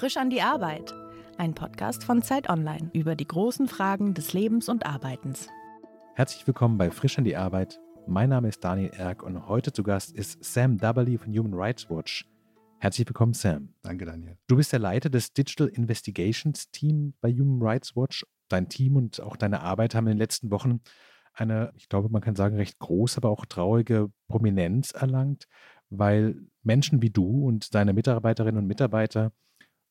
Frisch 0.00 0.16
an 0.16 0.30
die 0.30 0.40
Arbeit. 0.40 0.94
Ein 1.36 1.52
Podcast 1.52 2.04
von 2.04 2.22
Zeit 2.22 2.48
Online 2.48 2.88
über 2.94 3.14
die 3.14 3.26
großen 3.26 3.68
Fragen 3.68 4.14
des 4.14 4.32
Lebens 4.32 4.70
und 4.70 4.86
Arbeitens. 4.86 5.46
Herzlich 6.14 6.46
willkommen 6.46 6.78
bei 6.78 6.90
Frisch 6.90 7.18
an 7.18 7.24
die 7.24 7.36
Arbeit. 7.36 7.78
Mein 8.06 8.30
Name 8.30 8.48
ist 8.48 8.64
Daniel 8.64 8.92
Erck 8.96 9.22
und 9.22 9.46
heute 9.46 9.74
zu 9.74 9.82
Gast 9.82 10.16
ist 10.16 10.42
Sam 10.42 10.78
Dubberly 10.78 11.18
von 11.18 11.36
Human 11.36 11.52
Rights 11.52 11.90
Watch. 11.90 12.24
Herzlich 12.78 13.06
willkommen, 13.06 13.34
Sam. 13.34 13.74
Danke, 13.82 14.06
Daniel. 14.06 14.38
Du 14.46 14.56
bist 14.56 14.72
der 14.72 14.78
Leiter 14.78 15.10
des 15.10 15.34
Digital 15.34 15.68
Investigations 15.68 16.70
Team 16.70 17.12
bei 17.20 17.30
Human 17.30 17.60
Rights 17.60 17.94
Watch. 17.94 18.24
Dein 18.48 18.70
Team 18.70 18.96
und 18.96 19.20
auch 19.20 19.36
deine 19.36 19.60
Arbeit 19.60 19.94
haben 19.94 20.06
in 20.06 20.14
den 20.14 20.18
letzten 20.18 20.50
Wochen 20.50 20.80
eine, 21.34 21.74
ich 21.76 21.90
glaube, 21.90 22.08
man 22.08 22.22
kann 22.22 22.36
sagen, 22.36 22.56
recht 22.56 22.78
große, 22.78 23.18
aber 23.18 23.28
auch 23.28 23.44
traurige 23.44 24.10
Prominenz 24.28 24.92
erlangt, 24.92 25.44
weil 25.90 26.40
Menschen 26.62 27.02
wie 27.02 27.10
du 27.10 27.46
und 27.46 27.74
deine 27.74 27.92
Mitarbeiterinnen 27.92 28.62
und 28.62 28.66
Mitarbeiter 28.66 29.32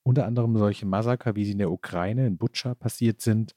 unter 0.03 0.25
anderem 0.25 0.57
solche 0.57 0.85
Massaker, 0.85 1.35
wie 1.35 1.45
sie 1.45 1.51
in 1.51 1.57
der 1.59 1.71
Ukraine, 1.71 2.27
in 2.27 2.37
Butscha 2.37 2.75
passiert 2.75 3.21
sind, 3.21 3.55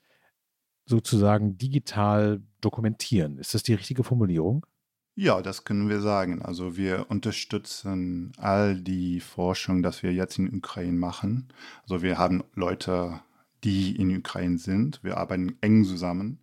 sozusagen 0.84 1.58
digital 1.58 2.42
dokumentieren. 2.60 3.38
Ist 3.38 3.54
das 3.54 3.62
die 3.62 3.74
richtige 3.74 4.04
Formulierung? 4.04 4.66
Ja, 5.14 5.42
das 5.42 5.64
können 5.64 5.88
wir 5.88 6.00
sagen. 6.00 6.42
Also 6.42 6.76
wir 6.76 7.10
unterstützen 7.10 8.32
all 8.38 8.80
die 8.80 9.20
Forschung, 9.20 9.82
das 9.82 10.02
wir 10.02 10.12
jetzt 10.12 10.38
in 10.38 10.54
Ukraine 10.54 10.96
machen. 10.96 11.48
Also 11.82 12.02
wir 12.02 12.16
haben 12.18 12.42
Leute, 12.54 13.20
die 13.62 13.94
in 13.94 14.16
Ukraine 14.16 14.58
sind. 14.58 15.04
Wir 15.04 15.18
arbeiten 15.18 15.56
eng 15.60 15.84
zusammen. 15.84 16.40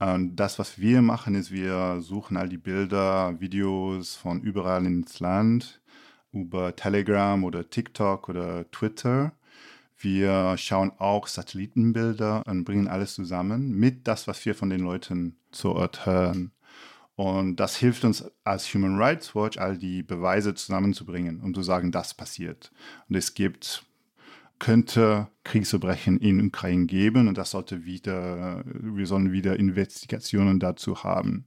Und 0.00 0.36
das, 0.36 0.58
was 0.58 0.78
wir 0.78 1.02
machen, 1.02 1.34
ist, 1.34 1.52
wir 1.52 2.00
suchen 2.00 2.36
all 2.36 2.48
die 2.48 2.58
Bilder, 2.58 3.38
Videos 3.38 4.16
von 4.16 4.40
überall 4.40 4.86
ins 4.86 5.20
Land 5.20 5.79
über 6.32 6.74
Telegram 6.76 7.42
oder 7.44 7.68
TikTok 7.68 8.28
oder 8.28 8.70
Twitter. 8.70 9.32
Wir 9.98 10.56
schauen 10.56 10.92
auch 10.98 11.26
Satellitenbilder 11.26 12.42
und 12.46 12.64
bringen 12.64 12.88
alles 12.88 13.14
zusammen 13.14 13.72
mit 13.72 14.08
das, 14.08 14.26
was 14.26 14.44
wir 14.46 14.54
von 14.54 14.70
den 14.70 14.80
Leuten 14.80 15.36
zu 15.50 15.72
Ort 15.72 16.06
hören. 16.06 16.52
Und 17.16 17.56
das 17.56 17.76
hilft 17.76 18.04
uns 18.04 18.24
als 18.44 18.72
Human 18.72 18.96
Rights 18.96 19.34
Watch, 19.34 19.58
all 19.58 19.76
die 19.76 20.02
Beweise 20.02 20.54
zusammenzubringen, 20.54 21.40
um 21.40 21.52
zu 21.52 21.60
sagen, 21.60 21.92
das 21.92 22.14
passiert. 22.14 22.72
Und 23.10 23.16
es 23.16 23.34
gibt, 23.34 23.84
könnte 24.58 25.28
Kriegsverbrechen 25.44 26.18
in 26.18 26.46
Ukraine 26.46 26.86
geben 26.86 27.28
und 27.28 27.36
das 27.36 27.50
sollte 27.50 27.84
wieder, 27.84 28.64
wir 28.64 29.06
sollen 29.06 29.32
wieder 29.32 29.58
Investigationen 29.58 30.60
dazu 30.60 31.04
haben. 31.04 31.44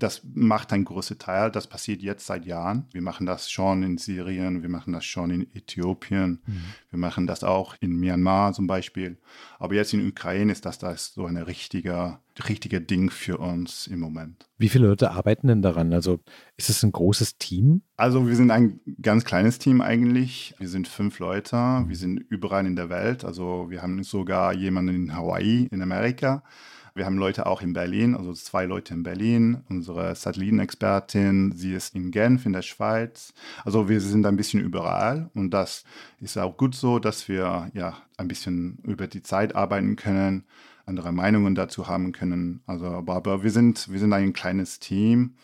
Das 0.00 0.22
macht 0.34 0.72
einen 0.72 0.84
großen 0.84 1.18
Teil. 1.18 1.50
Das 1.50 1.66
passiert 1.66 2.02
jetzt 2.02 2.26
seit 2.26 2.46
Jahren. 2.46 2.86
Wir 2.92 3.02
machen 3.02 3.26
das 3.26 3.50
schon 3.50 3.82
in 3.82 3.98
Syrien, 3.98 4.62
wir 4.62 4.68
machen 4.68 4.92
das 4.92 5.04
schon 5.04 5.30
in 5.30 5.42
Äthiopien, 5.54 6.40
mhm. 6.46 6.62
wir 6.90 6.98
machen 6.98 7.26
das 7.26 7.44
auch 7.44 7.76
in 7.80 7.96
Myanmar 7.96 8.52
zum 8.52 8.66
Beispiel. 8.66 9.18
Aber 9.58 9.74
jetzt 9.74 9.92
in 9.92 10.06
Ukraine 10.08 10.50
ist 10.50 10.64
das, 10.64 10.78
das 10.78 11.12
so 11.14 11.26
ein 11.26 11.36
richtiger, 11.36 12.20
richtiger 12.48 12.80
Ding 12.80 13.10
für 13.10 13.38
uns 13.38 13.86
im 13.86 14.00
Moment. 14.00 14.48
Wie 14.58 14.68
viele 14.68 14.88
Leute 14.88 15.10
arbeiten 15.10 15.48
denn 15.48 15.62
daran? 15.62 15.92
Also 15.92 16.20
ist 16.56 16.70
es 16.70 16.82
ein 16.82 16.92
großes 16.92 17.38
Team? 17.38 17.82
Also 17.96 18.26
wir 18.26 18.36
sind 18.36 18.50
ein 18.50 18.80
ganz 19.02 19.24
kleines 19.24 19.58
Team 19.58 19.80
eigentlich. 19.80 20.54
Wir 20.58 20.68
sind 20.68 20.88
fünf 20.88 21.18
Leute. 21.18 21.56
Wir 21.86 21.96
sind 21.96 22.18
überall 22.18 22.66
in 22.66 22.76
der 22.76 22.88
Welt. 22.88 23.24
Also 23.24 23.66
wir 23.68 23.82
haben 23.82 24.02
sogar 24.02 24.54
jemanden 24.54 24.94
in 24.94 25.14
Hawaii, 25.14 25.68
in 25.70 25.82
Amerika. 25.82 26.42
Wir 27.00 27.06
haben 27.06 27.16
Leute 27.16 27.46
auch 27.46 27.62
in 27.62 27.72
Berlin, 27.72 28.14
also 28.14 28.34
zwei 28.34 28.66
Leute 28.66 28.92
in 28.92 29.02
Berlin. 29.02 29.64
Unsere 29.70 30.14
Satellitenexpertin, 30.14 31.52
sie 31.52 31.72
ist 31.72 31.94
in 31.94 32.10
Genf 32.10 32.44
in 32.44 32.52
der 32.52 32.60
Schweiz. 32.60 33.32
Also 33.64 33.88
wir 33.88 34.02
sind 34.02 34.26
ein 34.26 34.36
bisschen 34.36 34.60
überall 34.60 35.30
und 35.32 35.50
das 35.50 35.84
ist 36.20 36.36
auch 36.36 36.58
gut 36.58 36.74
so, 36.74 36.98
dass 36.98 37.26
wir 37.26 37.70
ja 37.72 37.96
ein 38.18 38.28
bisschen 38.28 38.80
über 38.82 39.06
die 39.06 39.22
Zeit 39.22 39.56
arbeiten 39.56 39.96
können, 39.96 40.44
andere 40.84 41.10
Meinungen 41.10 41.54
dazu 41.54 41.88
haben 41.88 42.12
können. 42.12 42.60
Also 42.66 42.84
aber, 42.84 43.14
aber 43.14 43.42
wir 43.42 43.50
sind 43.50 43.90
wir 43.90 43.98
sind 43.98 44.12
ein 44.12 44.34
kleines 44.34 44.78
Team. 44.78 45.36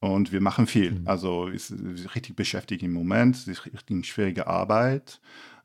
Und 0.00 0.30
wir 0.30 0.40
machen 0.40 0.68
viel. 0.68 0.92
Mhm. 0.92 1.08
Also 1.08 1.48
es 1.48 1.70
ist 1.70 2.14
richtig 2.14 2.36
beschäftigt 2.36 2.84
im 2.84 2.92
Moment. 2.92 3.34
Es 3.34 3.48
ist 3.48 3.64
richtig 3.64 4.06
schwierige 4.06 4.46
Arbeit. 4.46 5.20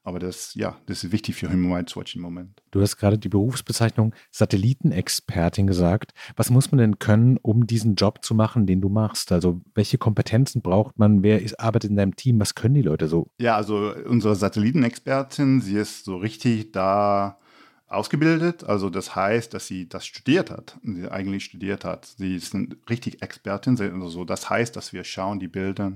Aber 0.05 0.19
das, 0.19 0.53
ja, 0.55 0.77
das 0.85 1.05
ist 1.05 1.11
wichtig 1.13 1.35
für 1.35 1.49
Human 1.49 1.71
Rights 1.71 1.95
Watch 1.95 2.15
im 2.15 2.21
Moment. 2.21 2.61
Du 2.71 2.81
hast 2.81 2.97
gerade 2.97 3.17
die 3.17 3.29
Berufsbezeichnung 3.29 4.13
Satellitenexpertin 4.31 5.65
gesagt. 5.65 6.11
Was 6.35 6.49
muss 6.49 6.71
man 6.71 6.79
denn 6.79 6.99
können, 6.99 7.37
um 7.41 7.67
diesen 7.67 7.95
Job 7.95 8.23
zu 8.23 8.35
machen, 8.35 8.65
den 8.65 8.81
du 8.81 8.89
machst? 8.89 9.31
Also 9.31 9.61
welche 9.75 9.97
Kompetenzen 9.97 10.61
braucht 10.61 10.99
man? 10.99 11.23
Wer 11.23 11.41
ist, 11.41 11.57
arbeitet 11.57 11.89
in 11.89 11.95
deinem 11.95 12.17
Team? 12.17 12.39
Was 12.41 12.53
können 12.53 12.75
die 12.75 12.81
Leute 12.81 13.07
so? 13.07 13.27
Ja, 13.39 13.55
also 13.55 13.93
unsere 14.05 14.35
Satellitenexpertin, 14.35 15.61
sie 15.61 15.77
ist 15.77 16.03
so 16.03 16.17
richtig 16.17 16.73
da 16.73 17.39
ausgebildet. 17.87 18.65
Also 18.65 18.89
das 18.89 19.15
heißt, 19.15 19.53
dass 19.53 19.67
sie 19.67 19.87
das 19.87 20.05
studiert 20.05 20.51
hat, 20.51 20.77
sie 20.83 21.09
eigentlich 21.09 21.45
studiert 21.45 21.85
hat. 21.85 22.05
Sie 22.17 22.35
ist 22.35 22.53
eine 22.53 22.75
richtig 22.89 23.21
Expertin. 23.21 23.79
Also 24.01 24.25
das 24.25 24.49
heißt, 24.49 24.75
dass 24.75 24.91
wir 24.91 25.05
schauen 25.05 25.39
die 25.39 25.47
Bilder 25.47 25.93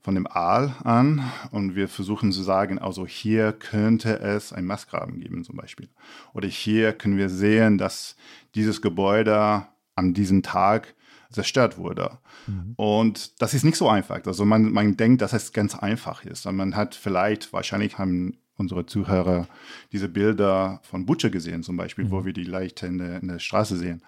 von 0.00 0.14
dem 0.14 0.26
Aal 0.26 0.74
an 0.84 1.30
und 1.50 1.74
wir 1.74 1.88
versuchen 1.88 2.32
zu 2.32 2.42
sagen, 2.42 2.78
also 2.78 3.06
hier 3.06 3.52
könnte 3.52 4.20
es 4.20 4.52
ein 4.52 4.64
Massgraben 4.64 5.20
geben 5.20 5.44
zum 5.44 5.56
Beispiel. 5.56 5.88
Oder 6.34 6.48
hier 6.48 6.92
können 6.92 7.16
wir 7.16 7.28
sehen, 7.28 7.78
dass 7.78 8.16
dieses 8.54 8.80
Gebäude 8.80 9.66
an 9.96 10.14
diesem 10.14 10.42
Tag 10.42 10.94
zerstört 11.30 11.76
wurde. 11.78 12.18
Mhm. 12.46 12.74
Und 12.76 13.42
das 13.42 13.54
ist 13.54 13.64
nicht 13.64 13.76
so 13.76 13.88
einfach. 13.88 14.24
Also 14.24 14.44
man, 14.44 14.72
man 14.72 14.96
denkt, 14.96 15.20
dass 15.20 15.32
es 15.32 15.52
ganz 15.52 15.74
einfach 15.74 16.24
ist. 16.24 16.46
Und 16.46 16.56
man 16.56 16.76
hat 16.76 16.94
vielleicht, 16.94 17.52
wahrscheinlich 17.52 17.98
haben 17.98 18.38
unsere 18.56 18.86
Zuhörer 18.86 19.46
diese 19.92 20.08
Bilder 20.08 20.80
von 20.84 21.06
Butcher 21.06 21.30
gesehen 21.30 21.62
zum 21.62 21.76
Beispiel, 21.76 22.06
mhm. 22.06 22.10
wo 22.10 22.24
wir 22.24 22.32
die 22.32 22.44
Leiche 22.44 22.86
in 22.86 22.98
der, 22.98 23.20
in 23.20 23.28
der 23.28 23.38
Straße 23.40 23.76
sehen 23.76 24.02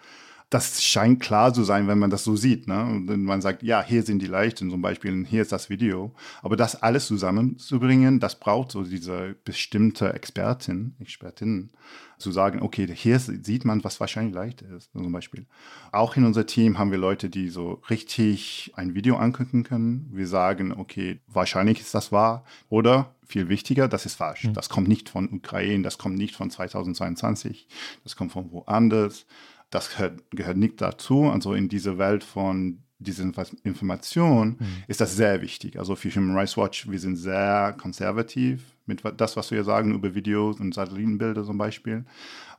das 0.50 0.82
scheint 0.82 1.20
klar 1.20 1.54
zu 1.54 1.62
sein, 1.62 1.86
wenn 1.86 2.00
man 2.00 2.10
das 2.10 2.24
so 2.24 2.34
sieht. 2.34 2.66
Ne? 2.66 2.82
Und 2.82 3.06
man 3.22 3.40
sagt, 3.40 3.62
ja, 3.62 3.82
hier 3.82 4.02
sind 4.02 4.20
die 4.20 4.26
Leichten 4.26 4.68
zum 4.68 4.82
Beispiel, 4.82 5.12
und 5.12 5.24
hier 5.24 5.42
ist 5.42 5.52
das 5.52 5.70
Video. 5.70 6.12
Aber 6.42 6.56
das 6.56 6.82
alles 6.82 7.06
zusammenzubringen, 7.06 8.18
das 8.18 8.38
braucht 8.38 8.72
so 8.72 8.82
diese 8.82 9.36
bestimmte 9.44 10.12
Expertin, 10.12 10.96
Expertin, 10.98 11.70
zu 12.18 12.32
sagen, 12.32 12.62
okay, 12.62 12.86
hier 12.92 13.18
sieht 13.20 13.64
man, 13.64 13.84
was 13.84 14.00
wahrscheinlich 14.00 14.34
leicht 14.34 14.62
ist, 14.62 14.90
zum 14.92 15.12
Beispiel. 15.12 15.46
Auch 15.92 16.16
in 16.16 16.24
unser 16.24 16.46
Team 16.46 16.78
haben 16.78 16.90
wir 16.90 16.98
Leute, 16.98 17.30
die 17.30 17.48
so 17.48 17.80
richtig 17.88 18.72
ein 18.74 18.94
Video 18.94 19.16
angucken 19.16 19.62
können. 19.62 20.10
Wir 20.12 20.26
sagen, 20.26 20.72
okay, 20.72 21.20
wahrscheinlich 21.28 21.80
ist 21.80 21.94
das 21.94 22.10
wahr 22.10 22.44
oder 22.68 23.14
viel 23.24 23.48
wichtiger, 23.48 23.86
das 23.86 24.04
ist 24.04 24.16
falsch. 24.16 24.44
Mhm. 24.44 24.54
Das 24.54 24.68
kommt 24.68 24.88
nicht 24.88 25.08
von 25.08 25.32
Ukraine, 25.32 25.84
das 25.84 25.96
kommt 25.96 26.18
nicht 26.18 26.34
von 26.34 26.50
2022, 26.50 27.68
das 28.02 28.16
kommt 28.16 28.32
von 28.32 28.50
woanders 28.50 29.26
das 29.70 29.90
gehört, 29.90 30.30
gehört 30.30 30.56
nicht 30.56 30.80
dazu. 30.80 31.24
Also 31.24 31.54
in 31.54 31.68
dieser 31.68 31.98
Welt 31.98 32.24
von 32.24 32.82
dieser 32.98 33.24
Information 33.64 34.56
mhm. 34.58 34.66
ist 34.86 35.00
das 35.00 35.16
sehr 35.16 35.40
wichtig. 35.40 35.78
Also 35.78 35.96
für 35.96 36.10
Human 36.10 36.36
Rights 36.36 36.56
Watch, 36.56 36.88
wir 36.88 36.98
sind 36.98 37.16
sehr 37.16 37.74
konservativ 37.80 38.62
mit 38.86 39.02
das, 39.16 39.36
was 39.36 39.50
wir 39.50 39.64
sagen 39.64 39.94
über 39.94 40.14
Videos 40.14 40.60
und 40.60 40.74
Satellitenbilder 40.74 41.44
zum 41.44 41.56
Beispiel. 41.56 42.04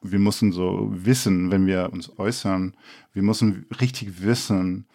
Wir 0.01 0.19
müssen 0.19 0.51
so 0.51 0.89
wissen, 0.91 1.51
wenn 1.51 1.67
wir 1.67 1.93
uns 1.93 2.17
äußern, 2.17 2.75
wir 3.13 3.21
müssen 3.21 3.67
richtig 3.79 4.23
wissen, 4.23 4.87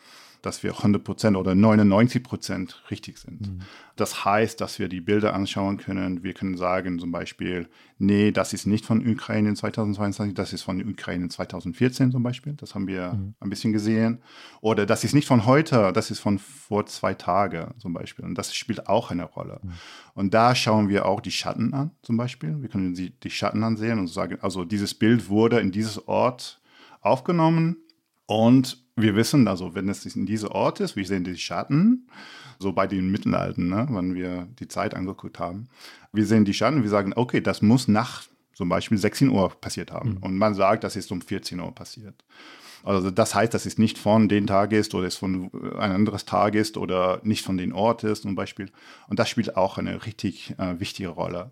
dass 0.42 0.62
wir 0.62 0.74
100% 0.74 1.36
oder 1.36 1.52
99% 1.52 2.90
richtig 2.90 3.18
sind. 3.18 3.40
Mhm. 3.40 3.58
Das 3.96 4.24
heißt, 4.24 4.60
dass 4.60 4.78
wir 4.78 4.88
die 4.88 5.00
Bilder 5.00 5.34
anschauen 5.34 5.78
können. 5.78 6.22
Wir 6.22 6.34
können 6.34 6.56
sagen 6.56 6.98
zum 6.98 7.10
Beispiel, 7.12 7.68
nee, 7.98 8.30
das 8.30 8.52
ist 8.52 8.66
nicht 8.66 8.84
von 8.84 9.06
Ukraine 9.06 9.48
in 9.48 9.56
2022, 9.56 10.34
das 10.34 10.52
ist 10.52 10.62
von 10.62 10.80
Ukraine 10.86 11.24
in 11.24 11.30
2014 11.30 12.12
zum 12.12 12.22
Beispiel. 12.22 12.52
Das 12.54 12.74
haben 12.74 12.86
wir 12.86 13.14
mhm. 13.14 13.34
ein 13.40 13.50
bisschen 13.50 13.72
gesehen. 13.72 14.22
Oder 14.60 14.84
das 14.86 15.02
ist 15.04 15.14
nicht 15.14 15.26
von 15.26 15.46
heute, 15.46 15.92
das 15.92 16.10
ist 16.10 16.20
von 16.20 16.38
vor 16.38 16.86
zwei 16.86 17.14
Tagen 17.14 17.74
zum 17.78 17.94
Beispiel. 17.94 18.24
Und 18.24 18.36
das 18.36 18.54
spielt 18.54 18.86
auch 18.86 19.10
eine 19.10 19.24
Rolle. 19.24 19.60
Mhm. 19.62 19.72
Und 20.14 20.34
da 20.34 20.54
schauen 20.54 20.88
wir 20.88 21.06
auch 21.06 21.20
die 21.20 21.30
Schatten 21.30 21.72
an 21.72 21.90
zum 22.02 22.16
Beispiel. 22.16 22.60
Wir 22.60 22.68
können 22.68 22.94
die 22.94 23.30
Schatten 23.30 23.64
ansehen 23.64 23.98
und 23.98 24.08
sagen, 24.08 24.38
also 24.42 24.64
dieses 24.64 24.94
Bild 24.94 25.28
wurde 25.28 25.60
in 25.60 25.72
dieses 25.72 26.06
Ort 26.06 26.60
aufgenommen 27.00 27.76
und 28.26 28.85
wir 28.96 29.14
wissen, 29.14 29.46
also 29.46 29.74
wenn 29.74 29.88
es 29.88 30.04
in 30.16 30.26
diesem 30.26 30.50
Ort 30.50 30.80
ist, 30.80 30.96
wir 30.96 31.04
sehen 31.06 31.24
die 31.24 31.36
Schatten, 31.36 32.08
so 32.58 32.72
bei 32.72 32.86
den 32.86 33.10
Mittelalten, 33.10 33.68
ne, 33.68 33.86
wenn 33.90 34.14
wir 34.14 34.48
die 34.58 34.68
Zeit 34.68 34.94
angeguckt 34.94 35.38
haben. 35.38 35.68
Wir 36.12 36.24
sehen 36.24 36.46
die 36.46 36.54
Schatten, 36.54 36.82
wir 36.82 36.90
sagen, 36.90 37.12
okay, 37.14 37.42
das 37.42 37.60
muss 37.60 37.88
nach 37.88 38.22
zum 38.54 38.70
Beispiel 38.70 38.96
16 38.96 39.28
Uhr 39.28 39.50
passiert 39.60 39.92
haben. 39.92 40.12
Mhm. 40.12 40.22
Und 40.22 40.38
man 40.38 40.54
sagt, 40.54 40.82
das 40.82 40.96
ist 40.96 41.12
um 41.12 41.20
14 41.20 41.60
Uhr 41.60 41.74
passiert. 41.74 42.24
Also 42.84 43.10
das 43.10 43.34
heißt, 43.34 43.52
dass 43.52 43.66
es 43.66 43.78
nicht 43.78 43.98
von 43.98 44.28
den 44.28 44.46
Tag 44.46 44.72
ist 44.72 44.94
oder 44.94 45.06
es 45.06 45.16
von 45.16 45.50
ein 45.78 45.92
anderes 45.92 46.24
Tag 46.24 46.54
ist 46.54 46.76
oder 46.76 47.20
nicht 47.22 47.44
von 47.44 47.56
den 47.56 47.72
Ort 47.72 48.04
ist 48.04 48.22
zum 48.22 48.34
Beispiel. 48.34 48.70
Und 49.08 49.18
das 49.18 49.28
spielt 49.28 49.56
auch 49.56 49.78
eine 49.78 50.06
richtig 50.06 50.54
äh, 50.58 50.78
wichtige 50.80 51.08
Rolle. 51.08 51.50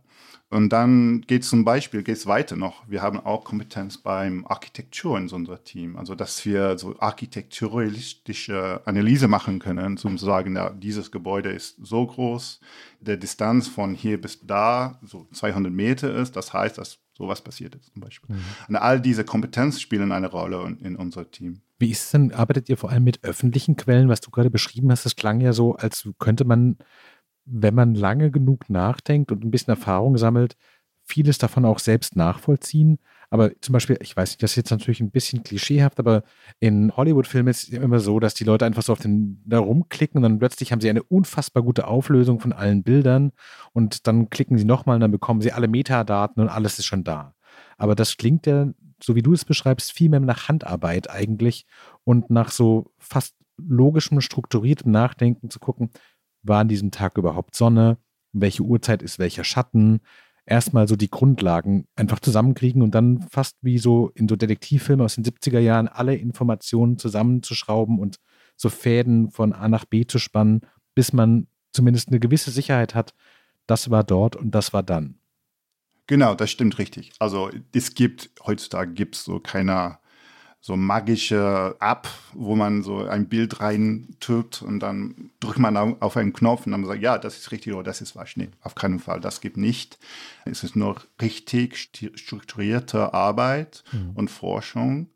Und 0.50 0.68
dann 0.68 1.22
geht 1.22 1.42
es 1.42 1.48
zum 1.48 1.64
Beispiel 1.64 2.04
geht's 2.04 2.26
weiter 2.26 2.54
noch. 2.54 2.88
Wir 2.88 3.02
haben 3.02 3.18
auch 3.18 3.42
Kompetenz 3.42 3.98
beim 3.98 4.46
Architektur 4.46 5.18
in 5.18 5.28
unserem 5.28 5.64
Team. 5.64 5.96
Also, 5.96 6.14
dass 6.14 6.44
wir 6.44 6.78
so 6.78 6.94
architekturistische 7.00 8.80
Analyse 8.84 9.26
machen 9.26 9.58
können, 9.58 9.98
um 10.04 10.16
zu 10.16 10.24
sagen, 10.24 10.54
ja, 10.54 10.70
dieses 10.70 11.10
Gebäude 11.10 11.50
ist 11.50 11.76
so 11.82 12.06
groß, 12.06 12.60
der 13.00 13.16
Distanz 13.16 13.66
von 13.66 13.94
hier 13.94 14.20
bis 14.20 14.46
da 14.46 15.00
so 15.02 15.26
200 15.32 15.72
Meter 15.72 16.14
ist. 16.14 16.36
Das 16.36 16.52
heißt, 16.52 16.78
dass 16.78 16.98
sowas 17.16 17.42
passiert 17.42 17.74
ist 17.74 17.92
zum 17.92 18.02
Beispiel. 18.02 18.34
Mhm. 18.34 18.42
Und 18.68 18.76
all 18.76 19.00
diese 19.00 19.24
Kompetenz 19.24 19.80
spielen 19.80 20.12
eine 20.12 20.30
Rolle 20.30 20.64
in, 20.66 20.78
in 20.80 20.96
unserem 20.96 21.30
Team. 21.30 21.60
Wie 21.78 21.90
ist 21.90 22.04
es 22.04 22.10
denn, 22.10 22.32
arbeitet 22.32 22.68
ihr 22.68 22.76
vor 22.76 22.90
allem 22.90 23.04
mit 23.04 23.24
öffentlichen 23.24 23.76
Quellen, 23.76 24.08
was 24.08 24.20
du 24.20 24.30
gerade 24.30 24.50
beschrieben 24.50 24.90
hast? 24.90 25.04
Das 25.04 25.16
klang 25.16 25.40
ja 25.40 25.52
so, 25.52 25.76
als 25.76 26.08
könnte 26.18 26.44
man 26.44 26.76
wenn 27.44 27.74
man 27.74 27.94
lange 27.94 28.30
genug 28.30 28.70
nachdenkt 28.70 29.30
und 29.30 29.44
ein 29.44 29.50
bisschen 29.50 29.72
Erfahrung 29.72 30.16
sammelt, 30.16 30.56
vieles 31.02 31.38
davon 31.38 31.64
auch 31.64 31.78
selbst 31.78 32.16
nachvollziehen. 32.16 32.98
Aber 33.34 33.50
zum 33.60 33.72
Beispiel, 33.72 33.98
ich 34.00 34.16
weiß 34.16 34.30
nicht, 34.30 34.44
das 34.44 34.52
ist 34.52 34.56
jetzt 34.58 34.70
natürlich 34.70 35.00
ein 35.00 35.10
bisschen 35.10 35.42
klischeehaft, 35.42 35.98
aber 35.98 36.22
in 36.60 36.96
Hollywood-Filmen 36.96 37.50
ist 37.50 37.64
es 37.64 37.68
immer 37.70 37.98
so, 37.98 38.20
dass 38.20 38.34
die 38.34 38.44
Leute 38.44 38.64
einfach 38.64 38.84
so 38.84 38.92
auf 38.92 39.00
den 39.00 39.42
da 39.44 39.58
rumklicken 39.58 40.18
und 40.18 40.22
dann 40.22 40.38
plötzlich 40.38 40.70
haben 40.70 40.80
sie 40.80 40.88
eine 40.88 41.02
unfassbar 41.02 41.64
gute 41.64 41.88
Auflösung 41.88 42.38
von 42.38 42.52
allen 42.52 42.84
Bildern 42.84 43.32
und 43.72 44.06
dann 44.06 44.30
klicken 44.30 44.56
sie 44.56 44.64
nochmal 44.64 44.94
und 44.94 45.00
dann 45.00 45.10
bekommen 45.10 45.40
sie 45.40 45.50
alle 45.50 45.66
Metadaten 45.66 46.44
und 46.44 46.48
alles 46.48 46.78
ist 46.78 46.84
schon 46.84 47.02
da. 47.02 47.34
Aber 47.76 47.96
das 47.96 48.16
klingt 48.18 48.46
ja, 48.46 48.68
so 49.02 49.16
wie 49.16 49.22
du 49.22 49.32
es 49.32 49.44
beschreibst, 49.44 49.90
viel 49.90 50.10
mehr 50.10 50.20
nach 50.20 50.46
Handarbeit 50.46 51.10
eigentlich 51.10 51.66
und 52.04 52.30
nach 52.30 52.52
so 52.52 52.92
fast 52.98 53.34
logischem, 53.56 54.20
strukturiertem 54.20 54.92
Nachdenken 54.92 55.50
zu 55.50 55.58
gucken, 55.58 55.90
war 56.44 56.60
an 56.60 56.68
diesem 56.68 56.92
Tag 56.92 57.18
überhaupt 57.18 57.56
Sonne, 57.56 57.98
welche 58.32 58.62
Uhrzeit 58.62 59.02
ist 59.02 59.18
welcher 59.18 59.42
Schatten, 59.42 60.02
erstmal 60.46 60.88
so 60.88 60.96
die 60.96 61.10
Grundlagen 61.10 61.86
einfach 61.96 62.20
zusammenkriegen 62.20 62.82
und 62.82 62.94
dann 62.94 63.22
fast 63.30 63.56
wie 63.62 63.78
so 63.78 64.10
in 64.14 64.28
so 64.28 64.36
Detektivfilmen 64.36 65.04
aus 65.04 65.14
den 65.14 65.24
70er 65.24 65.58
Jahren 65.58 65.88
alle 65.88 66.14
Informationen 66.14 66.98
zusammenzuschrauben 66.98 67.98
und 67.98 68.16
so 68.56 68.68
Fäden 68.68 69.30
von 69.30 69.52
A 69.52 69.68
nach 69.68 69.84
B 69.84 70.06
zu 70.06 70.18
spannen, 70.18 70.60
bis 70.94 71.12
man 71.12 71.46
zumindest 71.72 72.08
eine 72.08 72.20
gewisse 72.20 72.50
Sicherheit 72.50 72.94
hat, 72.94 73.14
das 73.66 73.90
war 73.90 74.04
dort 74.04 74.36
und 74.36 74.54
das 74.54 74.72
war 74.72 74.82
dann. 74.82 75.18
Genau, 76.06 76.34
das 76.34 76.50
stimmt 76.50 76.78
richtig. 76.78 77.12
Also 77.18 77.50
es 77.72 77.94
gibt, 77.94 78.30
heutzutage 78.44 78.92
gibt 78.92 79.16
es 79.16 79.24
so 79.24 79.40
keine 79.40 79.98
so 80.66 80.78
magische 80.78 81.76
App, 81.78 82.08
wo 82.32 82.56
man 82.56 82.82
so 82.82 83.04
ein 83.04 83.28
Bild 83.28 83.60
reintippt 83.60 84.62
und 84.62 84.80
dann 84.80 85.30
drückt 85.38 85.58
man 85.58 85.76
auf 85.76 86.16
einen 86.16 86.32
Knopf 86.32 86.64
und 86.64 86.72
dann 86.72 86.86
sagt, 86.86 87.02
ja, 87.02 87.18
das 87.18 87.36
ist 87.36 87.52
richtig 87.52 87.74
oder 87.74 87.82
das 87.82 88.00
ist 88.00 88.12
falsch. 88.12 88.38
Nee, 88.38 88.48
auf 88.62 88.74
keinen 88.74 88.98
Fall. 88.98 89.20
Das 89.20 89.42
gibt 89.42 89.58
nicht. 89.58 89.98
Es 90.46 90.64
ist 90.64 90.74
nur 90.74 91.02
richtig 91.20 91.90
strukturierte 92.14 93.12
Arbeit 93.12 93.84
mhm. 93.92 94.12
und 94.14 94.30
Forschung. 94.30 95.08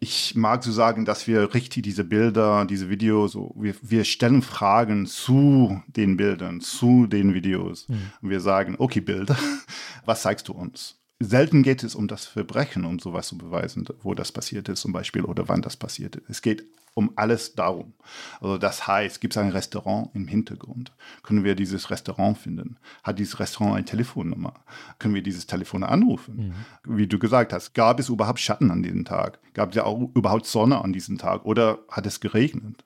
Ich 0.00 0.34
mag 0.34 0.62
so 0.62 0.70
sagen, 0.70 1.06
dass 1.06 1.26
wir 1.26 1.54
richtig 1.54 1.82
diese 1.82 2.04
Bilder, 2.04 2.66
diese 2.66 2.90
Videos, 2.90 3.32
so, 3.32 3.54
wir, 3.56 3.74
wir 3.80 4.04
stellen 4.04 4.42
Fragen 4.42 5.06
zu 5.06 5.82
den 5.86 6.18
Bildern, 6.18 6.60
zu 6.60 7.06
den 7.06 7.32
Videos. 7.32 7.88
Mhm. 7.88 8.12
Und 8.20 8.28
wir 8.28 8.40
sagen, 8.40 8.74
okay, 8.76 9.00
Bilder, 9.00 9.38
was 10.04 10.20
zeigst 10.20 10.48
du 10.48 10.52
uns? 10.52 10.98
Selten 11.24 11.62
geht 11.62 11.82
es 11.82 11.94
um 11.94 12.08
das 12.08 12.26
Verbrechen, 12.26 12.84
um 12.84 12.98
sowas 12.98 13.28
zu 13.28 13.38
beweisen, 13.38 13.86
wo 14.02 14.14
das 14.14 14.32
passiert 14.32 14.68
ist 14.68 14.80
zum 14.80 14.92
Beispiel 14.92 15.24
oder 15.24 15.48
wann 15.48 15.62
das 15.62 15.76
passiert 15.76 16.16
ist. 16.16 16.28
Es 16.28 16.42
geht 16.42 16.64
um 16.94 17.12
alles 17.16 17.54
darum. 17.54 17.92
Also 18.40 18.56
das 18.56 18.86
heißt, 18.86 19.20
gibt 19.20 19.34
es 19.34 19.38
ein 19.38 19.50
Restaurant 19.50 20.10
im 20.14 20.28
Hintergrund? 20.28 20.92
Können 21.22 21.42
wir 21.44 21.56
dieses 21.56 21.90
Restaurant 21.90 22.38
finden? 22.38 22.76
Hat 23.02 23.18
dieses 23.18 23.40
Restaurant 23.40 23.76
eine 23.76 23.84
Telefonnummer? 23.84 24.54
Können 24.98 25.14
wir 25.14 25.22
dieses 25.22 25.46
Telefon 25.46 25.82
anrufen? 25.82 26.54
Mhm. 26.84 26.96
Wie 26.96 27.06
du 27.08 27.18
gesagt 27.18 27.52
hast, 27.52 27.74
gab 27.74 27.98
es 27.98 28.08
überhaupt 28.08 28.38
Schatten 28.38 28.70
an 28.70 28.82
diesem 28.82 29.04
Tag? 29.04 29.40
Gab 29.54 29.70
es 29.70 29.76
ja 29.76 29.84
auch 29.84 30.08
überhaupt 30.14 30.46
Sonne 30.46 30.82
an 30.82 30.92
diesem 30.92 31.18
Tag? 31.18 31.44
Oder 31.44 31.80
hat 31.90 32.06
es 32.06 32.20
geregnet? 32.20 32.84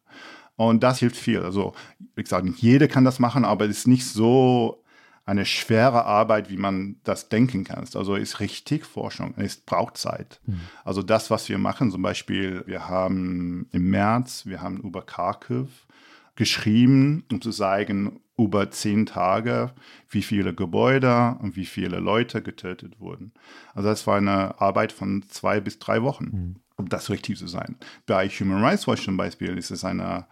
Und 0.57 0.83
das 0.83 0.99
hilft 0.99 1.17
viel. 1.17 1.41
Also, 1.41 1.75
wie 2.17 2.23
gesagt, 2.23 2.45
nicht 2.45 2.61
jeder 2.61 2.89
kann 2.89 3.05
das 3.05 3.21
machen, 3.21 3.45
aber 3.45 3.67
es 3.67 3.79
ist 3.79 3.87
nicht 3.87 4.07
so 4.07 4.83
eine 5.29 5.45
schwere 5.45 6.07
Arbeit, 6.07 6.49
wie 6.49 6.57
man 6.57 6.97
das 7.05 7.29
denken 7.29 7.65
kann. 7.65 7.85
Also 7.95 8.15
ist 8.15 8.41
richtig 8.41 8.87
Forschung, 8.87 9.35
es 9.37 9.59
braucht 9.59 9.99
Zeit. 9.99 10.41
Mhm. 10.47 10.61
Also 10.85 11.03
das, 11.03 11.31
was 11.31 11.51
wir 11.51 11.59
machen, 11.59 11.91
zum 11.91 12.01
Beispiel, 12.01 12.63
wir 12.67 12.89
haben 12.89 13.69
im 13.71 13.91
März, 13.91 14.47
wir 14.47 14.63
haben 14.63 14.79
über 14.79 15.03
Kharkiv 15.03 15.87
geschrieben, 16.35 17.25
um 17.31 17.43
zu 17.43 17.51
zeigen, 17.51 18.21
über 18.39 18.71
zehn 18.71 19.05
Tage, 19.05 19.73
wie 20.09 20.23
viele 20.23 20.55
Gebäude 20.55 21.37
und 21.43 21.57
wie 21.57 21.67
viele 21.67 21.99
Leute 21.99 22.41
getötet 22.41 22.99
wurden. 22.99 23.33
Also 23.75 23.91
das 23.91 24.07
war 24.07 24.17
eine 24.17 24.59
Arbeit 24.63 24.93
von 24.93 25.25
zwei 25.29 25.61
bis 25.61 25.79
drei 25.79 26.03
Wochen, 26.03 26.25
mhm. 26.25 26.57
um 26.77 26.89
das 26.89 27.11
richtig 27.11 27.37
zu 27.37 27.49
sein. 27.49 27.77
Bei 28.07 28.29
Human 28.29 28.65
Rights 28.65 28.87
Watch 28.87 29.05
zum 29.05 29.19
Beispiel 29.19 29.59
ist 29.59 29.73
es 29.73 29.85
eine 29.85 30.25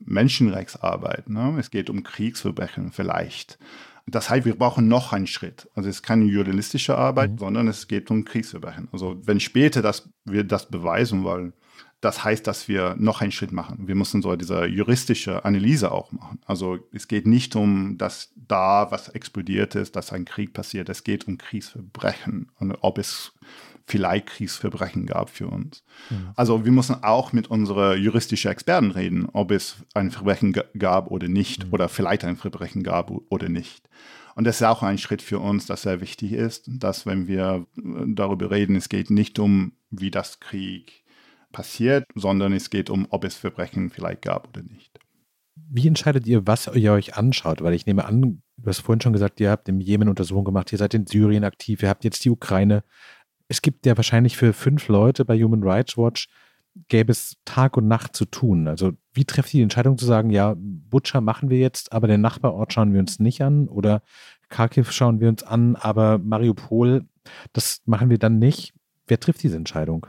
Menschenrechtsarbeit. 0.00 1.30
Ne? 1.30 1.56
Es 1.58 1.70
geht 1.70 1.88
um 1.88 2.02
Kriegsverbrechen 2.02 2.92
vielleicht. 2.92 3.58
Das 4.06 4.30
heißt, 4.30 4.44
wir 4.44 4.56
brauchen 4.56 4.88
noch 4.88 5.12
einen 5.12 5.26
Schritt. 5.26 5.68
Also 5.74 5.88
es 5.88 5.96
ist 5.96 6.02
keine 6.02 6.24
journalistische 6.24 6.96
Arbeit, 6.96 7.32
mhm. 7.32 7.38
sondern 7.38 7.68
es 7.68 7.88
geht 7.88 8.10
um 8.10 8.24
Kriegsverbrechen. 8.24 8.88
Also 8.92 9.16
wenn 9.24 9.40
später 9.40 9.82
das, 9.82 10.08
wir 10.24 10.44
das 10.44 10.68
beweisen 10.68 11.24
wollen, 11.24 11.52
das 12.02 12.24
heißt, 12.24 12.44
dass 12.48 12.66
wir 12.66 12.96
noch 12.98 13.20
einen 13.20 13.30
Schritt 13.30 13.52
machen. 13.52 13.86
Wir 13.86 13.94
müssen 13.94 14.22
so 14.22 14.34
diese 14.34 14.66
juristische 14.66 15.44
Analyse 15.44 15.92
auch 15.92 16.10
machen. 16.10 16.40
Also 16.46 16.78
es 16.92 17.06
geht 17.06 17.28
nicht 17.28 17.54
um, 17.54 17.96
dass 17.96 18.32
da 18.34 18.90
was 18.90 19.08
explodiert 19.08 19.76
ist, 19.76 19.94
dass 19.94 20.12
ein 20.12 20.24
Krieg 20.24 20.52
passiert. 20.52 20.88
Es 20.88 21.04
geht 21.04 21.28
um 21.28 21.38
Kriegsverbrechen 21.38 22.50
und 22.58 22.72
ob 22.80 22.98
es 22.98 23.32
vielleicht 23.86 24.26
Kriegsverbrechen 24.26 25.06
gab 25.06 25.30
für 25.30 25.48
uns. 25.48 25.84
Mhm. 26.10 26.30
Also 26.36 26.64
wir 26.64 26.72
müssen 26.72 27.02
auch 27.02 27.32
mit 27.32 27.48
unseren 27.48 28.00
juristischen 28.00 28.50
Experten 28.50 28.90
reden, 28.90 29.28
ob 29.32 29.50
es 29.50 29.76
ein 29.94 30.10
Verbrechen 30.10 30.54
gab 30.78 31.10
oder 31.10 31.28
nicht, 31.28 31.66
mhm. 31.66 31.72
oder 31.72 31.88
vielleicht 31.88 32.24
ein 32.24 32.36
Verbrechen 32.36 32.82
gab 32.82 33.10
oder 33.30 33.48
nicht. 33.48 33.88
Und 34.34 34.44
das 34.46 34.56
ist 34.56 34.66
auch 34.66 34.82
ein 34.82 34.98
Schritt 34.98 35.22
für 35.22 35.38
uns, 35.38 35.66
das 35.66 35.82
sehr 35.82 36.00
wichtig 36.00 36.32
ist, 36.32 36.64
dass 36.66 37.06
wenn 37.06 37.26
wir 37.26 37.66
äh, 37.76 37.80
darüber 38.06 38.50
reden, 38.50 38.76
es 38.76 38.88
geht 38.88 39.10
nicht 39.10 39.38
um, 39.38 39.72
wie 39.90 40.10
das 40.10 40.40
Krieg 40.40 41.04
passiert, 41.52 42.06
sondern 42.14 42.52
es 42.52 42.70
geht 42.70 42.88
um, 42.88 43.06
ob 43.10 43.24
es 43.24 43.36
Verbrechen 43.36 43.90
vielleicht 43.90 44.22
gab 44.22 44.48
oder 44.48 44.62
nicht. 44.62 44.98
Wie 45.54 45.86
entscheidet 45.86 46.26
ihr, 46.26 46.46
was 46.46 46.66
ihr 46.66 46.92
euch 46.92 47.16
anschaut? 47.16 47.62
Weil 47.62 47.74
ich 47.74 47.84
nehme 47.84 48.06
an, 48.06 48.42
du 48.56 48.66
hast 48.66 48.80
vorhin 48.80 49.02
schon 49.02 49.12
gesagt, 49.12 49.38
ihr 49.38 49.50
habt 49.50 49.68
im 49.68 49.80
Jemen 49.80 50.08
Untersuchungen 50.08 50.46
gemacht, 50.46 50.72
ihr 50.72 50.78
seid 50.78 50.94
in 50.94 51.06
Syrien 51.06 51.44
aktiv, 51.44 51.82
ihr 51.82 51.90
habt 51.90 52.04
jetzt 52.04 52.24
die 52.24 52.30
Ukraine 52.30 52.84
es 53.52 53.60
gibt 53.60 53.84
ja 53.84 53.98
wahrscheinlich 53.98 54.38
für 54.38 54.54
fünf 54.54 54.88
Leute 54.88 55.26
bei 55.26 55.36
Human 55.36 55.62
Rights 55.62 55.98
Watch 55.98 56.28
gäbe 56.88 57.12
es 57.12 57.36
Tag 57.44 57.76
und 57.76 57.86
Nacht 57.86 58.16
zu 58.16 58.24
tun. 58.24 58.66
Also 58.66 58.92
wie 59.12 59.26
trefft 59.26 59.52
die 59.52 59.60
Entscheidung 59.60 59.98
zu 59.98 60.06
sagen, 60.06 60.30
ja, 60.30 60.54
Butcher 60.56 61.20
machen 61.20 61.50
wir 61.50 61.58
jetzt, 61.58 61.92
aber 61.92 62.06
den 62.06 62.22
Nachbarort 62.22 62.72
schauen 62.72 62.94
wir 62.94 63.00
uns 63.00 63.18
nicht 63.18 63.42
an 63.42 63.68
oder 63.68 64.00
Kharkiv 64.48 64.90
schauen 64.90 65.20
wir 65.20 65.28
uns 65.28 65.42
an, 65.42 65.76
aber 65.76 66.16
Mariupol, 66.16 67.04
das 67.52 67.82
machen 67.84 68.08
wir 68.08 68.18
dann 68.18 68.38
nicht. 68.38 68.72
Wer 69.06 69.20
trifft 69.20 69.42
diese 69.42 69.56
Entscheidung? 69.56 70.06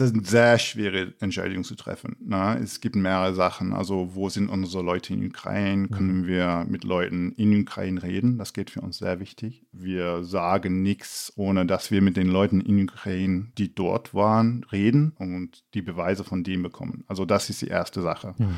Es 0.00 0.10
ist 0.10 0.14
eine 0.14 0.24
sehr 0.24 0.58
schwere 0.58 1.14
Entscheidung 1.20 1.64
zu 1.64 1.74
treffen. 1.74 2.16
Ne? 2.20 2.58
Es 2.62 2.80
gibt 2.80 2.96
mehrere 2.96 3.34
Sachen. 3.34 3.72
Also, 3.72 4.14
wo 4.14 4.28
sind 4.28 4.48
unsere 4.48 4.82
Leute 4.82 5.14
in 5.14 5.26
Ukraine? 5.26 5.88
Können 5.88 6.22
mhm. 6.22 6.26
wir 6.26 6.66
mit 6.68 6.84
Leuten 6.84 7.32
in 7.32 7.58
Ukraine 7.60 8.02
reden? 8.02 8.38
Das 8.38 8.52
geht 8.52 8.70
für 8.70 8.82
uns 8.82 8.98
sehr 8.98 9.20
wichtig. 9.20 9.64
Wir 9.72 10.22
sagen 10.22 10.82
nichts, 10.82 11.32
ohne 11.36 11.64
dass 11.64 11.90
wir 11.90 12.02
mit 12.02 12.16
den 12.16 12.28
Leuten 12.28 12.60
in 12.60 12.82
Ukraine, 12.82 13.46
die 13.56 13.74
dort 13.74 14.12
waren, 14.12 14.64
reden 14.70 15.12
und 15.18 15.64
die 15.74 15.82
Beweise 15.82 16.24
von 16.24 16.44
denen 16.44 16.62
bekommen. 16.62 17.04
Also, 17.06 17.24
das 17.24 17.48
ist 17.48 17.62
die 17.62 17.68
erste 17.68 18.02
Sache. 18.02 18.34
Mhm. 18.36 18.56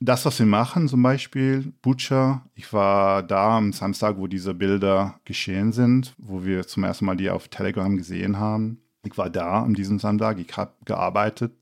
Das, 0.00 0.26
was 0.26 0.38
wir 0.38 0.46
machen, 0.46 0.88
zum 0.88 1.02
Beispiel 1.02 1.72
Butcher, 1.80 2.44
ich 2.54 2.72
war 2.72 3.22
da 3.22 3.56
am 3.56 3.72
Samstag, 3.72 4.18
wo 4.18 4.26
diese 4.26 4.52
Bilder 4.52 5.18
geschehen 5.24 5.72
sind, 5.72 6.14
wo 6.18 6.44
wir 6.44 6.66
zum 6.66 6.84
ersten 6.84 7.06
Mal 7.06 7.16
die 7.16 7.30
auf 7.30 7.48
Telegram 7.48 7.96
gesehen 7.96 8.38
haben. 8.38 8.83
Ich 9.06 9.16
war 9.18 9.30
da 9.30 9.62
an 9.62 9.74
diesem 9.74 9.98
Sonntag, 9.98 10.38
ich 10.38 10.56
habe 10.56 10.72
gearbeitet 10.84 11.52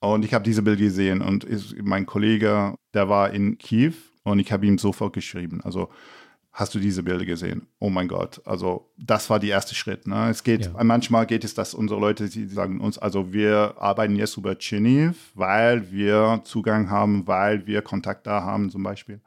und 0.00 0.24
ich 0.24 0.34
habe 0.34 0.44
diese 0.44 0.62
Bilder 0.62 0.82
gesehen 0.82 1.22
und 1.22 1.44
ist, 1.44 1.74
mein 1.82 2.06
Kollege, 2.06 2.74
der 2.94 3.08
war 3.08 3.30
in 3.30 3.58
Kiew 3.58 3.94
und 4.24 4.38
ich 4.38 4.52
habe 4.52 4.66
ihm 4.66 4.78
sofort 4.78 5.12
geschrieben, 5.12 5.60
also 5.62 5.88
hast 6.52 6.74
du 6.74 6.80
diese 6.80 7.04
Bilder 7.04 7.24
gesehen? 7.24 7.68
Oh 7.78 7.88
mein 7.88 8.08
Gott, 8.08 8.42
also 8.44 8.90
das 8.96 9.30
war 9.30 9.38
der 9.38 9.50
erste 9.50 9.74
Schritt. 9.74 10.06
Ne? 10.06 10.28
Es 10.28 10.42
geht, 10.42 10.66
ja. 10.66 10.84
manchmal 10.84 11.26
geht 11.26 11.44
es, 11.44 11.54
dass 11.54 11.72
unsere 11.72 12.00
Leute, 12.00 12.28
die 12.28 12.46
sagen 12.46 12.80
uns, 12.80 12.98
also 12.98 13.32
wir 13.32 13.76
arbeiten 13.78 14.16
jetzt 14.16 14.36
über 14.36 14.56
Chiniv, 14.56 15.30
weil 15.34 15.92
wir 15.92 16.40
Zugang 16.44 16.90
haben, 16.90 17.26
weil 17.26 17.66
wir 17.66 17.82
Kontakt 17.82 18.26
da 18.26 18.42
haben 18.42 18.70
zum 18.70 18.82
Beispiel. 18.82 19.20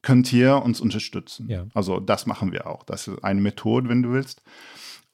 Könnt 0.00 0.32
ihr 0.32 0.56
uns 0.56 0.80
unterstützen? 0.80 1.48
Ja. 1.48 1.66
Also 1.74 2.00
das 2.00 2.26
machen 2.26 2.52
wir 2.52 2.66
auch. 2.66 2.82
Das 2.84 3.06
ist 3.06 3.22
eine 3.22 3.40
Methode, 3.40 3.88
wenn 3.88 4.02
du 4.02 4.12
willst. 4.12 4.42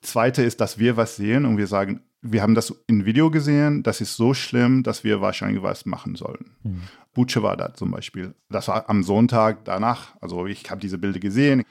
Zweite 0.00 0.42
ist, 0.42 0.60
dass 0.60 0.78
wir 0.78 0.96
was 0.96 1.16
sehen 1.16 1.44
und 1.44 1.56
wir 1.58 1.66
sagen, 1.66 2.00
wir 2.20 2.42
haben 2.42 2.54
das 2.54 2.74
in 2.86 3.04
Video 3.04 3.30
gesehen, 3.30 3.82
das 3.82 4.00
ist 4.00 4.16
so 4.16 4.34
schlimm, 4.34 4.82
dass 4.82 5.04
wir 5.04 5.20
wahrscheinlich 5.20 5.62
was 5.62 5.86
machen 5.86 6.16
sollen. 6.16 6.50
Mhm. 6.62 6.82
Butsche 7.14 7.42
war 7.42 7.56
da 7.56 7.74
zum 7.74 7.90
Beispiel. 7.90 8.34
Das 8.48 8.68
war 8.68 8.88
am 8.88 9.02
Sonntag 9.02 9.64
danach, 9.64 10.16
also 10.20 10.46
ich 10.46 10.70
habe 10.70 10.80
diese 10.80 10.98
Bilder 10.98 11.20
gesehen, 11.20 11.64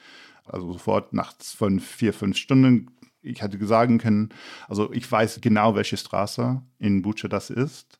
also 0.46 0.72
sofort 0.74 1.14
nach 1.14 1.34
fünf, 1.40 1.86
vier, 1.86 2.14
fünf 2.14 2.38
Stunden, 2.38 2.92
ich 3.22 3.42
hätte 3.42 3.66
sagen 3.66 3.98
können, 3.98 4.30
also 4.70 4.92
ich 4.94 5.10
weiß 5.12 5.40
genau, 5.42 5.76
welche 5.76 5.98
Straße 5.98 6.62
in 6.80 7.02
Butsche 7.02 7.28
das 7.28 7.50
ist 7.50 8.00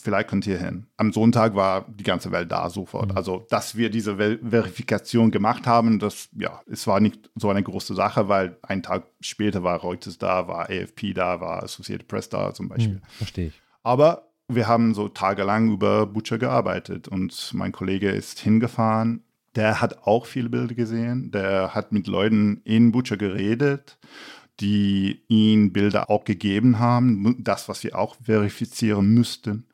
vielleicht 0.00 0.28
könnt 0.28 0.46
ihr 0.46 0.58
hin. 0.58 0.86
Am 0.96 1.12
Sonntag 1.12 1.54
war 1.54 1.86
die 1.88 2.04
ganze 2.04 2.30
Welt 2.32 2.50
da 2.50 2.68
sofort. 2.70 3.10
Mhm. 3.10 3.16
Also, 3.16 3.46
dass 3.50 3.76
wir 3.76 3.90
diese 3.90 4.16
Ver 4.16 4.38
Verifikation 4.42 5.30
gemacht 5.30 5.66
haben, 5.66 5.98
das, 5.98 6.28
ja, 6.36 6.60
es 6.70 6.86
war 6.86 7.00
nicht 7.00 7.30
so 7.36 7.50
eine 7.50 7.62
große 7.62 7.94
Sache, 7.94 8.28
weil 8.28 8.56
einen 8.62 8.82
Tag 8.82 9.06
später 9.20 9.62
war 9.62 9.78
Reuters 9.80 10.18
da, 10.18 10.48
war 10.48 10.70
AFP 10.70 11.14
da, 11.14 11.40
war 11.40 11.62
Associated 11.62 12.08
Press 12.08 12.28
da 12.28 12.54
zum 12.54 12.68
Beispiel. 12.68 12.96
Mhm, 12.96 13.16
verstehe 13.18 13.46
ich. 13.48 13.60
Aber 13.82 14.28
wir 14.48 14.68
haben 14.68 14.94
so 14.94 15.08
tagelang 15.08 15.70
über 15.70 16.06
Butcher 16.06 16.38
gearbeitet 16.38 17.08
und 17.08 17.52
mein 17.54 17.72
Kollege 17.72 18.10
ist 18.10 18.40
hingefahren. 18.40 19.22
Der 19.56 19.80
hat 19.80 20.06
auch 20.06 20.26
viele 20.26 20.48
Bilder 20.48 20.74
gesehen. 20.74 21.30
Der 21.30 21.74
hat 21.74 21.92
mit 21.92 22.06
Leuten 22.06 22.60
in 22.64 22.92
Butcher 22.92 23.16
geredet 23.16 23.98
die 24.60 25.22
ihn 25.28 25.72
Bilder 25.72 26.10
auch 26.10 26.24
gegeben 26.24 26.78
haben, 26.78 27.36
das, 27.40 27.68
was 27.68 27.82
wir 27.82 27.98
auch 27.98 28.16
verifizieren 28.22 29.08
müssten. 29.08 29.66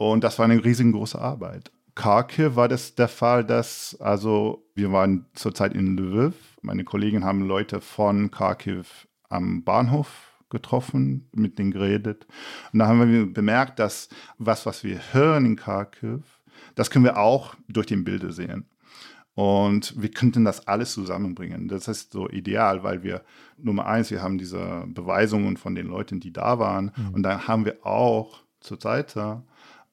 Und 0.00 0.24
das 0.24 0.38
war 0.38 0.46
eine 0.46 0.64
riesengroße 0.64 1.20
Arbeit. 1.20 1.70
Kharkiv 1.94 2.56
war 2.56 2.68
das 2.68 2.94
der 2.94 3.06
Fall, 3.06 3.44
dass, 3.44 4.00
also 4.00 4.66
wir 4.74 4.90
waren 4.92 5.26
zurzeit 5.34 5.74
in 5.74 5.98
Lviv. 5.98 6.32
Meine 6.62 6.84
Kollegen 6.84 7.22
haben 7.22 7.42
Leute 7.42 7.82
von 7.82 8.30
Kharkiv 8.30 9.06
am 9.28 9.62
Bahnhof 9.62 10.08
getroffen, 10.48 11.28
mit 11.34 11.58
denen 11.58 11.70
geredet. 11.70 12.26
Und 12.72 12.78
da 12.78 12.86
haben 12.86 13.12
wir 13.12 13.30
bemerkt, 13.30 13.78
dass 13.78 14.08
was, 14.38 14.64
was 14.64 14.84
wir 14.84 15.00
hören 15.12 15.44
in 15.44 15.56
Kharkiv, 15.56 16.22
das 16.76 16.88
können 16.88 17.04
wir 17.04 17.18
auch 17.18 17.54
durch 17.68 17.84
die 17.86 17.96
Bilder 17.96 18.32
sehen. 18.32 18.70
Und 19.34 20.00
wir 20.00 20.10
könnten 20.10 20.46
das 20.46 20.66
alles 20.66 20.94
zusammenbringen. 20.94 21.68
Das 21.68 21.88
ist 21.88 22.12
so 22.12 22.26
ideal, 22.30 22.82
weil 22.82 23.02
wir, 23.02 23.20
Nummer 23.58 23.84
eins, 23.84 24.10
wir 24.10 24.22
haben 24.22 24.38
diese 24.38 24.84
Beweisungen 24.86 25.58
von 25.58 25.74
den 25.74 25.88
Leuten, 25.88 26.20
die 26.20 26.32
da 26.32 26.58
waren. 26.58 26.90
Mhm. 26.96 27.14
Und 27.16 27.22
dann 27.22 27.46
haben 27.46 27.66
wir 27.66 27.84
auch 27.84 28.40
zur 28.60 28.80
Seite 28.80 29.42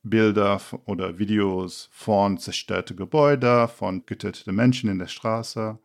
Bilder 0.09 0.61
oder 0.85 1.19
Videos 1.19 1.89
von 1.91 2.37
zerstörten 2.37 2.95
Gebäuden, 2.97 3.67
von 3.67 4.05
getöteten 4.05 4.55
Menschen 4.55 4.89
in 4.89 4.99
der 4.99 5.07
Straße, 5.07 5.77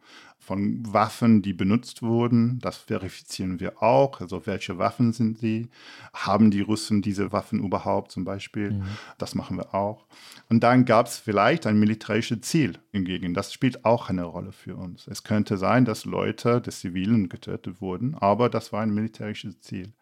von 0.43 0.83
Waffen, 0.93 1.41
die 1.41 1.53
benutzt 1.53 2.03
wurden. 2.03 2.59
Das 2.61 2.77
verifizieren 2.77 3.61
wir 3.61 3.81
auch. 3.81 4.21
Also 4.21 4.45
welche 4.45 4.77
Waffen 4.77 5.13
sind 5.13 5.39
sie? 5.39 5.69
Haben 6.13 6.51
die 6.51 6.63
Russen 6.63 7.01
diese 7.01 7.31
Waffen 7.31 7.65
überhaupt 7.65 8.11
zum 8.11 8.25
Beispiel? 8.25 8.73
Mhm. 8.73 8.83
Das 9.19 9.37
machen 9.37 9.57
wir 9.57 9.73
auch. 9.73 10.05
Und 10.49 10.65
dann 10.65 10.85
gab 10.85 11.07
es 11.07 11.17
vielleicht 11.19 11.67
ein 11.67 11.79
militärisches 11.79 12.41
Ziel 12.41 12.79
hingegen. 12.91 13.35
Das 13.35 13.53
spielt 13.53 13.85
auch 13.85 14.11
eine 14.11 14.25
Rolle 14.25 14.51
für 14.51 14.75
uns. 14.75 15.07
Es 15.07 15.23
könnte 15.23 15.57
sein, 15.59 15.85
dass 15.85 16.05
Leute 16.05 16.61
des 16.61 16.81
Zivilen 16.81 17.29
getötet 17.29 17.81
wurden, 17.81 18.17
aber 18.17 18.49
das 18.49 18.73
war 18.73 18.83
ein 18.83 18.93
militärisches 18.93 19.61
Ziel. 19.61 19.93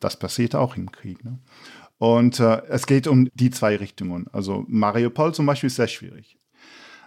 Das 0.00 0.18
passiert 0.18 0.54
auch 0.56 0.76
im 0.76 0.90
Krieg. 0.90 1.24
Ne? 1.24 1.38
Und 1.98 2.40
äh, 2.40 2.62
es 2.68 2.86
geht 2.86 3.06
um 3.06 3.28
die 3.34 3.50
zwei 3.50 3.76
Richtungen. 3.76 4.26
Also 4.32 4.64
Mariupol 4.68 5.34
zum 5.34 5.46
Beispiel 5.46 5.68
ist 5.68 5.76
sehr 5.76 5.88
schwierig. 5.88 6.38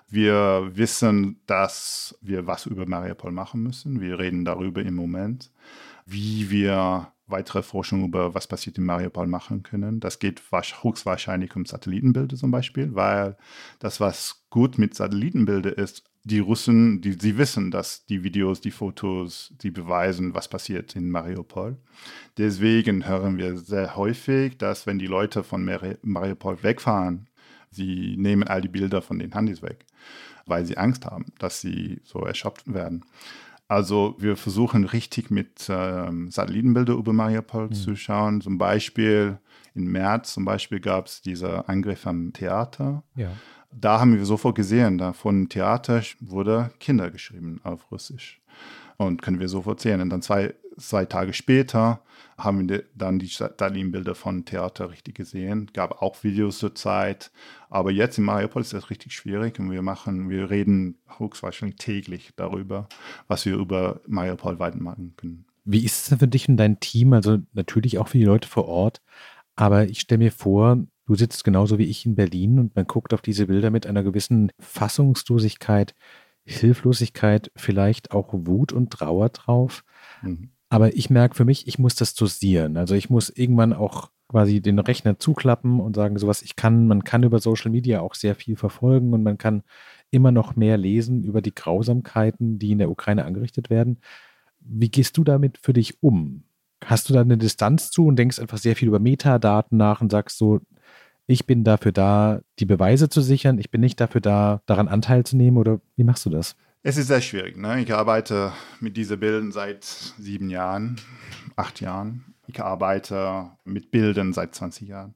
Wir 0.08 0.72
wissen, 0.74 1.40
dass 1.46 2.18
wir 2.22 2.48
was 2.48 2.66
über 2.66 2.88
Mariupol 2.88 3.32
machen 3.32 3.62
müssen. 3.62 4.02
Wir 4.02 4.18
reden 4.18 4.44
darüber 4.44 4.82
im 4.82 4.96
Moment, 4.96 5.52
wie 6.06 6.50
wir 6.50 7.12
weitere 7.28 7.62
Forschung 7.62 8.06
über 8.06 8.34
was 8.34 8.48
passiert 8.48 8.80
in 8.80 8.86
Mariupol 8.86 9.28
machen 9.28 9.62
können. 9.62 10.00
Das 10.00 10.18
geht 10.18 10.42
höchstwahrscheinlich 10.52 11.56
um 11.56 11.66
Satellitenbilder 11.66 12.36
zum 12.36 12.50
Beispiel, 12.50 12.96
weil 12.96 13.38
das, 13.78 14.00
was 14.00 14.46
gut 14.50 14.80
mit 14.80 14.96
Satellitenbilder 14.96 15.78
ist, 15.78 16.09
die 16.24 16.40
Russen, 16.40 17.02
die, 17.02 17.14
sie 17.14 17.38
wissen, 17.38 17.72
dass 17.72 18.06
die 18.06 18.24
Videos, 18.24 18.62
die 18.62 18.72
Fotos, 18.72 19.54
die 19.62 19.72
beweisen, 19.72 20.34
was 20.34 20.48
passiert 20.48 20.96
in 20.96 21.10
Mariupol. 21.10 21.78
Deswegen 22.38 23.08
hören 23.08 23.38
wir 23.38 23.58
sehr 23.58 23.96
häufig, 23.96 24.58
dass 24.58 24.86
wenn 24.86 25.00
die 25.00 25.08
Leute 25.08 25.44
von 25.44 25.64
Mariupol 26.02 26.62
wegfahren, 26.62 27.28
sie 27.72 28.16
nehmen 28.18 28.44
all 28.44 28.62
die 28.62 28.68
Bilder 28.68 29.02
von 29.02 29.20
den 29.20 29.32
Handys 29.32 29.62
weg, 29.62 29.86
weil 30.46 30.66
sie 30.66 30.78
Angst 30.78 31.06
haben, 31.06 31.26
dass 31.40 31.62
sie 31.62 32.02
so 32.04 32.20
erschöpft 32.20 32.74
werden. 32.74 33.06
Also 33.68 34.16
wir 34.18 34.36
versuchen 34.36 34.84
richtig 34.84 35.30
mit 35.30 35.68
ähm, 35.70 36.32
Satellitenbilder 36.32 36.94
über 36.94 37.14
Mariupol 37.14 37.68
mhm. 37.68 37.74
zu 37.74 37.96
schauen. 37.96 38.42
Zum 38.42 38.58
Beispiel 38.58 39.38
im 39.76 39.92
März 39.92 40.34
zum 40.34 40.44
Beispiel 40.44 40.80
gab 40.80 41.06
es 41.06 41.22
diese 41.22 41.70
Angriff 41.70 42.08
am 42.08 42.34
Theater. 42.34 43.04
Ja 43.16 43.32
da 43.72 44.00
haben 44.00 44.18
wir 44.18 44.26
sofort 44.26 44.56
gesehen, 44.56 44.98
da 44.98 45.14
von 45.14 45.50
Theater 45.50 46.02
wurde 46.20 46.72
Kinder 46.80 47.12
geschrieben 47.12 47.60
auf 47.64 47.92
Russisch. 47.92 48.42
Und 48.98 49.22
können 49.22 49.40
wir 49.40 49.48
sofort 49.48 49.80
sehen. 49.80 50.02
Und 50.02 50.10
dann 50.10 50.22
zwei, 50.22 50.54
zwei 50.78 51.06
Tage 51.06 51.32
später 51.34 52.02
haben 52.38 52.68
wir 52.68 52.84
dann 52.96 53.20
die 53.20 53.30
Stalin-Bilder 53.30 54.14
von 54.14 54.44
Theater 54.44 54.90
richtig 54.90 55.16
gesehen. 55.16 55.70
Gab 55.74 56.02
auch 56.02 56.22
Videos 56.24 56.60
zur 56.60 56.76
Zeit. 56.76 57.32
Aber 57.70 57.92
jetzt 57.92 58.18
in 58.18 58.26
Mariupol 58.26 58.62
ist 58.62 58.74
das 58.74 58.90
richtig 58.90 59.14
schwierig 59.14 59.60
und 59.60 59.72
wir 59.72 59.82
machen, 59.82 60.30
wir 60.30 60.50
reden 60.50 60.98
höchstwahrscheinlich 61.18 61.78
täglich 61.78 62.32
darüber, 62.36 62.90
was 63.28 63.46
wir 63.46 63.56
über 63.56 64.02
Mariupol 64.06 64.60
weitermachen 64.60 65.14
können. 65.16 65.46
Wie 65.64 65.86
ist 65.86 66.04
es 66.04 66.10
denn 66.10 66.20
für 66.20 66.28
dich 66.28 66.50
und 66.50 66.58
dein 66.58 66.80
Team? 66.80 67.14
Also 67.14 67.38
natürlich 67.54 68.00
auch 68.00 68.10
für 68.10 68.18
die 68.18 68.26
Leute 68.26 68.50
vor 68.50 68.68
Ort. 68.68 69.02
Aber 69.56 69.88
ich 69.88 70.02
stelle 70.02 70.20
mir 70.20 70.32
vor, 70.32 70.78
Du 71.10 71.16
sitzt 71.16 71.44
genauso 71.44 71.80
wie 71.80 71.86
ich 71.86 72.06
in 72.06 72.14
Berlin 72.14 72.60
und 72.60 72.76
man 72.76 72.86
guckt 72.86 73.16
auf 73.16 73.24
diese 73.24 73.48
Bilder 73.48 73.72
mit 73.72 73.88
einer 73.88 74.04
gewissen 74.04 74.52
Fassungslosigkeit, 74.60 75.96
Hilflosigkeit, 76.46 77.52
vielleicht 77.56 78.12
auch 78.12 78.28
Wut 78.32 78.74
und 78.74 78.92
Trauer 78.92 79.30
drauf. 79.30 79.84
Mhm. 80.22 80.52
Aber 80.70 80.96
ich 80.96 81.10
merke 81.10 81.34
für 81.34 81.46
mich, 81.46 81.68
ich 81.68 81.80
muss 81.80 81.96
das 81.96 82.14
dosieren. 82.14 82.78
Also 82.78 82.94
ich 82.94 83.10
muss 83.10 83.32
irgendwann 83.32 83.74
auch 83.74 84.12
quasi 84.28 84.62
den 84.62 84.78
Rechner 84.78 85.18
zuklappen 85.18 85.80
und 85.80 85.96
sagen, 85.96 86.20
sowas, 86.20 86.44
ich 86.44 86.56
kann, 86.56 86.86
man 86.86 87.04
kann 87.04 87.24
über 87.24 87.40
Social 87.40 87.72
Media 87.72 88.02
auch 88.02 88.14
sehr 88.14 88.36
viel 88.36 88.56
verfolgen 88.56 89.12
und 89.12 89.24
man 89.24 89.40
kann 89.40 89.64
immer 90.12 90.32
noch 90.32 90.56
mehr 90.56 90.78
lesen 90.78 91.24
über 91.24 91.42
die 91.42 91.56
Grausamkeiten, 91.56 92.60
die 92.60 92.74
in 92.74 92.78
der 92.78 92.92
Ukraine 92.92 93.26
angerichtet 93.26 93.72
werden. 93.72 93.98
Wie 94.60 94.92
gehst 94.92 95.18
du 95.18 95.24
damit 95.24 95.58
für 95.58 95.74
dich 95.74 96.04
um? 96.04 96.44
Hast 96.86 97.10
du 97.10 97.14
da 97.14 97.22
eine 97.22 97.40
Distanz 97.40 97.90
zu 97.90 98.06
und 98.06 98.16
denkst 98.16 98.38
einfach 98.38 98.60
sehr 98.60 98.76
viel 98.76 98.90
über 98.90 99.00
Metadaten 99.00 99.76
nach 99.76 100.02
und 100.02 100.12
sagst 100.12 100.38
so, 100.38 100.62
ich 101.30 101.46
bin 101.46 101.64
dafür 101.64 101.92
da, 101.92 102.42
die 102.58 102.66
Beweise 102.66 103.08
zu 103.08 103.22
sichern. 103.22 103.60
Ich 103.60 103.70
bin 103.70 103.82
nicht 103.82 104.02
dafür 104.02 104.20
da, 104.20 104.64
daran 104.66 104.88
Anteil 104.88 105.24
zu 105.24 105.38
nehmen. 105.38 105.58
Oder 105.58 105.80
wie 105.96 106.04
machst 106.04 106.26
du 106.26 106.32
das? 106.32 106.56
Es 106.82 106.98
ist 106.98 107.08
sehr 107.08 107.22
schwierig. 107.22 107.56
Ne? 107.56 107.80
Ich 107.82 107.94
arbeite 107.94 108.52
mit 108.80 108.98
diesen 108.98 109.20
Bildern 109.20 109.52
seit 109.52 109.84
sieben 109.84 110.50
Jahren, 110.50 111.00
acht 111.56 111.82
Jahren. 111.82 112.34
Ich 112.48 112.60
arbeite 112.60 113.52
mit 113.64 113.92
Bildern 113.92 114.34
seit 114.34 114.56
20 114.56 114.88
Jahren. 114.88 115.14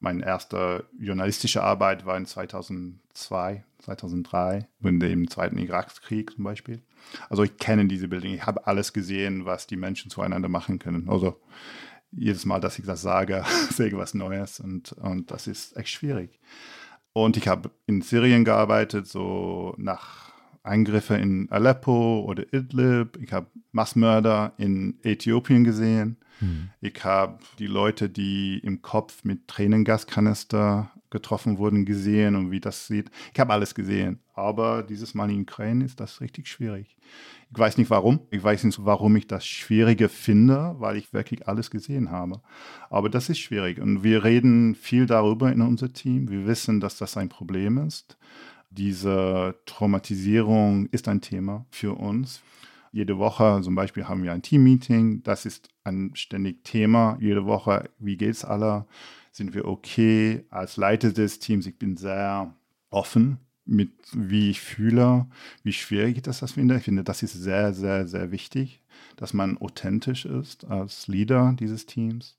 Meine 0.00 0.24
erste 0.24 0.86
journalistische 0.98 1.62
Arbeit 1.62 2.06
war 2.06 2.16
in 2.16 2.24
2002, 2.24 3.62
2003, 3.78 4.66
in 4.82 5.00
dem 5.00 5.28
Zweiten 5.28 5.58
Irakkrieg 5.58 6.32
zum 6.32 6.44
Beispiel. 6.44 6.80
Also 7.28 7.42
ich 7.42 7.58
kenne 7.58 7.86
diese 7.88 8.08
Bilder. 8.08 8.26
Ich 8.26 8.46
habe 8.46 8.66
alles 8.66 8.94
gesehen, 8.94 9.44
was 9.44 9.66
die 9.66 9.76
Menschen 9.76 10.10
zueinander 10.10 10.48
machen 10.48 10.78
können. 10.78 11.10
Also 11.10 11.38
jedes 12.12 12.44
Mal, 12.44 12.60
dass 12.60 12.78
ich 12.78 12.84
das 12.84 13.02
sage, 13.02 13.44
sehe 13.70 13.88
ich 13.88 13.96
was 13.96 14.14
Neues 14.14 14.60
und, 14.60 14.92
und 14.92 15.30
das 15.30 15.46
ist 15.46 15.76
echt 15.76 15.88
schwierig. 15.88 16.38
Und 17.12 17.36
ich 17.36 17.48
habe 17.48 17.70
in 17.86 18.00
Syrien 18.00 18.44
gearbeitet, 18.44 19.06
so 19.06 19.74
nach 19.76 20.32
Eingriffe 20.62 21.16
in 21.16 21.50
Aleppo 21.50 22.24
oder 22.26 22.52
Idlib. 22.52 23.18
Ich 23.20 23.32
habe 23.32 23.48
Massmörder 23.72 24.52
in 24.56 24.98
Äthiopien 25.02 25.64
gesehen. 25.64 26.16
Hm. 26.38 26.70
Ich 26.80 27.04
habe 27.04 27.38
die 27.58 27.66
Leute, 27.66 28.08
die 28.08 28.58
im 28.58 28.80
Kopf 28.80 29.24
mit 29.24 29.48
Tränengaskanister 29.48 30.90
getroffen 31.12 31.58
wurden, 31.58 31.84
gesehen 31.84 32.34
und 32.34 32.50
wie 32.50 32.58
das 32.58 32.88
sieht. 32.88 33.10
Ich 33.32 33.38
habe 33.38 33.52
alles 33.52 33.76
gesehen. 33.76 34.18
Aber 34.34 34.82
dieses 34.82 35.14
Mal 35.14 35.30
in 35.30 35.42
Ukraine 35.42 35.84
ist 35.84 36.00
das 36.00 36.20
richtig 36.20 36.48
schwierig. 36.48 36.96
Ich 37.52 37.58
weiß 37.58 37.78
nicht 37.78 37.90
warum. 37.90 38.20
Ich 38.30 38.42
weiß 38.42 38.64
nicht, 38.64 38.84
warum 38.84 39.14
ich 39.14 39.28
das 39.28 39.46
schwieriger 39.46 40.08
finde, 40.08 40.74
weil 40.78 40.96
ich 40.96 41.12
wirklich 41.12 41.46
alles 41.46 41.70
gesehen 41.70 42.10
habe. 42.10 42.40
Aber 42.90 43.08
das 43.08 43.28
ist 43.28 43.38
schwierig. 43.38 43.78
Und 43.78 44.02
wir 44.02 44.24
reden 44.24 44.74
viel 44.74 45.06
darüber 45.06 45.52
in 45.52 45.60
unserem 45.60 45.92
Team. 45.92 46.30
Wir 46.30 46.46
wissen, 46.46 46.80
dass 46.80 46.96
das 46.96 47.16
ein 47.16 47.28
Problem 47.28 47.78
ist. 47.78 48.16
Diese 48.70 49.54
Traumatisierung 49.66 50.86
ist 50.86 51.06
ein 51.06 51.20
Thema 51.20 51.66
für 51.70 51.92
uns. 51.92 52.42
Jede 52.90 53.18
Woche 53.18 53.60
zum 53.62 53.74
Beispiel 53.74 54.08
haben 54.08 54.22
wir 54.22 54.32
ein 54.32 54.42
Team-Meeting. 54.42 55.22
Das 55.22 55.44
ist 55.44 55.68
ein 55.84 56.12
ständig 56.14 56.64
Thema. 56.64 57.18
Jede 57.20 57.44
Woche, 57.44 57.90
wie 57.98 58.16
geht 58.16 58.30
es 58.30 58.44
alle? 58.44 58.86
Sind 59.32 59.54
wir 59.54 59.66
okay? 59.66 60.44
Als 60.50 60.76
Leiter 60.76 61.12
des 61.12 61.40
Teams, 61.40 61.66
ich 61.66 61.78
bin 61.78 61.96
sehr 61.96 62.54
offen 62.90 63.38
mit 63.64 63.92
wie 64.12 64.50
ich 64.50 64.60
fühle, 64.60 65.26
wie 65.62 65.72
schwierig 65.72 66.16
ich 66.16 66.22
das, 66.22 66.40
das 66.40 66.52
finde. 66.52 66.76
Ich 66.76 66.84
finde, 66.84 67.04
das 67.04 67.22
ist 67.22 67.32
sehr, 67.32 67.72
sehr, 67.72 68.06
sehr 68.06 68.30
wichtig, 68.30 68.82
dass 69.16 69.34
man 69.34 69.56
authentisch 69.58 70.24
ist 70.24 70.64
als 70.64 71.08
Leader 71.08 71.54
dieses 71.58 71.86
Teams. 71.86 72.38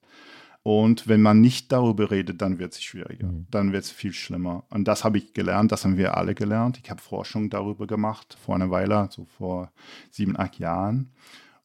Und 0.63 1.09
wenn 1.09 1.21
man 1.21 1.41
nicht 1.41 1.73
darüber 1.73 2.09
redet, 2.09 2.41
dann 2.41 2.57
wird 2.57 2.73
es 2.73 2.81
schwieriger. 2.81 3.27
Mhm. 3.27 3.47
Dann 3.51 3.73
wird 3.73 3.83
es 3.83 3.91
viel 3.91 4.13
schlimmer. 4.13 4.63
Und 4.69 4.87
das 4.87 5.03
habe 5.03 5.17
ich 5.17 5.33
gelernt, 5.33 5.73
das 5.73 5.83
haben 5.83 5.97
wir 5.97 6.15
alle 6.15 6.35
gelernt. 6.35 6.79
Ich 6.81 6.89
habe 6.89 7.01
Forschung 7.01 7.49
darüber 7.49 7.85
gemacht, 7.85 8.37
vor 8.41 8.55
einer 8.55 8.71
Weile, 8.71 9.09
so 9.11 9.25
vor 9.25 9.71
sieben, 10.09 10.39
acht 10.39 10.59
Jahren. 10.59 11.11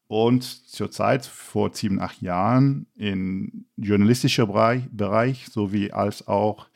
Und 0.09 0.43
zurzeit, 0.43 1.27
vor 1.27 1.75
sieben, 1.75 2.01
acht 2.01 2.23
Jahren, 2.23 2.87
im 2.97 3.67
journalistischen 3.77 4.47
Bereich, 4.47 4.83
Bereich 4.91 5.47
sowie 5.49 5.93
als 5.93 6.27
auch 6.27 6.69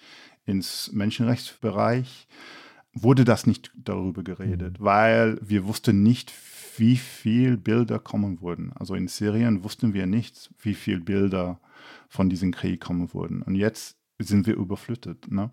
ins 0.44 0.92
Menschenrechtsbereich, 0.92 2.28
wurde 2.92 3.24
das 3.24 3.46
nicht 3.46 3.72
darüber 3.74 4.22
geredet, 4.22 4.78
mhm. 4.78 4.84
weil 4.84 5.38
wir 5.40 5.66
wussten 5.66 6.02
nicht, 6.02 6.32
wie 6.76 6.96
viele 6.96 7.56
Bilder 7.56 7.98
kommen 7.98 8.40
wurden. 8.42 8.72
Also 8.74 8.94
in 8.94 9.08
Syrien 9.08 9.64
wussten 9.64 9.94
wir 9.94 10.06
nicht, 10.06 10.50
wie 10.60 10.74
viele 10.74 11.00
Bilder 11.00 11.58
von 12.08 12.28
diesem 12.28 12.52
Krieg 12.52 12.80
kommen 12.80 13.12
würden. 13.14 13.42
Und 13.42 13.54
jetzt 13.54 13.96
sind 14.18 14.46
wir 14.46 14.56
überflutet. 14.56 15.30
Ne? 15.30 15.50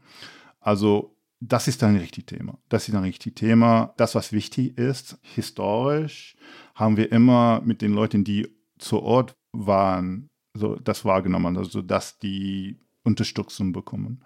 Also 0.59 1.15
das 1.39 1.67
ist 1.67 1.83
ein 1.83 1.95
richtiges 1.95 2.37
Thema. 2.37 2.57
Das 2.67 2.87
ist 2.87 2.95
ein 2.95 3.03
richtiges 3.03 3.35
Thema. 3.35 3.93
Das, 3.97 4.15
was 4.15 4.33
wichtig 4.33 4.77
ist, 4.77 5.17
historisch 5.21 6.35
haben 6.75 6.97
wir 6.97 7.11
immer 7.11 7.61
mit 7.63 7.81
den 7.81 7.93
Leuten, 7.93 8.23
die 8.23 8.47
zu 8.77 9.01
Ort 9.01 9.35
waren, 9.51 10.29
so 10.53 10.75
das 10.75 11.05
wahrgenommen, 11.05 11.57
also 11.57 11.81
dass 11.81 12.19
die 12.19 12.79
Unterstützung 13.03 13.71
bekommen. 13.71 14.23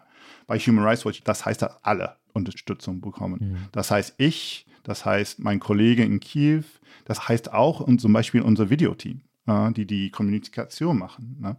Bei 0.48 0.58
Human 0.58 0.84
Rights 0.84 1.06
Watch, 1.06 1.24
das 1.24 1.46
heißt, 1.46 1.62
dass 1.62 1.84
alle 1.84 2.18
Unterstützung 2.34 3.02
bekommen. 3.02 3.40
Mhm. 3.40 3.58
Das 3.72 3.92
heißt, 3.92 4.16
ich, 4.18 4.66
das 4.84 5.06
heißt, 5.06 5.40
mein 5.40 5.60
Kollege 5.60 6.04
in 6.04 6.20
Kiew, 6.20 6.64
das 7.06 7.28
heißt 7.28 7.54
auch 7.54 7.80
und 7.80 8.02
zum 8.02 8.14
Beispiel 8.14 8.42
unser 8.42 8.70
Videoteam, 8.70 9.22
äh, 9.48 9.72
die 9.72 9.86
die 9.86 10.10
Kommunikation 10.10 10.98
machen. 10.98 11.58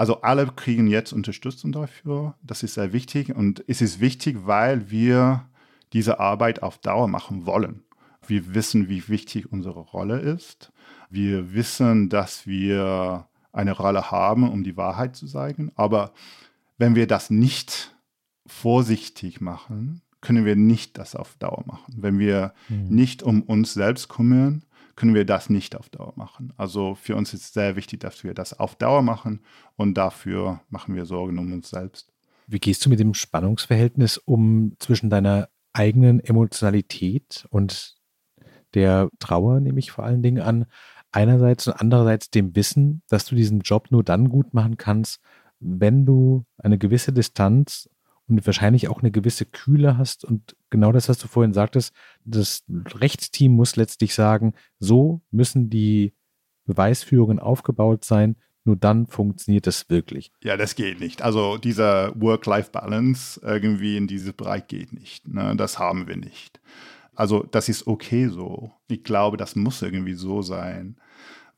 Also 0.00 0.22
alle 0.22 0.46
kriegen 0.46 0.86
jetzt 0.86 1.12
Unterstützung 1.12 1.72
dafür. 1.72 2.34
Das 2.42 2.62
ist 2.62 2.72
sehr 2.72 2.94
wichtig 2.94 3.36
und 3.36 3.62
es 3.66 3.82
ist 3.82 4.00
wichtig, 4.00 4.46
weil 4.46 4.90
wir 4.90 5.44
diese 5.92 6.18
Arbeit 6.20 6.62
auf 6.62 6.78
Dauer 6.78 7.06
machen 7.06 7.44
wollen. 7.44 7.82
Wir 8.26 8.54
wissen, 8.54 8.88
wie 8.88 9.10
wichtig 9.10 9.52
unsere 9.52 9.80
Rolle 9.80 10.18
ist. 10.18 10.72
Wir 11.10 11.52
wissen, 11.52 12.08
dass 12.08 12.46
wir 12.46 13.28
eine 13.52 13.72
Rolle 13.72 14.10
haben, 14.10 14.48
um 14.48 14.64
die 14.64 14.78
Wahrheit 14.78 15.16
zu 15.16 15.26
sagen. 15.26 15.70
Aber 15.74 16.12
wenn 16.78 16.94
wir 16.94 17.06
das 17.06 17.28
nicht 17.28 17.94
vorsichtig 18.46 19.42
machen, 19.42 20.00
können 20.22 20.46
wir 20.46 20.56
nicht 20.56 20.96
das 20.96 21.14
auf 21.14 21.36
Dauer 21.36 21.62
machen. 21.66 21.96
Wenn 21.98 22.18
wir 22.18 22.54
mhm. 22.70 22.88
nicht 22.88 23.22
um 23.22 23.42
uns 23.42 23.74
selbst 23.74 24.08
kümmern, 24.08 24.64
können 25.00 25.14
wir 25.14 25.24
das 25.24 25.48
nicht 25.48 25.76
auf 25.76 25.88
Dauer 25.88 26.12
machen. 26.16 26.52
Also 26.58 26.94
für 26.94 27.16
uns 27.16 27.32
ist 27.32 27.54
sehr 27.54 27.74
wichtig, 27.74 28.00
dass 28.00 28.22
wir 28.22 28.34
das 28.34 28.60
auf 28.60 28.74
Dauer 28.74 29.00
machen 29.00 29.40
und 29.76 29.94
dafür 29.94 30.60
machen 30.68 30.94
wir 30.94 31.06
Sorgen 31.06 31.38
um 31.38 31.50
uns 31.54 31.70
selbst. 31.70 32.12
Wie 32.46 32.58
gehst 32.58 32.84
du 32.84 32.90
mit 32.90 33.00
dem 33.00 33.14
Spannungsverhältnis 33.14 34.18
um 34.18 34.76
zwischen 34.78 35.08
deiner 35.08 35.48
eigenen 35.72 36.20
Emotionalität 36.20 37.46
und 37.48 37.96
der 38.74 39.08
Trauer, 39.20 39.60
nehme 39.60 39.78
ich 39.78 39.90
vor 39.90 40.04
allen 40.04 40.22
Dingen 40.22 40.42
an, 40.42 40.66
einerseits 41.12 41.66
und 41.66 41.80
andererseits 41.80 42.28
dem 42.28 42.54
Wissen, 42.54 43.00
dass 43.08 43.24
du 43.24 43.34
diesen 43.34 43.60
Job 43.60 43.90
nur 43.90 44.04
dann 44.04 44.28
gut 44.28 44.52
machen 44.52 44.76
kannst, 44.76 45.22
wenn 45.60 46.04
du 46.04 46.44
eine 46.58 46.76
gewisse 46.76 47.14
Distanz 47.14 47.88
und 48.30 48.46
wahrscheinlich 48.46 48.88
auch 48.88 49.00
eine 49.00 49.10
gewisse 49.10 49.44
Kühle 49.44 49.98
hast 49.98 50.24
und 50.24 50.56
genau 50.70 50.92
das, 50.92 51.08
was 51.08 51.18
du 51.18 51.28
vorhin 51.28 51.52
sagtest, 51.52 51.92
das 52.24 52.64
Rechtsteam 52.68 53.52
muss 53.52 53.76
letztlich 53.76 54.14
sagen, 54.14 54.54
so 54.78 55.20
müssen 55.30 55.68
die 55.68 56.14
Beweisführungen 56.64 57.38
aufgebaut 57.38 58.04
sein, 58.04 58.36
nur 58.64 58.76
dann 58.76 59.06
funktioniert 59.06 59.66
das 59.66 59.88
wirklich. 59.90 60.30
Ja, 60.42 60.56
das 60.56 60.74
geht 60.74 61.00
nicht. 61.00 61.22
Also 61.22 61.56
dieser 61.56 62.12
Work-Life-Balance 62.20 63.40
irgendwie 63.42 63.96
in 63.96 64.06
diesem 64.06 64.34
Bereich 64.34 64.66
geht 64.68 64.92
nicht. 64.92 65.26
Ne? 65.26 65.56
Das 65.56 65.78
haben 65.78 66.06
wir 66.06 66.16
nicht. 66.16 66.60
Also 67.14 67.42
das 67.42 67.68
ist 67.68 67.86
okay 67.86 68.28
so. 68.28 68.70
Ich 68.88 69.02
glaube, 69.02 69.36
das 69.36 69.56
muss 69.56 69.82
irgendwie 69.82 70.14
so 70.14 70.42
sein, 70.42 70.96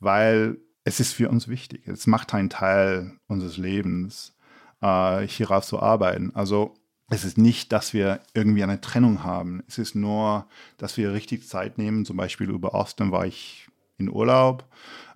weil 0.01 0.59
es 0.85 1.01
ist 1.01 1.13
für 1.13 1.29
uns 1.29 1.49
wichtig. 1.49 1.87
Es 1.87 2.07
macht 2.07 2.35
einen 2.35 2.51
Teil 2.51 3.13
unseres 3.27 3.57
Lebens 3.57 4.35
äh, 4.83 5.27
hierauf 5.27 5.65
zu 5.65 5.81
arbeiten. 5.81 6.33
Also 6.35 6.75
es 7.09 7.25
ist 7.25 7.39
nicht, 7.39 7.73
dass 7.73 7.93
wir 7.93 8.21
irgendwie 8.35 8.63
eine 8.63 8.81
Trennung 8.81 9.23
haben. 9.23 9.63
Es 9.69 9.79
ist 9.79 9.95
nur, 9.95 10.47
dass 10.79 10.97
wir 10.97 11.13
richtig 11.13 11.47
Zeit 11.47 11.79
nehmen. 11.79 12.05
Zum 12.05 12.17
Beispiel 12.17 12.51
über 12.51 12.75
Osten 12.75 13.13
war 13.13 13.27
ich 13.27 13.69
in 13.99 14.11
Urlaub. 14.11 14.65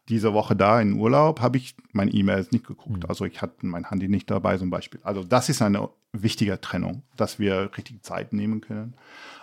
Diese 0.08 0.32
Woche 0.34 0.54
da 0.54 0.80
in 0.80 0.92
Urlaub 0.92 1.40
habe 1.40 1.56
ich 1.56 1.74
meine 1.92 2.12
E-Mails 2.12 2.52
nicht 2.52 2.66
geguckt. 2.66 3.04
Mhm. 3.04 3.08
Also 3.08 3.24
ich 3.24 3.42
hatte 3.42 3.66
mein 3.66 3.88
Handy 3.88 4.08
nicht 4.08 4.30
dabei 4.30 4.56
zum 4.56 4.70
Beispiel. 4.70 5.00
Also 5.02 5.24
das 5.24 5.48
ist 5.48 5.62
eine 5.62 5.88
wichtige 6.12 6.60
Trennung, 6.60 7.02
dass 7.16 7.38
wir 7.38 7.70
richtig 7.76 8.02
Zeit 8.04 8.32
nehmen 8.32 8.60
können. 8.60 8.94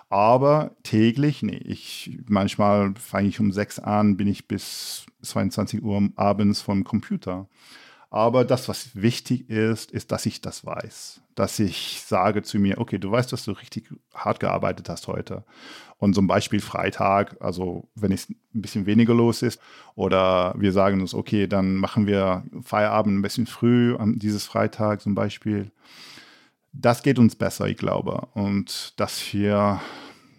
Aber 0.09 0.75
täglich, 0.83 1.41
nee, 1.41 1.57
ich 1.57 2.19
manchmal 2.27 2.93
fange 2.95 3.27
ich 3.27 3.39
um 3.39 3.51
sechs 3.51 3.79
an, 3.79 4.15
bin 4.15 4.27
ich 4.27 4.47
bis 4.47 5.07
22 5.23 5.81
Uhr 5.81 6.09
abends 6.15 6.61
vom 6.61 6.83
Computer. 6.83 7.47
Aber 8.13 8.45
das, 8.45 8.69
was 8.69 8.95
wichtig 8.95 9.49
ist, 9.49 9.89
ist, 9.89 10.11
dass 10.11 10.27
ich 10.27 10.39
das 10.39 10.63
weiß. 10.63 11.19
Dass 11.33 11.57
ich 11.57 12.03
sage 12.05 12.43
zu 12.43 12.59
mir, 12.59 12.77
okay, 12.77 12.99
du 12.99 13.09
weißt, 13.09 13.33
dass 13.33 13.43
du 13.43 13.53
richtig 13.53 13.89
hart 14.13 14.39
gearbeitet 14.39 14.87
hast 14.87 15.07
heute. 15.07 15.43
Und 15.97 16.13
zum 16.13 16.27
Beispiel 16.27 16.59
Freitag, 16.59 17.37
also 17.39 17.89
wenn 17.95 18.11
es 18.11 18.29
ein 18.29 18.37
bisschen 18.61 18.85
weniger 18.85 19.15
los 19.15 19.41
ist, 19.41 19.59
oder 19.95 20.53
wir 20.59 20.73
sagen 20.73 21.01
uns, 21.01 21.15
okay, 21.15 21.47
dann 21.47 21.73
machen 21.73 22.05
wir 22.05 22.43
Feierabend 22.61 23.17
ein 23.17 23.23
bisschen 23.23 23.47
früh 23.47 23.97
dieses 24.17 24.45
Freitag 24.45 25.01
zum 25.01 25.15
Beispiel. 25.15 25.71
Das 26.71 27.01
geht 27.01 27.17
uns 27.17 27.35
besser, 27.35 27.67
ich 27.67 27.77
glaube. 27.77 28.27
Und 28.35 28.93
dass 28.97 29.33
wir 29.33 29.81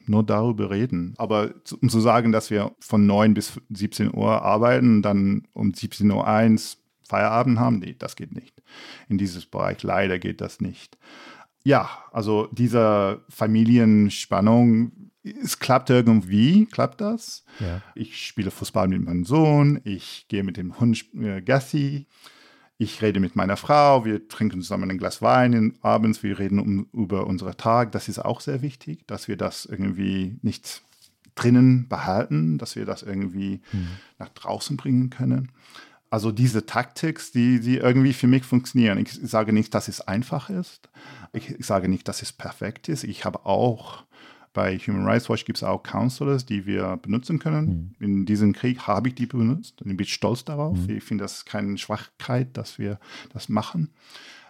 nur 0.07 0.23
darüber 0.23 0.71
reden. 0.71 1.15
Aber 1.17 1.51
um 1.81 1.89
zu 1.89 1.99
sagen, 1.99 2.31
dass 2.31 2.51
wir 2.51 2.71
von 2.79 3.05
9 3.05 3.35
bis 3.35 3.61
17 3.71 4.15
Uhr 4.15 4.43
arbeiten, 4.43 5.03
dann 5.03 5.49
um 5.55 5.73
17.01 5.73 6.77
Uhr 6.77 6.84
Feierabend 7.09 7.59
haben? 7.59 7.79
Nee, 7.79 7.97
das 7.99 8.17
geht 8.17 8.33
nicht. 8.35 8.63
In 9.09 9.19
dieses 9.19 9.47
Bereich 9.47 9.83
leider 9.83 10.19
geht 10.19 10.41
das 10.41 10.61
nicht. 10.61 10.99
Ja, 11.65 11.89
also 12.13 12.49
diese 12.53 13.23
Familienspannung, 13.29 14.93
es 15.23 15.59
klappt 15.59 15.89
irgendwie, 15.89 16.67
klappt 16.67 17.01
das. 17.01 17.45
Ja. 17.59 17.81
Ich 17.95 18.27
spiele 18.27 18.51
Fußball 18.51 18.89
mit 18.89 19.03
meinem 19.03 19.25
Sohn, 19.25 19.81
ich 19.85 20.27
gehe 20.29 20.45
mit 20.45 20.59
dem 20.59 20.79
Hund 20.79 21.07
äh, 21.15 21.41
Gassi, 21.41 22.07
ich 22.77 23.01
rede 23.01 23.21
mit 23.21 23.37
meiner 23.37 23.57
Frau, 23.57 24.05
wir 24.05 24.29
trinken 24.29 24.61
zusammen 24.61 24.91
ein 24.91 24.99
Glas 24.99 25.23
Wein 25.23 25.79
abends, 25.81 26.23
wir 26.23 26.39
reden 26.39 26.59
um, 26.59 26.89
über 26.93 27.27
unseren 27.27 27.57
Tag. 27.57 27.93
Das 27.93 28.09
ist 28.09 28.19
auch 28.19 28.41
sehr 28.41 28.63
wichtig, 28.63 29.07
dass 29.07 29.29
wir 29.29 29.37
das 29.37 29.65
irgendwie 29.65 30.37
nicht 30.43 30.83
drinnen 31.35 31.89
behalten, 31.89 32.59
dass 32.59 32.77
wir 32.77 32.85
das 32.85 33.03
irgendwie 33.03 33.61
mhm. 33.73 33.89
nach 34.19 34.29
draußen 34.29 34.77
bringen 34.77 35.11
können. 35.11 35.51
Also 36.11 36.31
diese 36.31 36.67
Taktik, 36.67 37.21
die, 37.33 37.61
die 37.61 37.79
irgendwie 37.79 38.13
für 38.13 38.27
mich 38.27 38.45
funktionieren. 38.45 38.99
Ich 38.99 39.13
sage 39.13 39.53
nicht, 39.53 39.75
dass 39.75 39.89
es 39.89 40.01
einfach 40.01 40.49
ist. 40.49 40.89
Ich 41.33 41.57
sage 41.59 41.89
nicht, 41.89 42.07
dass 42.07 42.23
es 42.23 42.33
perfekt 42.33 42.89
ist. 42.89 43.05
Ich 43.05 43.25
habe 43.25 43.45
auch 43.47 44.05
bei 44.53 44.79
Human 44.79 45.05
Rights 45.05 45.29
Watch 45.29 45.45
gibt 45.45 45.59
es 45.59 45.65
auch 45.65 45.83
Counselors, 45.83 46.47
die 46.47 46.65
wir 46.65 46.97
benutzen 46.99 47.41
können. 47.41 47.95
Mhm. 47.99 48.07
In 48.07 48.27
diesem 48.27 48.53
Krieg 48.53 48.87
habe 48.87 49.09
ich 49.09 49.17
die 49.17 49.27
benutzt 49.27 49.83
und 49.83 49.91
ich 49.91 49.97
bin 49.97 50.07
stolz 50.07 50.45
darauf. 50.45 50.79
Mhm. 50.79 50.97
Ich 50.97 51.03
finde 51.03 51.25
das 51.25 51.45
keine 51.45 51.77
Schwachkeit, 51.77 52.57
dass 52.57 52.79
wir 52.79 53.01
das 53.33 53.49
machen 53.49 53.91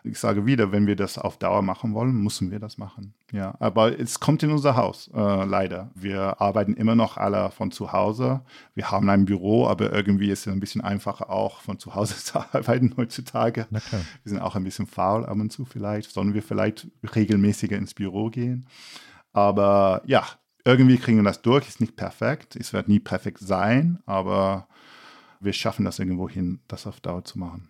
ich 0.04 0.18
sage 0.18 0.44
wieder, 0.44 0.70
wenn 0.70 0.86
wir 0.86 0.96
das 0.96 1.16
auf 1.16 1.38
Dauer 1.38 1.62
machen 1.62 1.94
wollen, 1.94 2.12
müssen 2.12 2.50
wir 2.50 2.60
das 2.60 2.76
machen. 2.76 3.14
Ja, 3.32 3.54
aber 3.58 3.98
es 3.98 4.20
kommt 4.20 4.42
in 4.42 4.50
unser 4.50 4.76
Haus, 4.76 5.10
äh, 5.14 5.44
leider. 5.44 5.90
Wir 5.94 6.40
arbeiten 6.42 6.74
immer 6.74 6.94
noch 6.94 7.16
alle 7.16 7.50
von 7.50 7.70
zu 7.70 7.92
Hause. 7.92 8.42
Wir 8.74 8.90
haben 8.90 9.08
ein 9.08 9.24
Büro, 9.24 9.66
aber 9.66 9.92
irgendwie 9.92 10.30
ist 10.30 10.46
es 10.46 10.52
ein 10.52 10.60
bisschen 10.60 10.82
einfacher 10.82 11.30
auch 11.30 11.62
von 11.62 11.78
zu 11.78 11.94
Hause 11.94 12.16
zu 12.22 12.38
arbeiten 12.38 12.94
heutzutage. 12.98 13.66
Wir 13.70 13.80
sind 14.24 14.40
auch 14.40 14.56
ein 14.56 14.64
bisschen 14.64 14.86
faul 14.86 15.24
ab 15.24 15.38
und 15.38 15.50
zu 15.50 15.64
vielleicht. 15.64 16.10
Sollen 16.10 16.34
wir 16.34 16.42
vielleicht 16.42 16.86
regelmäßiger 17.16 17.76
ins 17.76 17.94
Büro 17.94 18.28
gehen? 18.28 18.66
Aber 19.32 20.02
ja, 20.04 20.24
irgendwie 20.66 20.98
kriegen 20.98 21.16
wir 21.18 21.24
das 21.24 21.40
durch. 21.40 21.66
Ist 21.66 21.80
nicht 21.80 21.96
perfekt. 21.96 22.56
Es 22.56 22.74
wird 22.74 22.88
nie 22.88 23.00
perfekt 23.00 23.38
sein, 23.40 24.00
aber 24.04 24.68
wir 25.40 25.54
schaffen 25.54 25.86
das 25.86 25.98
irgendwo 25.98 26.28
hin, 26.28 26.60
das 26.68 26.86
auf 26.86 27.00
Dauer 27.00 27.24
zu 27.24 27.38
machen. 27.38 27.68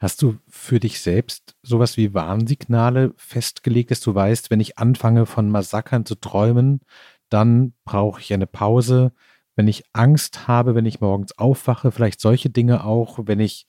Hast 0.00 0.22
du 0.22 0.36
für 0.48 0.80
dich 0.80 1.00
selbst 1.00 1.56
sowas 1.62 1.96
wie 1.96 2.14
Warnsignale 2.14 3.12
festgelegt, 3.16 3.90
dass 3.90 4.00
du 4.00 4.14
weißt, 4.14 4.50
wenn 4.50 4.60
ich 4.60 4.78
anfange 4.78 5.26
von 5.26 5.48
Massakern 5.48 6.04
zu 6.04 6.14
träumen, 6.16 6.80
dann 7.28 7.72
brauche 7.84 8.20
ich 8.20 8.32
eine 8.32 8.46
Pause. 8.46 9.12
Wenn 9.56 9.68
ich 9.68 9.84
Angst 9.92 10.48
habe, 10.48 10.74
wenn 10.74 10.86
ich 10.86 11.00
morgens 11.00 11.38
aufwache, 11.38 11.92
vielleicht 11.92 12.20
solche 12.20 12.50
Dinge 12.50 12.84
auch, 12.84 13.18
wenn 13.24 13.40
ich 13.40 13.66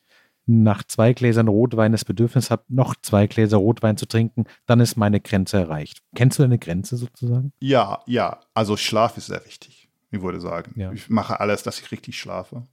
nach 0.47 0.83
zwei 0.83 1.13
Gläsern 1.13 1.47
Rotwein 1.47 1.91
das 1.91 2.05
Bedürfnis 2.05 2.51
habe, 2.51 2.63
noch 2.67 2.95
zwei 3.01 3.27
Gläser 3.27 3.57
Rotwein 3.57 3.97
zu 3.97 4.05
trinken, 4.05 4.45
dann 4.65 4.79
ist 4.79 4.95
meine 4.95 5.19
Grenze 5.19 5.57
erreicht. 5.57 6.03
Kennst 6.15 6.37
du 6.37 6.43
deine 6.43 6.59
Grenze 6.59 6.97
sozusagen? 6.97 7.51
Ja, 7.59 8.01
ja. 8.05 8.39
Also 8.53 8.77
Schlaf 8.77 9.17
ist 9.17 9.27
sehr 9.27 9.43
wichtig, 9.45 9.89
ich 10.11 10.21
würde 10.21 10.39
sagen. 10.39 10.79
Ja. 10.79 10.91
Ich 10.91 11.09
mache 11.09 11.39
alles, 11.39 11.63
dass 11.63 11.79
ich 11.79 11.91
richtig 11.91 12.19
schlafe. 12.19 12.67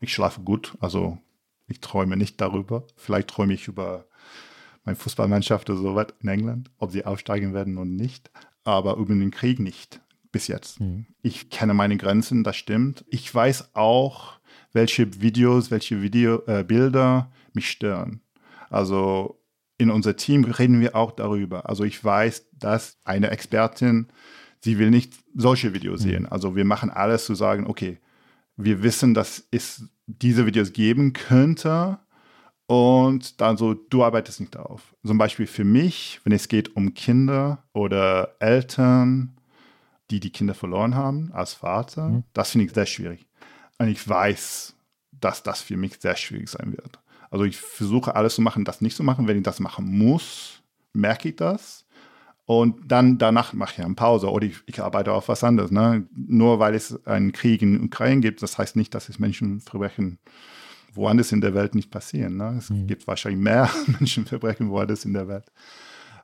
Ich 0.00 0.12
schlafe 0.12 0.40
gut, 0.40 0.76
also 0.80 1.18
ich 1.66 1.80
träume 1.80 2.16
nicht 2.16 2.40
darüber. 2.40 2.86
Vielleicht 2.96 3.28
träume 3.28 3.54
ich 3.54 3.68
über 3.68 4.06
meine 4.84 4.96
Fußballmannschaft 4.96 5.70
oder 5.70 5.80
so 5.80 5.94
was 5.94 6.08
in 6.20 6.28
England, 6.28 6.70
ob 6.78 6.92
sie 6.92 7.04
aufsteigen 7.04 7.54
werden 7.54 7.78
oder 7.78 7.86
nicht. 7.86 8.30
Aber 8.64 8.96
über 8.96 9.14
den 9.14 9.30
Krieg 9.30 9.60
nicht 9.60 10.00
bis 10.32 10.48
jetzt. 10.48 10.80
Mhm. 10.80 11.06
Ich 11.22 11.48
kenne 11.48 11.74
meine 11.74 11.96
Grenzen, 11.96 12.44
das 12.44 12.56
stimmt. 12.56 13.04
Ich 13.08 13.32
weiß 13.32 13.74
auch, 13.74 14.40
welche 14.72 15.20
Videos, 15.20 15.70
welche 15.70 16.02
Video, 16.02 16.42
äh, 16.46 16.64
Bilder 16.64 17.30
mich 17.52 17.70
stören. 17.70 18.20
Also 18.68 19.40
in 19.78 19.90
unser 19.90 20.16
Team 20.16 20.44
reden 20.44 20.80
wir 20.80 20.96
auch 20.96 21.12
darüber. 21.12 21.68
Also 21.68 21.84
ich 21.84 22.02
weiß, 22.02 22.48
dass 22.52 22.98
eine 23.04 23.30
Expertin, 23.30 24.08
sie 24.60 24.78
will 24.78 24.90
nicht 24.90 25.12
solche 25.34 25.72
Videos 25.72 26.00
mhm. 26.04 26.08
sehen. 26.08 26.26
Also 26.26 26.56
wir 26.56 26.64
machen 26.64 26.90
alles 26.90 27.24
zu 27.24 27.34
sagen, 27.34 27.66
okay, 27.66 27.98
wir 28.56 28.82
wissen, 28.82 29.14
dass 29.14 29.46
es 29.50 29.88
diese 30.06 30.46
Videos 30.46 30.72
geben 30.72 31.12
könnte 31.12 31.98
und 32.66 33.40
dann 33.40 33.56
so, 33.56 33.74
du 33.74 34.04
arbeitest 34.04 34.40
nicht 34.40 34.54
darauf. 34.54 34.94
Zum 35.04 35.18
Beispiel 35.18 35.46
für 35.46 35.64
mich, 35.64 36.20
wenn 36.24 36.32
es 36.32 36.48
geht 36.48 36.76
um 36.76 36.94
Kinder 36.94 37.62
oder 37.72 38.34
Eltern, 38.38 39.36
die 40.10 40.20
die 40.20 40.30
Kinder 40.30 40.54
verloren 40.54 40.94
haben 40.94 41.32
als 41.32 41.54
Vater, 41.54 42.08
mhm. 42.08 42.24
das 42.32 42.50
finde 42.50 42.66
ich 42.66 42.72
sehr 42.72 42.86
schwierig. 42.86 43.26
Und 43.78 43.88
ich 43.88 44.06
weiß, 44.06 44.74
dass 45.12 45.42
das 45.42 45.62
für 45.62 45.76
mich 45.76 46.00
sehr 46.00 46.16
schwierig 46.16 46.48
sein 46.48 46.72
wird. 46.72 46.98
Also 47.30 47.44
ich 47.44 47.56
versuche 47.56 48.14
alles 48.14 48.36
zu 48.36 48.42
machen, 48.42 48.64
das 48.64 48.80
nicht 48.80 48.96
zu 48.96 49.02
machen. 49.02 49.26
Wenn 49.26 49.36
ich 49.36 49.42
das 49.42 49.60
machen 49.60 49.86
muss, 49.86 50.62
merke 50.92 51.30
ich 51.30 51.36
das. 51.36 51.83
Und 52.46 52.90
dann 52.90 53.16
danach 53.16 53.54
mache 53.54 53.74
ich 53.78 53.84
eine 53.84 53.94
Pause 53.94 54.30
oder 54.30 54.46
ich, 54.46 54.56
ich 54.66 54.82
arbeite 54.82 55.12
auf 55.12 55.28
was 55.28 55.42
anderes. 55.42 55.70
Ne? 55.70 56.06
Nur 56.14 56.58
weil 56.58 56.74
es 56.74 57.06
einen 57.06 57.32
Krieg 57.32 57.62
in 57.62 57.82
Ukraine 57.82 58.20
gibt, 58.20 58.42
das 58.42 58.58
heißt 58.58 58.76
nicht, 58.76 58.94
dass 58.94 59.08
es 59.08 59.18
Menschenverbrechen 59.18 60.18
woanders 60.92 61.32
in 61.32 61.40
der 61.40 61.54
Welt 61.54 61.74
nicht 61.74 61.90
passieren. 61.90 62.36
Ne? 62.36 62.56
Es 62.58 62.70
mhm. 62.70 62.86
gibt 62.86 63.06
wahrscheinlich 63.06 63.40
mehr 63.40 63.70
Menschenverbrechen 63.86 64.68
woanders 64.68 65.04
in 65.04 65.14
der 65.14 65.26
Welt. 65.26 65.50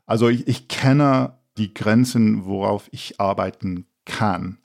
Also 0.06 0.28
ich, 0.28 0.46
ich 0.46 0.68
kenne 0.68 1.38
die 1.56 1.72
Grenzen, 1.72 2.44
worauf 2.44 2.88
ich 2.92 3.18
arbeiten 3.18 3.86
kann. 4.04 4.58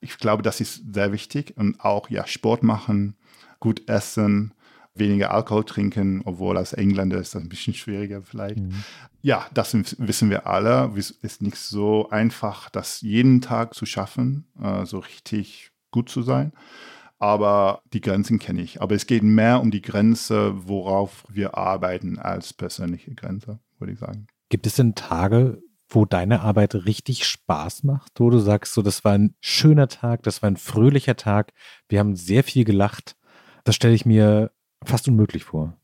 Ich 0.00 0.18
glaube, 0.18 0.42
das 0.42 0.60
ist 0.60 0.94
sehr 0.94 1.12
wichtig 1.12 1.54
und 1.56 1.80
auch 1.80 2.10
ja 2.10 2.26
Sport 2.26 2.62
machen, 2.62 3.16
gut 3.60 3.88
essen, 3.88 4.52
weniger 4.98 5.32
Alkohol 5.32 5.64
trinken, 5.64 6.22
obwohl 6.24 6.56
als 6.56 6.72
Engländer 6.72 7.18
ist 7.18 7.34
das 7.34 7.42
ein 7.42 7.48
bisschen 7.48 7.74
schwieriger 7.74 8.22
vielleicht. 8.22 8.58
Mhm. 8.58 8.84
Ja, 9.22 9.46
das 9.54 9.74
wissen 9.98 10.30
wir 10.30 10.46
alle. 10.46 10.92
Es 10.96 11.10
ist 11.10 11.42
nicht 11.42 11.56
so 11.56 12.08
einfach, 12.10 12.70
das 12.70 13.00
jeden 13.00 13.40
Tag 13.40 13.74
zu 13.74 13.86
schaffen, 13.86 14.46
äh, 14.62 14.84
so 14.84 14.98
richtig 14.98 15.70
gut 15.90 16.08
zu 16.08 16.22
sein. 16.22 16.52
Aber 17.18 17.82
die 17.92 18.00
Grenzen 18.00 18.38
kenne 18.38 18.62
ich. 18.62 18.80
Aber 18.80 18.94
es 18.94 19.06
geht 19.06 19.24
mehr 19.24 19.60
um 19.60 19.70
die 19.70 19.82
Grenze, 19.82 20.52
worauf 20.68 21.24
wir 21.28 21.56
arbeiten, 21.56 22.18
als 22.18 22.52
persönliche 22.52 23.14
Grenze, 23.14 23.58
würde 23.78 23.92
ich 23.92 23.98
sagen. 23.98 24.28
Gibt 24.50 24.66
es 24.66 24.76
denn 24.76 24.94
Tage, 24.94 25.60
wo 25.88 26.04
deine 26.04 26.40
Arbeit 26.40 26.74
richtig 26.74 27.24
Spaß 27.24 27.82
macht, 27.84 28.20
wo 28.20 28.30
du 28.30 28.38
sagst, 28.38 28.74
so, 28.74 28.82
das 28.82 29.04
war 29.04 29.12
ein 29.12 29.34
schöner 29.40 29.88
Tag, 29.88 30.22
das 30.22 30.42
war 30.42 30.50
ein 30.50 30.56
fröhlicher 30.56 31.16
Tag, 31.16 31.52
wir 31.88 31.98
haben 31.98 32.14
sehr 32.14 32.44
viel 32.44 32.64
gelacht. 32.64 33.16
Das 33.64 33.74
stelle 33.74 33.94
ich 33.94 34.06
mir 34.06 34.52
fast 34.84 35.08
unmöglich 35.08 35.44
vor. 35.44 35.76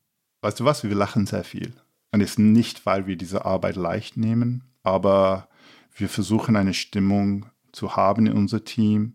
Weißt 0.42 0.60
du 0.60 0.64
was, 0.64 0.84
wir 0.84 0.94
lachen 0.94 1.26
sehr 1.26 1.44
viel. 1.44 1.74
Und 2.12 2.20
es 2.20 2.32
ist 2.32 2.38
nicht, 2.38 2.86
weil 2.86 3.06
wir 3.06 3.16
diese 3.16 3.44
Arbeit 3.44 3.76
leicht 3.76 4.16
nehmen, 4.16 4.64
aber 4.82 5.48
wir 5.96 6.08
versuchen 6.08 6.56
eine 6.56 6.74
Stimmung 6.74 7.46
zu 7.72 7.96
haben 7.96 8.26
in 8.26 8.34
unser 8.34 8.64
Team, 8.64 9.14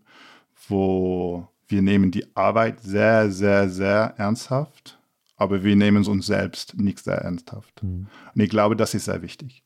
wo 0.68 1.48
wir 1.68 1.82
nehmen 1.82 2.10
die 2.10 2.36
Arbeit 2.36 2.80
sehr, 2.80 3.30
sehr, 3.30 3.70
sehr 3.70 4.14
ernsthaft, 4.18 4.98
aber 5.36 5.62
wir 5.62 5.76
nehmen 5.76 6.04
uns 6.06 6.26
selbst 6.26 6.78
nicht 6.78 6.98
sehr 6.98 7.18
ernsthaft. 7.18 7.82
Mhm. 7.82 8.08
Und 8.34 8.40
ich 8.40 8.50
glaube, 8.50 8.76
das 8.76 8.92
ist 8.92 9.06
sehr 9.06 9.22
wichtig. 9.22 9.62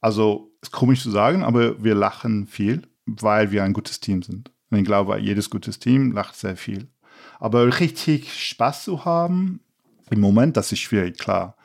Also, 0.00 0.52
ist 0.60 0.70
komisch 0.70 1.02
zu 1.02 1.10
sagen, 1.10 1.42
aber 1.42 1.82
wir 1.82 1.94
lachen 1.94 2.46
viel, 2.46 2.82
weil 3.06 3.50
wir 3.50 3.64
ein 3.64 3.72
gutes 3.72 4.00
Team 4.00 4.22
sind. 4.22 4.52
Und 4.70 4.78
ich 4.78 4.84
glaube, 4.84 5.18
jedes 5.18 5.50
gutes 5.50 5.78
Team 5.78 6.12
lacht 6.12 6.36
sehr 6.36 6.56
viel. 6.56 6.88
Aber 7.44 7.78
richtig 7.78 8.32
Spaß 8.32 8.84
zu 8.84 9.04
haben, 9.04 9.60
im 10.08 10.18
Moment, 10.18 10.56
das 10.56 10.72
ist 10.72 10.78
schwierig, 10.78 11.18
klar. 11.18 11.58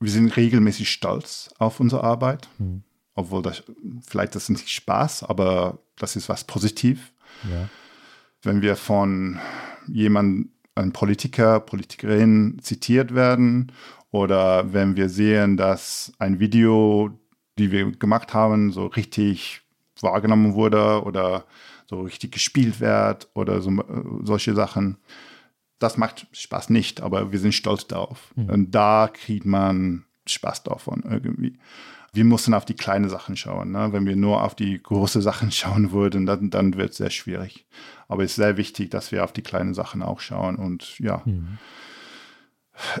Wir 0.00 0.10
sind 0.10 0.36
regelmäßig 0.36 0.90
stolz 0.90 1.48
auf 1.60 1.78
unsere 1.78 2.02
Arbeit, 2.02 2.48
mhm. 2.58 2.82
obwohl 3.14 3.40
das 3.40 3.62
vielleicht 4.04 4.34
das 4.34 4.42
ist 4.42 4.48
nicht 4.48 4.68
Spaß, 4.68 5.22
aber 5.22 5.78
das 5.96 6.16
ist 6.16 6.28
was 6.28 6.42
positiv. 6.42 7.12
Ja. 7.48 7.68
Wenn 8.42 8.62
wir 8.62 8.74
von 8.74 9.38
jemandem, 9.86 10.50
einem 10.74 10.92
Politiker, 10.92 11.60
Politikerin 11.60 12.58
zitiert 12.60 13.14
werden 13.14 13.70
oder 14.10 14.72
wenn 14.72 14.96
wir 14.96 15.08
sehen, 15.08 15.56
dass 15.56 16.12
ein 16.18 16.40
Video, 16.40 17.16
die 17.60 17.70
wir 17.70 17.92
gemacht 17.92 18.34
haben, 18.34 18.72
so 18.72 18.86
richtig 18.86 19.60
wahrgenommen 20.00 20.54
wurde 20.54 21.04
oder 21.04 21.44
so 21.92 22.00
richtig 22.00 22.32
gespielt 22.32 22.80
wird 22.80 23.28
oder 23.34 23.60
so, 23.60 23.70
äh, 23.70 24.24
solche 24.24 24.54
Sachen. 24.54 24.96
Das 25.78 25.96
macht 25.98 26.26
Spaß 26.32 26.70
nicht, 26.70 27.02
aber 27.02 27.32
wir 27.32 27.38
sind 27.38 27.52
stolz 27.52 27.86
darauf. 27.86 28.32
Mhm. 28.34 28.48
Und 28.48 28.70
da 28.70 29.10
kriegt 29.12 29.44
man 29.44 30.04
Spaß 30.26 30.62
davon 30.62 31.02
irgendwie. 31.08 31.58
Wir 32.14 32.24
müssen 32.24 32.54
auf 32.54 32.64
die 32.64 32.74
kleinen 32.74 33.08
Sachen 33.08 33.36
schauen. 33.36 33.72
Ne? 33.72 33.92
Wenn 33.92 34.06
wir 34.06 34.16
nur 34.16 34.42
auf 34.42 34.54
die 34.54 34.82
großen 34.82 35.20
Sachen 35.20 35.50
schauen 35.52 35.92
würden, 35.92 36.24
dann, 36.24 36.50
dann 36.50 36.76
wird 36.76 36.92
es 36.92 36.96
sehr 36.96 37.10
schwierig. 37.10 37.66
Aber 38.08 38.22
es 38.24 38.32
ist 38.32 38.36
sehr 38.36 38.56
wichtig, 38.56 38.90
dass 38.90 39.12
wir 39.12 39.24
auf 39.24 39.32
die 39.32 39.42
kleinen 39.42 39.74
Sachen 39.74 40.02
auch 40.02 40.20
schauen 40.20 40.56
und 40.56 40.98
ja, 40.98 41.22
mhm. 41.24 41.58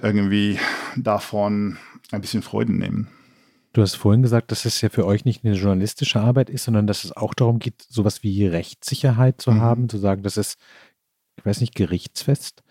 irgendwie 0.02 0.58
davon 0.96 1.78
ein 2.10 2.20
bisschen 2.20 2.42
Freude 2.42 2.72
nehmen. 2.72 3.08
Du 3.72 3.80
hast 3.80 3.94
vorhin 3.94 4.22
gesagt, 4.22 4.50
dass 4.50 4.66
es 4.66 4.80
ja 4.82 4.90
für 4.90 5.06
euch 5.06 5.24
nicht 5.24 5.44
eine 5.44 5.54
journalistische 5.54 6.20
Arbeit 6.20 6.50
ist, 6.50 6.64
sondern 6.64 6.86
dass 6.86 7.04
es 7.04 7.16
auch 7.16 7.32
darum 7.32 7.58
geht, 7.58 7.82
sowas 7.88 8.22
wie 8.22 8.46
Rechtssicherheit 8.46 9.40
zu 9.40 9.52
mhm. 9.52 9.60
haben, 9.60 9.88
zu 9.88 9.96
sagen, 9.96 10.22
das 10.22 10.36
ist, 10.36 10.58
ich 11.38 11.46
weiß 11.46 11.60
nicht, 11.60 11.74
gerichtsfest. 11.74 12.62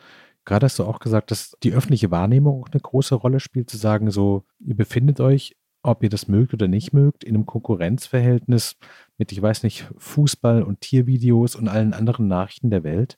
Gerade 0.46 0.66
hast 0.66 0.78
du 0.78 0.86
auch 0.86 1.00
gesagt, 1.00 1.32
dass 1.32 1.56
die 1.64 1.74
öffentliche 1.74 2.12
Wahrnehmung 2.12 2.64
auch 2.64 2.70
eine 2.72 2.82
große 2.82 3.16
Rolle 3.16 3.40
spielt, 3.40 3.70
zu 3.70 3.78
sagen, 3.78 4.12
so, 4.12 4.44
ihr 4.60 4.76
befindet 4.76 5.20
euch, 5.20 5.56
ob 5.84 6.04
ihr 6.04 6.10
das 6.10 6.28
mögt 6.28 6.54
oder 6.54 6.68
nicht 6.68 6.94
mögt, 6.94 7.24
in 7.24 7.36
einem 7.36 7.46
Konkurrenzverhältnis 7.48 8.76
mit, 9.18 9.32
ich 9.32 9.42
weiß 9.42 9.64
nicht, 9.64 9.88
Fußball 9.98 10.62
und 10.62 10.82
Tiervideos 10.82 11.56
und 11.56 11.68
allen 11.68 11.94
anderen 11.94 12.28
Nachrichten 12.28 12.70
der 12.70 12.84
Welt. 12.84 13.18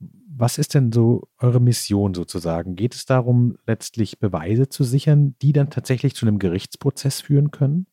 Was 0.00 0.58
ist 0.58 0.74
denn 0.74 0.92
so 0.92 1.28
eure 1.38 1.60
Mission 1.60 2.14
sozusagen? 2.14 2.74
Geht 2.74 2.94
es 2.94 3.04
darum, 3.04 3.58
letztlich 3.66 4.18
Beweise 4.18 4.68
zu 4.68 4.84
sichern, 4.84 5.36
die 5.42 5.52
dann 5.52 5.70
tatsächlich 5.70 6.14
zu 6.14 6.26
einem 6.26 6.38
Gerichtsprozess 6.38 7.20
führen 7.20 7.50
können? 7.50 7.86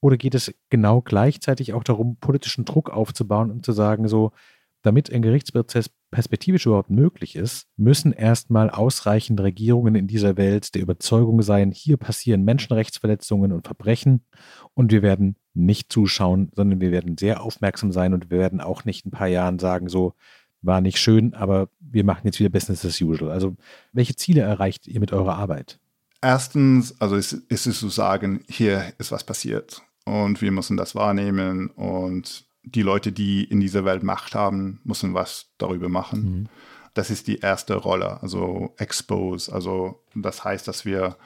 Oder 0.00 0.16
geht 0.16 0.34
es 0.34 0.54
genau 0.70 1.00
gleichzeitig 1.00 1.74
auch 1.74 1.84
darum, 1.84 2.16
politischen 2.16 2.64
Druck 2.64 2.90
aufzubauen 2.90 3.50
und 3.50 3.64
zu 3.64 3.72
sagen, 3.72 4.08
so, 4.08 4.32
damit 4.82 5.12
ein 5.12 5.22
Gerichtsprozess 5.22 5.90
perspektivisch 6.10 6.66
überhaupt 6.66 6.90
möglich 6.90 7.36
ist, 7.36 7.66
müssen 7.76 8.12
erstmal 8.12 8.68
ausreichend 8.68 9.40
Regierungen 9.40 9.94
in 9.94 10.08
dieser 10.08 10.36
Welt 10.36 10.74
der 10.74 10.82
Überzeugung 10.82 11.40
sein, 11.42 11.70
hier 11.70 11.96
passieren 11.96 12.44
Menschenrechtsverletzungen 12.44 13.52
und 13.52 13.66
Verbrechen 13.66 14.24
und 14.74 14.92
wir 14.92 15.02
werden 15.02 15.36
nicht 15.54 15.92
zuschauen, 15.92 16.50
sondern 16.54 16.80
wir 16.80 16.90
werden 16.90 17.16
sehr 17.16 17.42
aufmerksam 17.42 17.92
sein 17.92 18.12
und 18.12 18.30
wir 18.30 18.38
werden 18.38 18.60
auch 18.60 18.84
nicht 18.84 19.04
in 19.04 19.08
ein 19.08 19.16
paar 19.16 19.28
Jahren 19.28 19.58
sagen, 19.58 19.88
so, 19.88 20.14
war 20.62 20.80
nicht 20.80 20.98
schön, 20.98 21.34
aber 21.34 21.68
wir 21.80 22.04
machen 22.04 22.22
jetzt 22.24 22.38
wieder 22.38 22.50
Business 22.50 22.84
as 22.84 23.00
usual. 23.00 23.30
Also 23.30 23.56
welche 23.92 24.16
Ziele 24.16 24.42
erreicht 24.42 24.86
ihr 24.86 25.00
mit 25.00 25.12
eurer 25.12 25.36
Arbeit? 25.36 25.78
Erstens, 26.20 27.00
also 27.00 27.16
ist, 27.16 27.32
ist 27.32 27.66
es 27.66 27.80
zu 27.80 27.88
sagen, 27.88 28.44
hier 28.48 28.92
ist 28.98 29.10
was 29.10 29.24
passiert 29.24 29.82
und 30.04 30.40
wir 30.40 30.52
müssen 30.52 30.76
das 30.76 30.94
wahrnehmen 30.94 31.68
und 31.70 32.44
die 32.62 32.82
Leute, 32.82 33.10
die 33.10 33.42
in 33.42 33.60
dieser 33.60 33.84
Welt 33.84 34.04
Macht 34.04 34.36
haben, 34.36 34.80
müssen 34.84 35.14
was 35.14 35.46
darüber 35.58 35.88
machen. 35.88 36.22
Mhm. 36.22 36.48
Das 36.94 37.10
ist 37.10 37.26
die 37.26 37.38
erste 37.38 37.74
Rolle, 37.74 38.22
also 38.22 38.74
expose. 38.76 39.52
Also 39.52 40.04
das 40.14 40.44
heißt, 40.44 40.68
dass 40.68 40.84
wir 40.84 41.16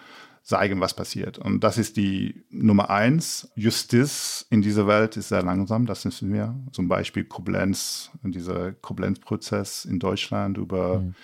zeigen, 0.47 0.81
was 0.81 0.95
passiert. 0.95 1.39
Und 1.39 1.65
das 1.65 1.77
ist 1.77 1.97
die 1.97 2.45
Nummer 2.51 2.89
eins. 2.89 3.51
Justiz 3.57 4.47
in 4.49 4.63
dieser 4.63 4.87
Welt 4.87 5.17
ist 5.17 5.29
sehr 5.29 5.43
langsam, 5.43 5.87
das 5.87 6.05
wissen 6.05 6.33
wir. 6.33 6.55
Zum 6.71 6.87
Beispiel 6.87 7.25
Koblenz, 7.25 8.13
dieser 8.23 8.73
Koblenz-Prozess 8.73 9.85
in 9.85 9.99
Deutschland 9.99 10.57
über 10.57 11.01
mhm. 11.01 11.15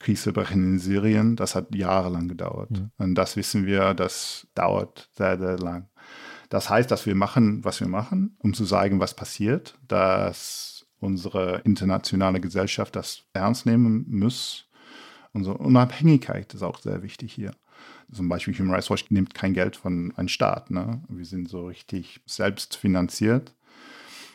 Kriegsverbrechen 0.00 0.64
in 0.64 0.78
Syrien, 0.80 1.36
das 1.36 1.54
hat 1.54 1.72
jahrelang 1.72 2.26
gedauert. 2.26 2.72
Mhm. 2.72 2.90
Und 2.98 3.14
das 3.14 3.36
wissen 3.36 3.64
wir, 3.64 3.94
das 3.94 4.48
dauert 4.56 5.08
sehr, 5.12 5.38
sehr 5.38 5.56
lang. 5.56 5.88
Das 6.48 6.68
heißt, 6.68 6.90
dass 6.90 7.06
wir 7.06 7.14
machen, 7.14 7.64
was 7.64 7.78
wir 7.78 7.88
machen, 7.88 8.36
um 8.38 8.54
zu 8.54 8.64
zeigen, 8.64 8.98
was 8.98 9.14
passiert, 9.14 9.78
dass 9.86 10.84
unsere 10.98 11.60
internationale 11.60 12.40
Gesellschaft 12.40 12.96
das 12.96 13.22
ernst 13.34 13.66
nehmen 13.66 14.04
muss 14.08 14.66
Unsere 15.34 15.58
Unabhängigkeit 15.58 16.54
ist 16.54 16.62
auch 16.62 16.78
sehr 16.78 17.02
wichtig 17.02 17.32
hier. 17.32 17.50
Zum 18.14 18.28
Beispiel 18.28 18.54
Human 18.58 18.74
Rights 18.74 18.90
Watch 18.90 19.10
nimmt 19.10 19.34
kein 19.34 19.54
Geld 19.54 19.76
von 19.76 20.12
einem 20.16 20.28
Staat. 20.28 20.70
Ne? 20.70 21.02
Wir 21.08 21.24
sind 21.24 21.48
so 21.48 21.66
richtig 21.66 22.20
selbst 22.26 22.76
finanziert. 22.76 23.54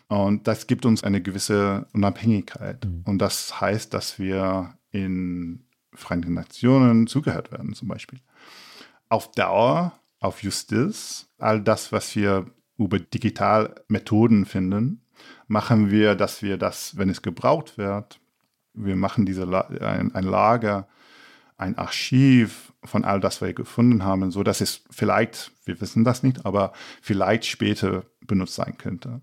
Und 0.07 0.47
das 0.47 0.67
gibt 0.67 0.85
uns 0.85 1.03
eine 1.03 1.21
gewisse 1.21 1.87
Unabhängigkeit. 1.93 2.85
Mhm. 2.85 3.03
Und 3.05 3.19
das 3.19 3.61
heißt, 3.61 3.93
dass 3.93 4.19
wir 4.19 4.73
in 4.91 5.63
Vereinten 5.93 6.33
Nationen 6.33 7.07
zugehört 7.07 7.51
werden, 7.51 7.73
zum 7.73 7.87
Beispiel. 7.87 8.19
Auf 9.09 9.31
Dauer, 9.31 9.93
auf 10.19 10.43
Justiz, 10.43 11.27
all 11.37 11.61
das, 11.61 11.91
was 11.91 12.15
wir 12.15 12.45
über 12.77 12.99
Digitalmethoden 12.99 14.45
finden, 14.45 15.01
machen 15.47 15.91
wir, 15.91 16.15
dass 16.15 16.41
wir 16.41 16.57
das, 16.57 16.97
wenn 16.97 17.09
es 17.09 17.21
gebraucht 17.21 17.77
wird, 17.77 18.19
wir 18.73 18.95
machen 18.95 19.25
diese 19.25 19.43
ein, 19.81 20.13
ein 20.13 20.23
Lager, 20.23 20.87
ein 21.59 21.77
Archiv 21.77 22.73
von 22.83 23.03
all 23.03 23.19
das, 23.19 23.41
was 23.41 23.47
wir 23.47 23.53
gefunden 23.53 24.03
haben, 24.03 24.31
so 24.31 24.43
dass 24.43 24.61
es 24.61 24.83
vielleicht, 24.89 25.51
wir 25.65 25.79
wissen 25.81 26.03
das 26.03 26.23
nicht, 26.23 26.45
aber 26.45 26.71
vielleicht 27.01 27.45
später 27.45 28.05
benutzt 28.25 28.55
sein 28.55 28.77
könnte. 28.77 29.21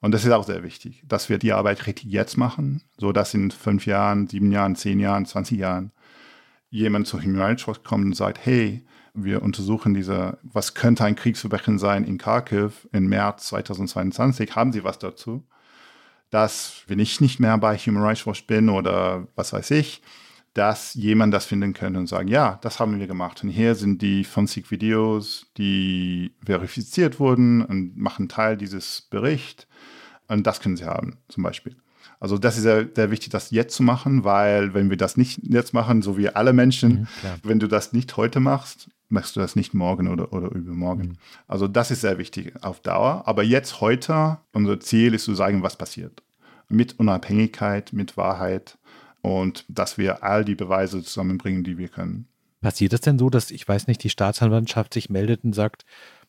Und 0.00 0.12
das 0.12 0.24
ist 0.24 0.32
auch 0.32 0.44
sehr 0.44 0.62
wichtig, 0.62 1.02
dass 1.06 1.28
wir 1.28 1.38
die 1.38 1.52
Arbeit 1.52 1.86
richtig 1.86 2.10
jetzt 2.10 2.36
machen, 2.36 2.82
so 2.98 3.12
dass 3.12 3.34
in 3.34 3.50
fünf 3.50 3.86
Jahren, 3.86 4.26
sieben 4.26 4.52
Jahren, 4.52 4.76
zehn 4.76 5.00
Jahren, 5.00 5.24
20 5.24 5.58
Jahren 5.58 5.92
jemand 6.68 7.06
zu 7.06 7.22
Human 7.22 7.40
Rights 7.40 7.66
Watch 7.66 7.82
kommt 7.84 8.04
und 8.04 8.14
sagt, 8.14 8.44
hey, 8.44 8.84
wir 9.14 9.42
untersuchen 9.42 9.94
diese, 9.94 10.38
was 10.42 10.74
könnte 10.74 11.04
ein 11.04 11.16
Kriegsverbrechen 11.16 11.78
sein 11.78 12.04
in 12.04 12.18
Kharkiv 12.18 12.88
im 12.92 13.06
März 13.06 13.48
2022, 13.48 14.54
haben 14.54 14.72
Sie 14.72 14.84
was 14.84 14.98
dazu? 14.98 15.46
Dass, 16.30 16.82
wenn 16.88 16.98
ich 16.98 17.20
nicht 17.20 17.38
mehr 17.40 17.56
bei 17.56 17.78
Human 17.78 18.02
Rights 18.02 18.26
Watch 18.26 18.46
bin 18.46 18.68
oder 18.68 19.28
was 19.36 19.52
weiß 19.52 19.70
ich, 19.70 20.02
dass 20.56 20.94
jemand 20.94 21.34
das 21.34 21.44
finden 21.44 21.74
könnte 21.74 21.98
und 21.98 22.06
sagen, 22.06 22.28
ja, 22.28 22.58
das 22.62 22.80
haben 22.80 22.98
wir 22.98 23.06
gemacht. 23.06 23.42
Und 23.44 23.50
hier 23.50 23.74
sind 23.74 24.00
die 24.00 24.24
50 24.24 24.70
Videos, 24.70 25.46
die 25.58 26.32
verifiziert 26.42 27.20
wurden 27.20 27.62
und 27.62 27.98
machen 27.98 28.30
Teil 28.30 28.56
dieses 28.56 29.02
Berichts. 29.02 29.66
Und 30.28 30.46
das 30.46 30.60
können 30.60 30.78
Sie 30.78 30.86
haben, 30.86 31.18
zum 31.28 31.42
Beispiel. 31.42 31.76
Also 32.20 32.38
das 32.38 32.56
ist 32.56 32.62
sehr, 32.62 32.88
sehr 32.94 33.10
wichtig, 33.10 33.28
das 33.28 33.50
jetzt 33.50 33.76
zu 33.76 33.82
machen, 33.82 34.24
weil 34.24 34.72
wenn 34.72 34.88
wir 34.88 34.96
das 34.96 35.18
nicht 35.18 35.40
jetzt 35.42 35.74
machen, 35.74 36.00
so 36.00 36.16
wie 36.16 36.30
alle 36.30 36.54
Menschen, 36.54 37.00
mhm, 37.00 37.06
wenn 37.42 37.58
du 37.58 37.68
das 37.68 37.92
nicht 37.92 38.16
heute 38.16 38.40
machst, 38.40 38.88
machst 39.10 39.36
du 39.36 39.40
das 39.40 39.56
nicht 39.56 39.74
morgen 39.74 40.08
oder, 40.08 40.32
oder 40.32 40.50
übermorgen. 40.52 41.02
Mhm. 41.02 41.16
Also 41.46 41.68
das 41.68 41.90
ist 41.90 42.00
sehr 42.00 42.16
wichtig 42.16 42.54
auf 42.62 42.80
Dauer. 42.80 43.24
Aber 43.26 43.42
jetzt, 43.42 43.82
heute, 43.82 44.38
unser 44.54 44.80
Ziel 44.80 45.12
ist 45.12 45.24
zu 45.24 45.34
sagen, 45.34 45.62
was 45.62 45.76
passiert. 45.76 46.22
Mit 46.70 46.98
Unabhängigkeit, 46.98 47.92
mit 47.92 48.16
Wahrheit 48.16 48.78
und 49.22 49.64
dass 49.68 49.98
wir 49.98 50.22
all 50.22 50.44
die 50.44 50.54
Beweise 50.54 51.02
zusammenbringen, 51.02 51.64
die 51.64 51.78
wir 51.78 51.88
können. 51.88 52.28
Passiert 52.60 52.92
es 52.92 53.00
denn 53.00 53.18
so, 53.18 53.30
dass, 53.30 53.50
ich 53.50 53.66
weiß 53.66 53.86
nicht, 53.86 54.02
die 54.02 54.10
Staatsanwaltschaft 54.10 54.94
sich 54.94 55.10
meldet 55.10 55.44
und 55.44 55.54
sagt, 55.54 55.84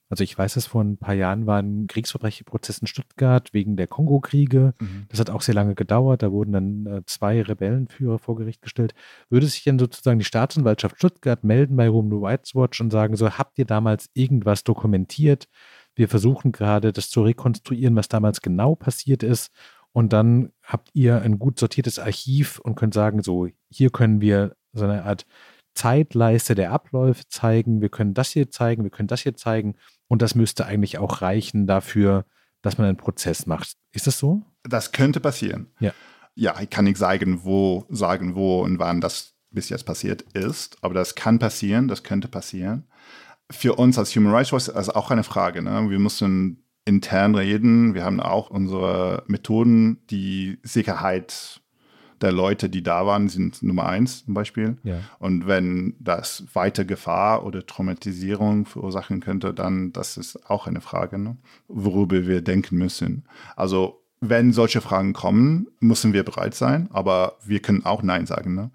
also 0.10 0.24
ich 0.24 0.38
weiß 0.38 0.56
es, 0.56 0.68
vor 0.68 0.84
ein 0.84 0.98
paar 0.98 1.14
Jahren 1.14 1.48
war 1.48 1.62
ein 1.62 1.88
Kriegsverbrecherprozess 1.88 2.80
in 2.80 2.88
Stuttgart 2.88 3.54
wegen 3.54 3.76
der 3.76 3.88
Kongo-Kriege. 3.88 4.74
Mhm. 4.80 5.06
Das 5.10 5.20
hat 5.20 5.30
auch 5.30 5.42
sehr 5.42 5.56
lange 5.56 5.76
gedauert. 5.76 6.24
Da 6.24 6.32
wurden 6.32 6.54
dann 6.54 6.86
äh, 6.86 7.02
zwei 7.06 7.42
Rebellenführer 7.42 8.18
vor 8.18 8.38
Gericht 8.38 8.62
gestellt. 8.62 8.94
Würde 9.30 9.48
sich 9.48 9.64
denn 9.64 9.80
sozusagen 9.80 10.20
die 10.20 10.26
Staatsanwaltschaft 10.26 10.98
Stuttgart 10.98 11.44
melden 11.44 11.76
bei 11.76 11.90
Human 11.90 12.24
Rights 12.24 12.56
Watch 12.56 12.80
und 12.80 12.92
sagen, 12.92 13.18
so 13.18 13.32
habt 13.32 13.60
ihr 13.60 13.66
damals 13.66 14.10
irgendwas 14.14 14.64
dokumentiert? 14.64 15.48
Wir 15.94 16.08
versuchen 16.08 16.52
gerade 16.52 16.94
das 16.94 17.10
zu 17.10 17.24
rekonstruieren, 17.24 17.96
was 17.96 18.08
damals 18.08 18.42
genau 18.42 18.76
passiert 18.76 19.24
ist. 19.24 19.52
Und 19.98 20.14
dann 20.14 20.52
habt 20.62 20.92
ihr 20.94 21.24
ein 21.24 21.40
gut 21.40 21.58
sortiertes 21.58 21.98
Archiv 21.98 22.60
und 22.60 22.76
könnt 22.76 22.94
sagen, 22.94 23.24
so 23.24 23.48
hier 23.72 23.90
können 23.90 24.22
wir 24.22 24.56
so 24.72 24.84
eine 24.84 25.06
Art 25.06 25.26
Zeitleiste 25.74 26.54
der 26.54 26.72
Abläufe 26.72 27.24
zeigen, 27.30 27.82
wir 27.82 27.90
können 27.90 28.14
das 28.14 28.30
hier 28.30 28.52
zeigen, 28.52 28.84
wir 28.84 28.92
können 28.92 29.08
das 29.08 29.22
hier 29.22 29.36
zeigen 29.36 29.74
und 30.08 30.22
das 30.22 30.36
müsste 30.36 30.68
eigentlich 30.68 31.00
auch 31.00 31.24
reichen 31.24 31.66
dafür, 31.66 32.26
dass 32.62 32.78
man 32.78 32.86
einen 32.86 32.98
Prozess 32.98 33.48
macht. 33.48 33.74
Ist 33.92 34.06
das 34.06 34.20
so? 34.20 34.44
Das 34.62 34.92
könnte 34.92 35.20
passieren. 35.20 35.72
Ja. 35.80 35.94
Ja, 36.36 36.62
ich 36.62 36.70
kann 36.70 36.86
nicht 36.86 37.00
sagen, 37.00 37.44
wo, 37.44 37.88
sagen, 37.90 38.36
wo 38.36 38.62
und 38.62 38.78
wann 38.78 39.02
das 39.02 39.34
bis 39.50 39.70
jetzt 39.70 39.88
passiert 39.88 40.22
ist, 40.36 40.78
aber 40.82 40.94
das 40.94 41.16
kann 41.16 41.40
passieren, 41.40 41.88
das 41.88 42.04
könnte 42.04 42.28
passieren. 42.28 42.86
Für 43.50 43.74
uns 43.74 43.98
als 43.98 44.16
Human 44.16 44.32
Rights 44.32 44.54
Watch 44.54 44.68
ist 44.68 44.76
das 44.76 44.90
auch 44.90 45.10
eine 45.10 45.24
Frage. 45.24 45.64
Ne? 45.64 45.90
Wir 45.90 45.98
müssen 45.98 46.67
intern 46.88 47.36
reden. 47.36 47.94
Wir 47.94 48.06
haben 48.06 48.20
auch 48.20 48.50
unsere 48.50 49.24
Methoden, 49.28 50.00
die 50.10 50.58
Sicherheit 50.64 51.62
der 52.22 52.32
Leute, 52.32 52.70
die 52.70 52.82
da 52.82 53.06
waren, 53.06 53.30
sind 53.30 53.62
Nummer 53.62 53.86
eins 53.86 54.26
zum 54.26 54.34
Beispiel. 54.34 54.78
Ja. 54.84 55.02
Und 55.20 55.48
wenn 55.48 55.96
das 56.00 56.46
weiter 56.54 56.86
Gefahr 56.86 57.46
oder 57.46 57.66
Traumatisierung 57.66 58.66
verursachen 58.66 59.20
könnte, 59.20 59.54
dann 59.54 59.92
das 59.92 60.18
ist 60.18 60.50
auch 60.50 60.66
eine 60.66 60.82
Frage, 60.82 61.20
ne? 61.20 61.38
worüber 61.68 62.26
wir 62.26 62.42
denken 62.42 62.78
müssen. 62.78 63.26
Also 63.56 64.02
wenn 64.20 64.52
solche 64.52 64.82
Fragen 64.82 65.14
kommen, 65.14 65.68
müssen 65.80 66.14
wir 66.14 66.24
bereit 66.24 66.56
sein, 66.56 66.90
aber 66.92 67.38
wir 67.46 67.62
können 67.62 67.86
auch 67.86 68.02
Nein 68.02 68.26
sagen. 68.26 68.56
Ne? 68.56 68.72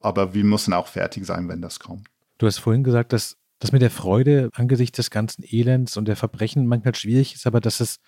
Aber 0.00 0.34
wir 0.34 0.44
müssen 0.44 0.72
auch 0.72 0.86
fertig 0.86 1.26
sein, 1.26 1.48
wenn 1.48 1.60
das 1.60 1.80
kommt. 1.80 2.08
Du 2.38 2.46
hast 2.46 2.58
vorhin 2.58 2.84
gesagt, 2.84 3.12
dass 3.12 3.36
das 3.64 3.72
mit 3.72 3.82
der 3.82 3.90
Freude 3.90 4.50
angesichts 4.52 4.96
des 4.96 5.10
ganzen 5.10 5.42
Elends 5.42 5.96
und 5.96 6.06
der 6.06 6.16
Verbrechen 6.16 6.66
manchmal 6.66 6.94
schwierig 6.94 7.34
ist, 7.34 7.46
aber 7.46 7.60
dass 7.60 7.80
es 7.80 7.98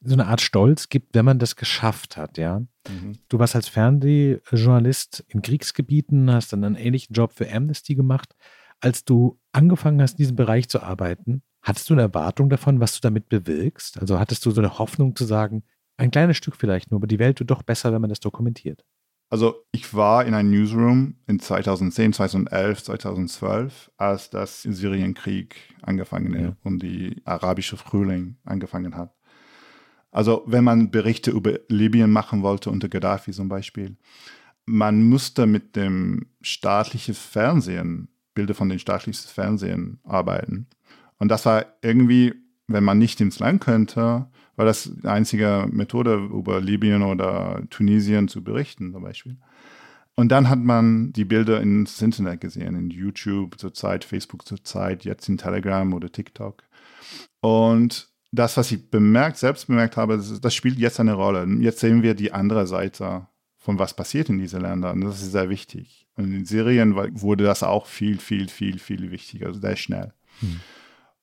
so 0.00 0.14
eine 0.14 0.26
Art 0.26 0.40
Stolz 0.40 0.88
gibt, 0.88 1.14
wenn 1.14 1.24
man 1.24 1.38
das 1.38 1.54
geschafft 1.54 2.16
hat, 2.16 2.38
ja. 2.38 2.60
Mhm. 2.88 3.18
Du 3.28 3.38
warst 3.38 3.54
als 3.54 3.68
Fernsehjournalist 3.68 5.24
in 5.28 5.42
Kriegsgebieten, 5.42 6.30
hast 6.32 6.52
dann 6.52 6.64
einen 6.64 6.74
ähnlichen 6.74 7.14
Job 7.14 7.32
für 7.32 7.50
Amnesty 7.50 7.94
gemacht. 7.94 8.34
Als 8.80 9.04
du 9.04 9.38
angefangen 9.52 10.02
hast, 10.02 10.14
in 10.14 10.18
diesem 10.18 10.36
Bereich 10.36 10.68
zu 10.68 10.82
arbeiten, 10.82 11.42
hattest 11.62 11.88
du 11.88 11.94
eine 11.94 12.02
Erwartung 12.02 12.50
davon, 12.50 12.80
was 12.80 12.94
du 12.94 13.00
damit 13.00 13.28
bewirkst? 13.28 14.00
Also 14.00 14.18
hattest 14.18 14.44
du 14.44 14.50
so 14.50 14.60
eine 14.60 14.78
Hoffnung 14.78 15.14
zu 15.14 15.24
sagen, 15.24 15.62
ein 15.96 16.10
kleines 16.10 16.36
Stück 16.36 16.56
vielleicht 16.56 16.90
nur, 16.90 16.98
aber 16.98 17.06
die 17.06 17.20
Welt 17.20 17.38
wird 17.38 17.50
doch 17.50 17.62
besser, 17.62 17.92
wenn 17.92 18.00
man 18.00 18.10
das 18.10 18.20
dokumentiert? 18.20 18.84
Also 19.28 19.64
ich 19.72 19.92
war 19.92 20.24
in 20.24 20.34
einem 20.34 20.50
Newsroom 20.50 21.16
in 21.26 21.40
2010, 21.40 22.12
2011, 22.12 22.84
2012, 22.84 23.90
als 23.96 24.30
das 24.30 24.62
Syrienkrieg 24.62 25.56
angefangen 25.82 26.40
ja. 26.40 26.56
und 26.62 26.82
die 26.82 27.22
arabische 27.24 27.76
Frühling 27.76 28.36
angefangen 28.44 28.94
hat. 28.94 29.14
Also 30.12 30.44
wenn 30.46 30.64
man 30.64 30.90
Berichte 30.90 31.32
über 31.32 31.58
Libyen 31.68 32.10
machen 32.10 32.42
wollte 32.42 32.70
unter 32.70 32.88
Gaddafi 32.88 33.32
zum 33.32 33.48
Beispiel, 33.48 33.96
man 34.64 35.02
musste 35.08 35.46
mit 35.46 35.76
dem 35.76 36.26
staatlichen 36.40 37.14
Fernsehen, 37.14 38.08
Bilder 38.34 38.54
von 38.54 38.68
den 38.68 38.78
staatlichen 38.78 39.28
Fernsehen 39.28 40.00
arbeiten. 40.04 40.68
Und 41.18 41.28
das 41.28 41.46
war 41.46 41.66
irgendwie, 41.82 42.34
wenn 42.66 42.84
man 42.84 42.98
nicht 42.98 43.20
ins 43.20 43.38
Land 43.38 43.62
könnte, 43.62 44.28
war 44.56 44.64
das 44.64 44.90
die 45.02 45.06
einzige 45.06 45.68
Methode, 45.70 46.14
über 46.14 46.60
Libyen 46.60 47.02
oder 47.02 47.62
Tunesien 47.70 48.28
zu 48.28 48.42
berichten 48.42 48.92
zum 48.92 49.02
Beispiel. 49.02 49.36
Und 50.14 50.30
dann 50.30 50.48
hat 50.48 50.58
man 50.58 51.12
die 51.12 51.26
Bilder 51.26 51.60
ins 51.60 52.00
Internet 52.00 52.40
gesehen, 52.40 52.74
in 52.74 52.90
YouTube 52.90 53.58
zurzeit, 53.58 54.02
Facebook 54.02 54.46
zurzeit, 54.46 55.04
jetzt 55.04 55.28
in 55.28 55.36
Telegram 55.36 55.92
oder 55.92 56.10
TikTok. 56.10 56.62
Und 57.40 58.08
das, 58.32 58.56
was 58.56 58.72
ich 58.72 58.90
bemerkt, 58.90 59.36
selbst 59.36 59.66
bemerkt 59.66 59.98
habe, 59.98 60.16
das, 60.16 60.40
das, 60.40 60.54
spielt 60.54 60.78
jetzt 60.78 61.00
eine 61.00 61.12
Rolle. 61.12 61.46
Jetzt 61.60 61.80
sehen 61.80 62.02
wir 62.02 62.14
die 62.14 62.32
andere 62.32 62.66
Seite 62.66 63.26
von 63.58 63.78
was 63.78 63.94
passiert 63.94 64.30
in 64.30 64.38
diesen 64.38 64.62
Ländern. 64.62 65.02
Das 65.02 65.20
ist 65.20 65.32
sehr 65.32 65.50
wichtig. 65.50 66.06
Und 66.16 66.32
in 66.32 66.46
Syrien 66.46 66.96
wurde 66.96 67.44
das 67.44 67.62
auch 67.62 67.86
viel, 67.86 68.18
viel, 68.18 68.48
viel, 68.48 68.78
viel 68.78 69.10
wichtiger, 69.10 69.48
also 69.48 69.60
sehr 69.60 69.76
schnell. 69.76 70.12
Hm. 70.40 70.60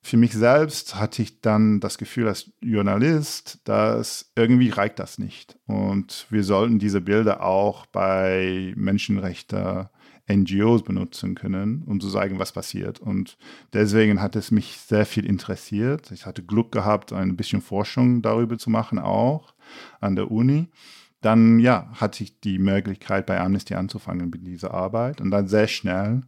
Für 0.06 0.18
mich 0.18 0.34
selbst 0.34 0.96
hatte 0.96 1.22
ich 1.22 1.40
dann 1.40 1.80
das 1.80 1.96
Gefühl 1.96 2.28
als 2.28 2.52
Journalist, 2.60 3.60
dass 3.64 4.30
irgendwie 4.36 4.68
reicht 4.68 4.98
das 4.98 5.16
nicht. 5.16 5.58
Und 5.64 6.26
wir 6.28 6.44
sollten 6.44 6.78
diese 6.78 7.00
Bilder 7.00 7.42
auch 7.42 7.86
bei 7.86 8.74
Menschenrechten 8.76 9.88
NGOs 10.30 10.82
benutzen 10.82 11.34
können, 11.34 11.84
um 11.86 12.02
zu 12.02 12.10
sagen, 12.10 12.38
was 12.38 12.52
passiert. 12.52 13.00
Und 13.00 13.38
deswegen 13.72 14.20
hat 14.20 14.36
es 14.36 14.50
mich 14.50 14.76
sehr 14.76 15.06
viel 15.06 15.24
interessiert. 15.24 16.10
Ich 16.10 16.26
hatte 16.26 16.42
Glück 16.42 16.70
gehabt, 16.70 17.14
ein 17.14 17.34
bisschen 17.34 17.62
Forschung 17.62 18.20
darüber 18.20 18.58
zu 18.58 18.68
machen, 18.68 18.98
auch 18.98 19.54
an 20.02 20.16
der 20.16 20.30
Uni. 20.30 20.68
Dann, 21.22 21.60
ja, 21.60 21.90
hatte 21.94 22.24
ich 22.24 22.40
die 22.40 22.58
Möglichkeit, 22.58 23.24
bei 23.24 23.40
Amnesty 23.40 23.74
anzufangen 23.74 24.28
mit 24.28 24.46
dieser 24.46 24.74
Arbeit. 24.74 25.22
Und 25.22 25.30
dann 25.30 25.48
sehr 25.48 25.66
schnell 25.66 26.24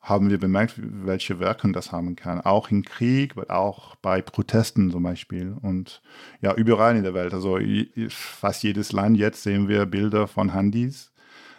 haben 0.00 0.30
wir 0.30 0.38
bemerkt, 0.38 0.74
welche 0.76 1.38
Wirkung 1.40 1.72
das 1.72 1.92
haben 1.92 2.16
kann. 2.16 2.40
Auch 2.40 2.70
im 2.70 2.84
Krieg, 2.84 3.36
aber 3.36 3.50
auch 3.50 3.96
bei 3.96 4.22
Protesten 4.22 4.90
zum 4.90 5.02
Beispiel. 5.02 5.56
Und 5.60 6.02
ja, 6.40 6.54
überall 6.54 6.96
in 6.96 7.02
der 7.02 7.14
Welt. 7.14 7.34
Also 7.34 7.58
fast 8.08 8.62
jedes 8.62 8.92
Land 8.92 9.16
jetzt 9.16 9.42
sehen 9.42 9.68
wir 9.68 9.86
Bilder 9.86 10.28
von 10.28 10.54
Handys 10.54 11.12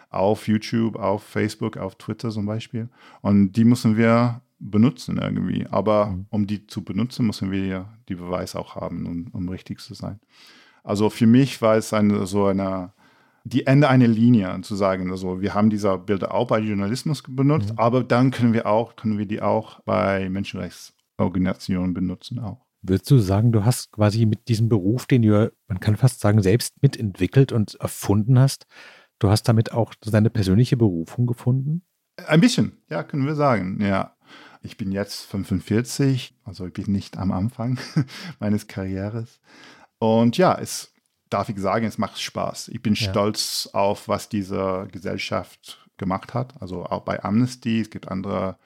auf 0.08 0.48
YouTube, 0.48 0.96
auf 0.96 1.22
Facebook, 1.22 1.76
auf 1.76 1.94
Twitter 1.96 2.30
zum 2.30 2.46
Beispiel. 2.46 2.88
Und 3.20 3.52
die 3.52 3.64
müssen 3.64 3.96
wir 3.96 4.42
benutzen 4.58 5.18
irgendwie. 5.18 5.66
Aber 5.70 6.06
mhm. 6.06 6.26
um 6.30 6.46
die 6.46 6.66
zu 6.66 6.84
benutzen, 6.84 7.26
müssen 7.26 7.50
wir 7.50 7.88
die 8.08 8.14
Beweise 8.14 8.58
auch 8.58 8.74
haben, 8.76 9.06
um, 9.06 9.28
um 9.32 9.48
richtig 9.48 9.80
zu 9.80 9.94
sein. 9.94 10.20
Also 10.82 11.10
für 11.10 11.26
mich 11.26 11.60
war 11.62 11.76
es 11.76 11.92
eine, 11.92 12.26
so 12.26 12.46
eine 12.46 12.92
die 13.44 13.66
Ende 13.66 13.88
einer 13.88 14.08
Linie 14.08 14.60
zu 14.62 14.76
sagen. 14.76 15.10
Also 15.10 15.40
wir 15.40 15.54
haben 15.54 15.70
diese 15.70 15.96
Bilder 15.98 16.34
auch 16.34 16.46
bei 16.46 16.58
Journalismus 16.58 17.22
benutzt, 17.26 17.72
mhm. 17.72 17.78
aber 17.78 18.04
dann 18.04 18.30
können 18.30 18.52
wir 18.52 18.66
auch, 18.66 18.96
können 18.96 19.18
wir 19.18 19.26
die 19.26 19.42
auch 19.42 19.80
bei 19.80 20.28
Menschenrechtsorganisationen 20.28 21.94
benutzen 21.94 22.38
auch. 22.38 22.66
Würdest 22.82 23.10
du 23.10 23.18
sagen, 23.18 23.52
du 23.52 23.64
hast 23.64 23.92
quasi 23.92 24.24
mit 24.24 24.48
diesem 24.48 24.70
Beruf, 24.70 25.06
den 25.06 25.22
du, 25.22 25.52
man 25.68 25.80
kann 25.80 25.96
fast 25.96 26.20
sagen, 26.20 26.40
selbst 26.40 26.82
mitentwickelt 26.82 27.52
und 27.52 27.74
erfunden 27.74 28.38
hast, 28.38 28.66
du 29.18 29.28
hast 29.28 29.42
damit 29.44 29.72
auch 29.72 29.94
deine 30.00 30.30
persönliche 30.30 30.78
Berufung 30.78 31.26
gefunden? 31.26 31.82
Ein 32.26 32.40
bisschen, 32.40 32.78
ja, 32.88 33.02
können 33.02 33.26
wir 33.26 33.34
sagen, 33.34 33.78
ja. 33.80 34.16
Ich 34.62 34.76
bin 34.76 34.92
jetzt 34.92 35.22
45, 35.22 36.34
also 36.44 36.66
ich 36.66 36.72
bin 36.74 36.92
nicht 36.92 37.16
am 37.16 37.32
Anfang 37.32 37.78
meines 38.40 38.66
Karrieres. 38.66 39.40
Und 39.98 40.36
ja, 40.36 40.58
es 40.58 40.92
darf 41.30 41.48
ich 41.48 41.58
sagen, 41.58 41.86
es 41.86 41.98
macht 41.98 42.20
Spaß. 42.20 42.68
Ich 42.68 42.82
bin 42.82 42.94
ja. 42.94 43.10
stolz 43.10 43.68
auf, 43.72 44.08
was 44.08 44.28
diese 44.28 44.88
Gesellschaft 44.92 45.78
gemacht 45.96 46.34
hat. 46.34 46.54
Also 46.60 46.84
auch 46.84 47.02
bei 47.02 47.22
Amnesty, 47.22 47.80
es 47.80 47.90
gibt 47.90 48.08
andere, 48.08 48.56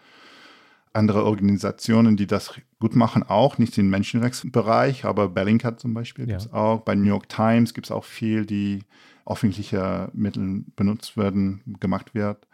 andere 0.93 1.25
Organisationen, 1.25 2.17
die 2.17 2.27
das 2.27 2.55
gut 2.81 2.97
machen, 2.97 3.23
auch 3.23 3.59
nicht 3.59 3.77
im 3.79 3.91
Menschenrechtsbereich, 3.91 5.05
aber 5.05 5.29
Bellingcat 5.29 5.81
zum 5.81 5.95
Beispiel 5.95 6.29
ja. 6.29 6.37
gibt 6.37 6.49
es 6.49 6.53
auch. 6.53 6.81
Bei 6.81 6.95
New 6.95 7.07
York 7.07 7.29
Times 7.29 7.75
gibt 7.75 7.87
es 7.87 7.91
auch 7.91 8.05
viel, 8.05 8.47
die 8.47 8.85
öffentliche 9.27 10.11
Mittel 10.13 10.65
benutzt 10.77 11.17
werden, 11.17 11.61
gemacht 11.81 12.15
wird. 12.15 12.47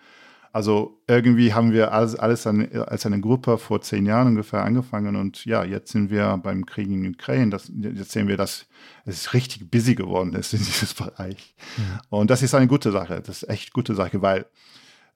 Also 0.52 1.00
irgendwie 1.06 1.54
haben 1.54 1.72
wir 1.72 1.92
alles, 1.92 2.16
alles 2.16 2.46
eine, 2.46 2.88
als 2.88 3.06
eine 3.06 3.20
Gruppe 3.20 3.56
vor 3.56 3.80
zehn 3.82 4.04
Jahren 4.04 4.28
ungefähr 4.28 4.64
angefangen 4.64 5.14
und 5.14 5.44
ja, 5.44 5.62
jetzt 5.64 5.92
sind 5.92 6.10
wir 6.10 6.38
beim 6.42 6.66
Krieg 6.66 6.88
in 6.88 7.08
Ukraine. 7.08 7.50
Das, 7.50 7.70
jetzt 7.72 8.10
sehen 8.10 8.26
wir, 8.26 8.36
dass 8.36 8.66
es 9.04 9.32
richtig 9.32 9.70
busy 9.70 9.94
geworden 9.94 10.34
ist 10.34 10.52
in 10.52 10.58
diesem 10.58 10.88
Bereich. 10.96 11.54
Mhm. 11.76 12.00
Und 12.10 12.30
das 12.30 12.42
ist 12.42 12.54
eine 12.54 12.66
gute 12.66 12.90
Sache. 12.90 13.22
Das 13.24 13.42
ist 13.42 13.48
echt 13.48 13.72
gute 13.72 13.94
Sache, 13.94 14.22
weil 14.22 14.46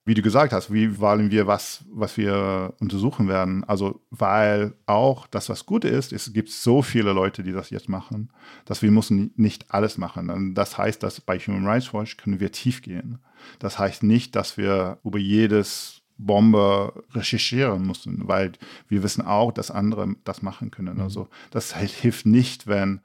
wie 0.07 0.13
du 0.13 0.21
gesagt 0.21 0.53
hast, 0.53 0.71
wie 0.71 0.99
wollen 0.99 1.31
wir 1.31 1.47
was, 1.47 1.83
was 1.91 2.15
wir 2.15 2.75
untersuchen 2.79 3.27
werden? 3.27 3.63
Also, 3.63 4.01
weil 4.11 4.75
auch 4.85 5.25
das, 5.25 5.49
was 5.49 5.65
gut 5.65 5.83
ist, 5.83 6.13
es 6.13 6.31
gibt 6.31 6.49
so 6.49 6.83
viele 6.83 7.11
Leute, 7.11 7.41
die 7.41 7.51
das 7.51 7.71
jetzt 7.71 7.89
machen, 7.89 8.31
dass 8.65 8.83
wir 8.83 8.91
müssen 8.91 9.33
nicht 9.35 9.71
alles 9.71 9.97
machen. 9.97 10.29
Und 10.29 10.53
das 10.53 10.77
heißt, 10.77 11.01
dass 11.01 11.21
bei 11.21 11.39
Human 11.39 11.65
Rights 11.65 11.91
Watch 11.91 12.17
können 12.17 12.39
wir 12.39 12.51
tief 12.51 12.83
gehen. 12.83 13.17
Das 13.59 13.79
heißt 13.79 14.03
nicht, 14.03 14.35
dass 14.35 14.57
wir 14.57 14.99
über 15.03 15.19
jedes 15.19 16.01
Bombe 16.17 17.03
recherchieren 17.11 17.85
müssen, 17.85 18.27
weil 18.27 18.53
wir 18.87 19.03
wissen 19.03 19.25
auch, 19.25 19.51
dass 19.51 19.71
andere 19.71 20.15
das 20.23 20.41
machen 20.41 20.71
können. 20.71 20.95
Mhm. 20.95 21.01
Also, 21.01 21.27
das 21.51 21.75
hilft 21.75 22.25
nicht, 22.25 22.67
wenn 22.67 23.01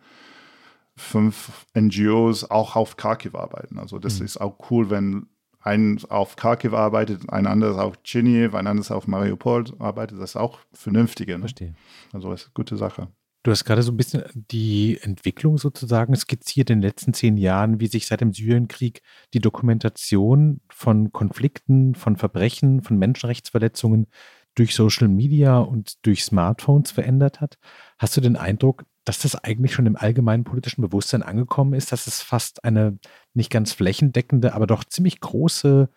fünf 1.00 1.66
NGOs 1.74 2.50
auch 2.50 2.76
auf 2.76 2.96
Kharkiv 2.96 3.34
arbeiten. 3.34 3.78
Also 3.78 3.98
das 3.98 4.18
mhm. 4.18 4.26
ist 4.26 4.40
auch 4.40 4.70
cool, 4.70 4.90
wenn 4.90 5.26
ein 5.60 6.00
auf 6.08 6.36
Kharkiv 6.36 6.72
arbeitet, 6.72 7.28
ein 7.30 7.46
anderes 7.46 7.76
auf 7.76 8.02
Tscherniv, 8.02 8.54
ein 8.54 8.66
anderes 8.66 8.90
auf 8.90 9.06
Mariupol 9.06 9.64
arbeitet, 9.78 10.18
das 10.20 10.30
ist 10.30 10.36
auch 10.36 10.58
vernünftiger. 10.72 11.34
Ne? 11.34 11.40
Verstehe. 11.40 11.74
Also 12.12 12.30
das 12.30 12.42
ist 12.42 12.46
eine 12.48 12.54
gute 12.54 12.76
Sache. 12.76 13.08
Du 13.42 13.50
hast 13.50 13.64
gerade 13.64 13.82
so 13.82 13.90
ein 13.90 13.96
bisschen 13.96 14.24
die 14.34 14.98
Entwicklung 15.00 15.56
sozusagen 15.56 16.14
skizziert 16.14 16.68
in 16.68 16.80
den 16.80 16.88
letzten 16.88 17.14
zehn 17.14 17.38
Jahren, 17.38 17.80
wie 17.80 17.86
sich 17.86 18.06
seit 18.06 18.20
dem 18.20 18.34
Syrienkrieg 18.34 19.00
die 19.32 19.40
Dokumentation 19.40 20.60
von 20.68 21.10
Konflikten, 21.10 21.94
von 21.94 22.16
Verbrechen, 22.16 22.82
von 22.82 22.98
Menschenrechtsverletzungen 22.98 24.08
durch 24.54 24.74
Social 24.74 25.08
Media 25.08 25.58
und 25.58 26.04
durch 26.04 26.24
Smartphones 26.24 26.90
verändert 26.90 27.40
hat. 27.40 27.58
Hast 27.98 28.14
du 28.16 28.20
den 28.20 28.36
Eindruck, 28.36 28.84
dass 29.04 29.20
das 29.20 29.36
eigentlich 29.36 29.72
schon 29.72 29.86
im 29.86 29.96
allgemeinen 29.96 30.44
politischen 30.44 30.82
Bewusstsein 30.82 31.22
angekommen 31.22 31.72
ist, 31.72 31.92
dass 31.92 32.06
es 32.06 32.20
fast 32.20 32.64
eine 32.64 32.98
nicht 33.32 33.50
ganz 33.50 33.72
flächendeckende, 33.72 34.52
aber 34.52 34.66
doch 34.66 34.84
ziemlich 34.84 35.18
große 35.20 35.88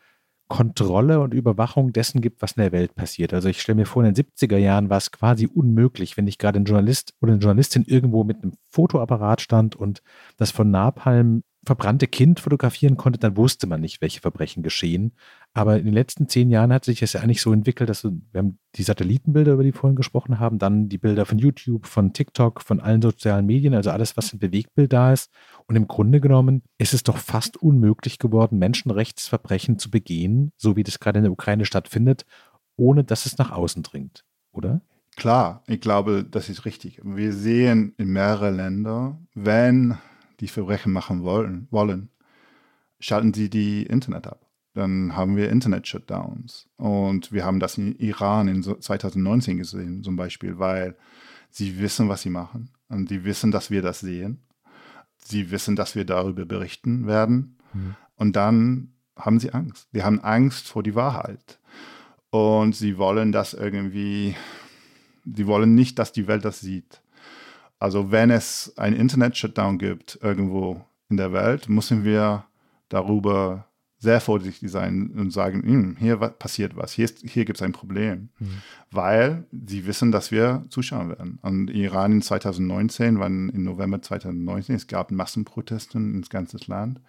Kontrolle 0.48 1.20
und 1.20 1.34
Überwachung 1.34 1.94
dessen 1.94 2.22
gibt, 2.22 2.42
was 2.42 2.54
in 2.54 2.62
der 2.62 2.72
Welt 2.72 2.96
passiert. 2.96 3.34
Also 3.34 3.50
ich 3.50 3.62
stelle 3.62 3.78
mir 3.78 3.86
vor, 3.86 4.04
in 4.04 4.14
den 4.14 4.26
70er 4.26 4.58
Jahren 4.58 4.90
war 4.90 4.98
es 4.98 5.12
quasi 5.12 5.48
unmöglich, 5.48 6.18
wenn 6.18 6.28
ich 6.28 6.38
gerade 6.38 6.60
ein 6.60 6.66
Journalist 6.66 7.14
oder 7.22 7.34
eine 7.34 7.42
Journalistin 7.42 7.86
irgendwo 7.86 8.24
mit 8.24 8.44
einem 8.44 8.54
Fotoapparat 8.70 9.42
stand 9.42 9.76
und 9.76 10.04
das 10.38 10.52
von 10.52 10.70
Napalm 10.70 11.44
verbrannte 11.66 12.08
Kind 12.08 12.40
fotografieren 12.40 12.98
konnte, 12.98 13.20
dann 13.20 13.38
wusste 13.38 13.68
man 13.68 13.82
nicht, 13.82 14.02
welche 14.02 14.20
Verbrechen 14.20 14.64
geschehen. 14.64 15.14
Aber 15.54 15.78
in 15.78 15.86
den 15.86 15.94
letzten 15.94 16.28
zehn 16.28 16.50
Jahren 16.50 16.74
hat 16.74 16.86
sich 16.86 17.00
das 17.00 17.14
ja 17.14 17.22
eigentlich 17.22 17.42
so 17.42 17.54
entwickelt, 17.54 17.90
dass 17.90 18.04
wir, 18.04 18.12
haben 18.36 18.60
die 18.76 18.84
Satellitenbilder, 18.84 19.54
über 19.54 19.64
die 19.64 19.72
vorhin 19.72 19.96
gesprochen 19.96 20.40
haben, 20.40 20.60
dann 20.60 20.90
die 20.90 20.98
Bilder 20.98 21.26
von 21.26 21.38
YouTube, 21.38 21.86
von 21.86 22.12
TikTok, 22.12 22.62
von 22.62 22.80
allen 22.80 23.02
sozialen 23.02 23.46
Medien, 23.46 23.74
also 23.74 23.92
alles, 23.92 24.18
was 24.18 24.34
im 24.34 24.40
Bewegtbild 24.40 24.92
da 24.92 25.14
ist. 25.14 25.32
Und 25.68 25.76
im 25.76 25.88
Grunde 25.88 26.20
genommen 26.20 26.64
ist 26.78 26.94
es 26.94 27.04
doch 27.04 27.18
fast 27.18 27.58
unmöglich 27.58 28.20
geworden, 28.20 28.60
Menschenrechtsverbrechen 28.60 29.80
zu 29.80 29.90
begehen, 29.90 30.52
so 30.58 30.76
wie 30.76 30.84
das 30.84 31.00
gerade 31.00 31.20
in 31.20 31.24
der 31.24 31.32
Ukraine 31.32 31.66
stattfindet, 31.66 32.26
ohne 32.76 33.04
dass 33.04 33.26
es 33.26 33.38
nach 33.38 33.52
außen 33.52 33.84
dringt, 33.84 34.26
oder? 34.52 34.82
Klar, 35.16 35.64
ich 35.68 35.80
glaube, 35.80 36.26
das 36.30 36.50
ist 36.50 36.66
richtig. 36.66 37.00
Wir 37.04 37.34
sehen 37.34 37.94
in 37.98 38.08
mehreren 38.08 38.56
Ländern, 38.56 39.28
wenn 39.36 39.98
die 40.40 40.48
Verbrechen 40.48 40.92
machen 40.92 41.24
wollen, 41.24 41.68
wollen, 41.72 42.10
schalten 43.00 43.34
sie 43.34 43.50
die 43.50 43.84
Internet 43.84 44.28
ab. 44.28 44.46
Dann 44.74 45.16
haben 45.16 45.36
wir 45.36 45.50
Internet-Shutdowns. 45.50 46.68
Und 46.78 47.32
wir 47.32 47.46
haben 47.46 47.60
das 47.60 47.78
in 47.78 47.96
Iran 47.96 48.48
in 48.48 48.64
2019 48.64 49.58
gesehen, 49.58 50.04
zum 50.04 50.16
Beispiel, 50.16 50.58
weil 50.58 50.96
sie 51.52 51.80
wissen, 51.80 52.10
was 52.10 52.24
sie 52.24 52.32
machen. 52.32 52.72
Und 52.90 53.10
sie 53.10 53.24
wissen, 53.24 53.52
dass 53.52 53.70
wir 53.70 53.82
das 53.82 54.00
sehen. 54.00 54.42
Sie 55.18 55.52
wissen, 55.52 55.76
dass 55.76 55.96
wir 55.96 56.06
darüber 56.06 56.46
berichten 56.46 57.06
werden. 57.06 57.58
Mhm. 57.74 57.96
Und 58.16 58.36
dann 58.36 58.94
haben 59.16 59.40
sie 59.40 59.54
Angst. 59.54 59.88
Sie 59.94 60.04
haben 60.04 60.20
Angst 60.22 60.68
vor 60.68 60.82
die 60.82 60.96
Wahrheit. 60.96 61.60
Und 62.32 62.76
sie 62.76 62.98
wollen 62.98 63.32
das 63.32 63.54
irgendwie, 63.54 64.36
sie 65.24 65.46
wollen 65.46 65.76
nicht, 65.76 66.00
dass 66.00 66.12
die 66.12 66.28
Welt 66.28 66.46
das 66.46 66.60
sieht. 66.62 67.03
Also 67.84 68.14
wenn 68.14 68.32
es 68.32 68.72
ein 68.78 68.94
Internet-Shutdown 68.94 69.78
gibt 69.78 70.18
irgendwo 70.22 70.86
in 71.10 71.18
der 71.18 71.34
Welt, 71.34 71.68
müssen 71.68 72.06
wir 72.06 72.46
darüber 72.88 73.68
sehr 73.98 74.22
vorsichtig 74.22 74.72
sein 74.72 75.12
und 75.18 75.32
sagen, 75.32 75.62
hm, 75.64 75.98
hier 76.00 76.16
passiert 76.16 76.78
was, 76.78 76.94
hier, 76.94 77.10
hier 77.26 77.44
gibt 77.44 77.58
es 77.58 77.62
ein 77.62 77.74
Problem, 77.74 78.30
mhm. 78.40 78.62
weil 78.90 79.46
sie 79.52 79.86
wissen, 79.86 80.14
dass 80.14 80.32
wir 80.32 80.64
zuschauen 80.70 81.10
werden. 81.10 81.40
Und 81.42 81.70
Iran 81.72 82.14
in 82.14 82.22
2019, 82.22 83.20
wann 83.20 83.50
im 83.50 83.64
November 83.66 84.02
2019, 84.02 84.76
es 84.76 84.88
gab 84.88 85.12
Massenproteste 85.12 85.98
ins 85.98 86.30
ganze 86.30 86.60
Land. 86.68 87.02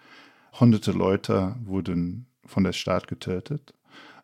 Hunderte 0.59 0.91
Leute 0.91 1.55
wurden 1.63 2.25
von 2.45 2.65
der 2.65 2.73
Staat 2.73 3.07
getötet 3.07 3.73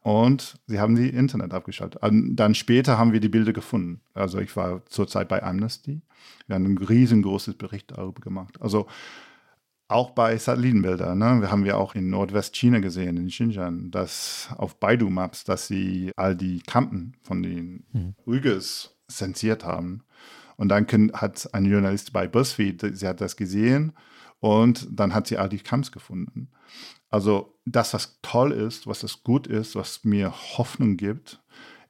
und 0.01 0.59
sie 0.65 0.79
haben 0.79 0.95
die 0.95 1.09
Internet 1.09 1.53
abgeschaltet. 1.53 2.01
Und 2.01 2.35
dann 2.35 2.55
später 2.55 2.97
haben 2.97 3.13
wir 3.13 3.19
die 3.19 3.29
Bilder 3.29 3.53
gefunden. 3.53 4.01
Also 4.13 4.39
ich 4.39 4.55
war 4.55 4.85
zurzeit 4.87 5.27
bei 5.27 5.43
Amnesty. 5.43 6.01
Wir 6.47 6.55
haben 6.55 6.65
ein 6.65 6.77
riesengroßes 6.77 7.55
Bericht 7.55 7.91
darüber 7.91 8.19
gemacht. 8.19 8.59
Also 8.61 8.87
auch 9.87 10.11
bei 10.11 10.37
Satellitenbildern. 10.37 11.17
Ne? 11.17 11.41
Wir 11.41 11.51
haben 11.51 11.65
ja 11.65 11.75
auch 11.75 11.93
in 11.93 12.09
Nordwestchina 12.09 12.79
gesehen, 12.79 13.17
in 13.17 13.27
Xinjiang, 13.27 13.91
dass 13.91 14.49
auf 14.57 14.79
Baidu 14.79 15.09
Maps, 15.09 15.43
dass 15.43 15.67
sie 15.67 16.11
all 16.15 16.35
die 16.35 16.61
Kampen 16.61 17.13
von 17.21 17.43
den 17.43 17.83
mhm. 17.91 18.15
Uyghurs 18.25 18.97
zensiert 19.07 19.65
haben. 19.65 20.03
Und 20.55 20.69
dann 20.69 20.87
hat 21.13 21.53
ein 21.53 21.65
Journalist 21.65 22.13
bei 22.13 22.27
BuzzFeed, 22.27 22.97
sie 22.97 23.07
hat 23.07 23.21
das 23.21 23.35
gesehen 23.35 23.93
und 24.39 24.87
dann 24.91 25.13
hat 25.13 25.27
sie 25.27 25.37
all 25.37 25.49
die 25.49 25.59
Camps 25.59 25.91
gefunden. 25.91 26.49
Also 27.11 27.59
das, 27.65 27.93
was 27.93 28.19
toll 28.21 28.51
ist, 28.53 28.87
was 28.87 29.01
das 29.01 29.21
gut 29.23 29.45
ist, 29.45 29.75
was 29.75 30.03
mir 30.03 30.31
Hoffnung 30.31 30.97
gibt, 30.97 31.43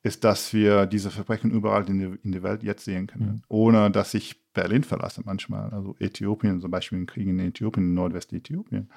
ist, 0.04 0.24
dass 0.24 0.52
wir 0.52 0.88
diese 0.88 1.12
Verbrechen 1.12 1.52
überall 1.52 1.88
in, 1.88 2.00
die, 2.00 2.20
in 2.24 2.32
der 2.32 2.42
Welt 2.42 2.64
jetzt 2.64 2.86
sehen 2.86 3.06
können, 3.06 3.26
mhm. 3.26 3.42
ohne 3.48 3.92
dass 3.92 4.16
ich 4.16 4.42
Berlin 4.54 4.84
verlasse 4.84 5.22
manchmal. 5.24 5.70
Also 5.70 5.96
Äthiopien, 6.00 6.60
zum 6.60 6.72
Beispiel 6.72 6.98
im 6.98 7.06
Krieg 7.06 7.28
in 7.28 7.40
Äthiopien, 7.40 7.86
in 7.86 7.94
Nordwest-Äthiopien, 7.94 8.90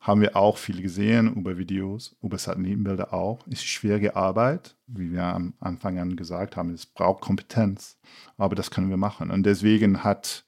haben 0.00 0.22
wir 0.22 0.34
auch 0.34 0.56
viel 0.56 0.80
gesehen 0.80 1.34
über 1.34 1.58
Videos, 1.58 2.16
über 2.22 2.38
Satellitenbilder 2.38 3.12
auch. 3.12 3.46
Es 3.46 3.58
ist 3.58 3.66
schwierige 3.66 4.16
Arbeit, 4.16 4.76
wie 4.86 5.12
wir 5.12 5.24
am 5.24 5.54
Anfang 5.60 5.98
an 5.98 6.16
gesagt 6.16 6.56
haben. 6.56 6.70
Es 6.70 6.86
braucht 6.86 7.20
Kompetenz, 7.20 7.98
aber 8.38 8.54
das 8.54 8.70
können 8.70 8.88
wir 8.88 8.96
machen. 8.96 9.30
Und 9.30 9.44
deswegen 9.44 10.04
hat 10.04 10.45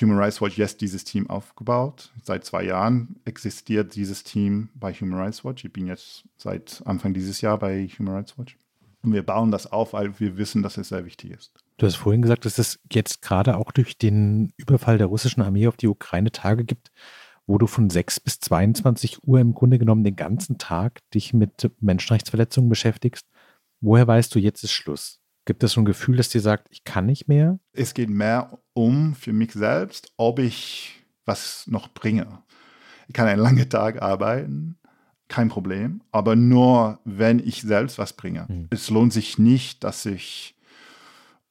Human 0.00 0.18
Rights 0.18 0.40
Watch 0.40 0.56
jetzt 0.56 0.80
dieses 0.80 1.04
Team 1.04 1.28
aufgebaut. 1.28 2.12
Seit 2.22 2.44
zwei 2.44 2.64
Jahren 2.64 3.16
existiert 3.24 3.94
dieses 3.94 4.24
Team 4.24 4.70
bei 4.74 4.92
Human 4.92 5.18
Rights 5.18 5.44
Watch. 5.44 5.64
Ich 5.64 5.72
bin 5.72 5.86
jetzt 5.86 6.24
seit 6.36 6.82
Anfang 6.86 7.14
dieses 7.14 7.40
Jahr 7.40 7.58
bei 7.58 7.86
Human 7.98 8.14
Rights 8.14 8.38
Watch. 8.38 8.56
Und 9.02 9.12
wir 9.12 9.22
bauen 9.24 9.50
das 9.50 9.70
auf, 9.70 9.92
weil 9.92 10.18
wir 10.20 10.36
wissen, 10.36 10.62
dass 10.62 10.76
es 10.78 10.88
sehr 10.88 11.04
wichtig 11.04 11.32
ist. 11.32 11.52
Du 11.76 11.86
hast 11.86 11.96
vorhin 11.96 12.22
gesagt, 12.22 12.44
dass 12.44 12.58
es 12.58 12.78
jetzt 12.92 13.22
gerade 13.22 13.56
auch 13.56 13.72
durch 13.72 13.98
den 13.98 14.52
Überfall 14.56 14.98
der 14.98 15.08
russischen 15.08 15.42
Armee 15.42 15.66
auf 15.66 15.76
die 15.76 15.88
Ukraine 15.88 16.30
Tage 16.30 16.64
gibt, 16.64 16.92
wo 17.46 17.58
du 17.58 17.66
von 17.66 17.90
6 17.90 18.20
bis 18.20 18.38
22 18.38 19.24
Uhr 19.24 19.40
im 19.40 19.52
Grunde 19.54 19.78
genommen 19.78 20.04
den 20.04 20.14
ganzen 20.14 20.58
Tag 20.58 21.00
dich 21.12 21.34
mit 21.34 21.70
Menschenrechtsverletzungen 21.80 22.70
beschäftigst. 22.70 23.26
Woher 23.80 24.06
weißt 24.06 24.32
du, 24.34 24.38
jetzt 24.38 24.62
ist 24.62 24.72
Schluss? 24.72 25.21
Gibt 25.44 25.64
es 25.64 25.72
so 25.72 25.80
ein 25.80 25.84
Gefühl, 25.84 26.16
das 26.16 26.28
dir 26.28 26.40
sagt, 26.40 26.68
ich 26.70 26.84
kann 26.84 27.06
nicht 27.06 27.28
mehr? 27.28 27.58
Es 27.72 27.94
geht 27.94 28.10
mehr 28.10 28.58
um 28.74 29.14
für 29.14 29.32
mich 29.32 29.52
selbst, 29.52 30.12
ob 30.16 30.38
ich 30.38 31.04
was 31.24 31.66
noch 31.66 31.88
bringe. 31.88 32.42
Ich 33.08 33.14
kann 33.14 33.26
einen 33.26 33.40
langen 33.40 33.68
Tag 33.68 34.00
arbeiten, 34.00 34.78
kein 35.28 35.48
Problem, 35.48 36.02
aber 36.12 36.36
nur, 36.36 37.00
wenn 37.04 37.38
ich 37.38 37.62
selbst 37.62 37.98
was 37.98 38.12
bringe. 38.12 38.46
Mhm. 38.48 38.68
Es 38.70 38.90
lohnt 38.90 39.12
sich 39.12 39.38
nicht, 39.38 39.82
dass 39.82 40.06
ich 40.06 40.54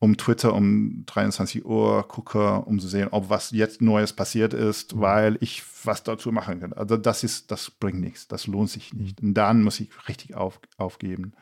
um 0.01 0.17
Twitter 0.17 0.55
um 0.55 1.03
23 1.05 1.63
Uhr 1.63 2.07
gucke, 2.07 2.61
um 2.61 2.79
zu 2.79 2.87
sehen, 2.87 3.09
ob 3.11 3.29
was 3.29 3.51
jetzt 3.51 3.83
Neues 3.83 4.13
passiert 4.13 4.51
ist, 4.51 4.95
mhm. 4.95 5.01
weil 5.01 5.37
ich 5.41 5.61
was 5.83 6.01
dazu 6.01 6.31
machen 6.31 6.59
kann. 6.59 6.73
Also 6.73 6.97
das 6.97 7.23
ist, 7.23 7.51
das 7.51 7.69
bringt 7.69 8.01
nichts, 8.01 8.27
das 8.27 8.47
lohnt 8.47 8.71
sich 8.71 8.95
nicht. 8.95 9.21
Und 9.21 9.35
dann 9.35 9.61
muss 9.61 9.79
ich 9.79 9.91
richtig 10.07 10.33
auf, 10.33 10.59
aufgeben. 10.77 11.33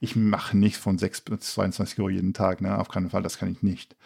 Ich 0.00 0.16
mache 0.16 0.56
nicht 0.56 0.78
von 0.78 0.96
6 0.96 1.20
bis 1.20 1.40
22 1.52 2.00
Uhr 2.00 2.08
jeden 2.08 2.32
Tag, 2.32 2.62
ne? 2.62 2.78
auf 2.78 2.88
keinen 2.88 3.10
Fall, 3.10 3.22
das 3.22 3.36
kann 3.36 3.52
ich 3.52 3.62
nicht. 3.62 3.96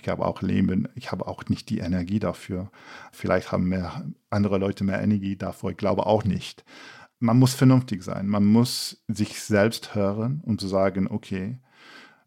Ich 0.00 0.08
habe 0.08 0.24
auch 0.24 0.40
Leben, 0.40 0.88
ich 0.94 1.12
habe 1.12 1.26
auch 1.26 1.44
nicht 1.48 1.68
die 1.68 1.80
Energie 1.80 2.18
dafür. 2.18 2.70
Vielleicht 3.12 3.52
haben 3.52 3.68
mehr 3.68 4.06
andere 4.30 4.56
Leute 4.56 4.84
mehr 4.84 5.02
Energie 5.02 5.36
dafür, 5.36 5.70
ich 5.70 5.76
glaube 5.76 6.06
auch 6.06 6.24
nicht. 6.24 6.64
Man 7.18 7.38
muss 7.38 7.52
vernünftig 7.52 8.02
sein, 8.04 8.26
man 8.26 8.46
muss 8.46 9.04
sich 9.06 9.42
selbst 9.42 9.94
hören 9.94 10.40
und 10.44 10.52
um 10.52 10.58
zu 10.58 10.66
sagen, 10.66 11.08
okay, 11.10 11.58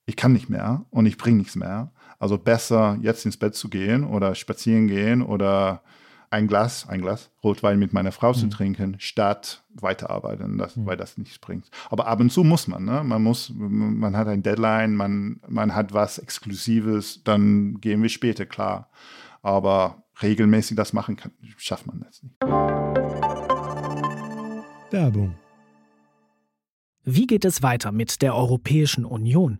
ich 0.06 0.16
kann 0.16 0.34
nicht 0.34 0.50
mehr 0.50 0.86
und 0.90 1.06
ich 1.06 1.18
bringe 1.18 1.38
nichts 1.38 1.56
mehr. 1.56 1.92
Also 2.20 2.38
besser 2.38 2.98
jetzt 3.02 3.26
ins 3.26 3.38
Bett 3.38 3.56
zu 3.56 3.70
gehen 3.70 4.04
oder 4.04 4.36
spazieren 4.36 4.88
gehen 4.88 5.22
oder 5.22 5.82
ein 6.30 6.48
Glas, 6.48 6.90
ein 6.90 7.02
Glas 7.02 7.30
Rotwein 7.44 7.78
mit 7.78 7.94
meiner 7.94 8.12
Frau 8.12 8.30
mhm. 8.30 8.36
zu 8.36 8.48
trinken, 8.48 8.96
statt 8.98 9.64
weiterarbeiten, 9.76 10.58
das, 10.58 10.76
mhm. 10.76 10.88
weil 10.88 10.98
das 10.98 11.18
nichts 11.18 11.38
bringt. 11.38 11.70
Aber 11.90 12.08
ab 12.08 12.20
und 12.20 12.32
zu 12.32 12.44
muss 12.44 12.68
man, 12.68 12.84
ne? 12.86 13.04
Man 13.04 13.22
muss, 13.22 13.52
man 13.56 14.18
hat 14.18 14.28
ein 14.28 14.42
Deadline, 14.42 14.96
man, 14.96 15.40
man 15.48 15.76
hat 15.76 15.94
was 15.94 16.18
Exklusives, 16.18 17.24
dann 17.24 17.80
gehen 17.82 18.02
wir 18.02 18.10
später, 18.10 18.48
klar. 18.48 18.90
Aber 19.44 20.04
regelmäßig 20.22 20.76
das 20.76 20.92
machen 20.92 21.18
kann, 21.18 21.34
schafft 21.58 21.86
man 21.86 22.00
das 22.00 22.24
nicht. 22.24 22.42
Werbung. 24.92 25.36
Wie 27.04 27.28
geht 27.28 27.46
es 27.46 27.62
weiter 27.62 27.92
mit 27.92 28.22
der 28.22 28.36
Europäischen 28.36 29.06
Union? 29.06 29.60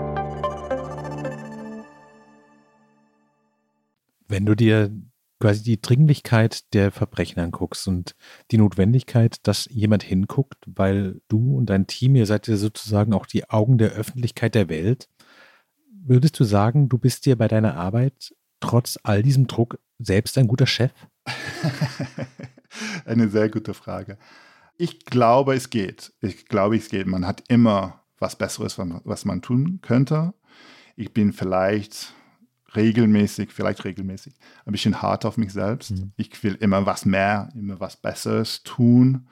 Wenn 4.31 4.45
du 4.45 4.55
dir 4.55 4.89
quasi 5.41 5.61
die 5.61 5.81
Dringlichkeit 5.81 6.73
der 6.73 6.91
Verbrechen 6.91 7.41
anguckst 7.41 7.85
und 7.89 8.15
die 8.51 8.57
Notwendigkeit, 8.57 9.45
dass 9.45 9.67
jemand 9.69 10.03
hinguckt, 10.03 10.63
weil 10.67 11.19
du 11.27 11.57
und 11.57 11.65
dein 11.65 11.85
Team, 11.85 12.15
ihr 12.15 12.25
seid 12.25 12.47
ja 12.47 12.55
sozusagen 12.55 13.13
auch 13.13 13.25
die 13.25 13.49
Augen 13.49 13.77
der 13.77 13.91
Öffentlichkeit 13.91 14.55
der 14.55 14.69
Welt, 14.69 15.09
würdest 15.91 16.39
du 16.39 16.45
sagen, 16.45 16.87
du 16.87 16.97
bist 16.97 17.25
dir 17.25 17.37
bei 17.37 17.49
deiner 17.49 17.75
Arbeit 17.75 18.33
trotz 18.61 18.97
all 19.03 19.21
diesem 19.21 19.47
Druck 19.47 19.79
selbst 19.99 20.37
ein 20.37 20.47
guter 20.47 20.67
Chef? 20.67 20.93
Eine 23.05 23.27
sehr 23.27 23.49
gute 23.49 23.73
Frage. 23.73 24.17
Ich 24.77 25.03
glaube, 25.03 25.55
es 25.55 25.69
geht. 25.69 26.13
Ich 26.21 26.45
glaube, 26.45 26.77
es 26.77 26.87
geht. 26.87 27.05
Man 27.05 27.27
hat 27.27 27.43
immer 27.49 28.05
was 28.17 28.37
Besseres, 28.37 28.77
was 28.77 29.25
man 29.25 29.41
tun 29.41 29.79
könnte. 29.81 30.33
Ich 30.95 31.11
bin 31.11 31.33
vielleicht 31.33 32.13
regelmäßig, 32.75 33.51
vielleicht 33.51 33.83
regelmäßig, 33.85 34.33
ein 34.65 34.71
bisschen 34.71 35.01
hart 35.01 35.25
auf 35.25 35.37
mich 35.37 35.53
selbst. 35.53 35.91
Mhm. 35.91 36.11
Ich 36.15 36.43
will 36.43 36.55
immer 36.55 36.85
was 36.85 37.05
mehr, 37.05 37.49
immer 37.55 37.79
was 37.79 37.97
Besseres 37.97 38.63
tun. 38.63 39.27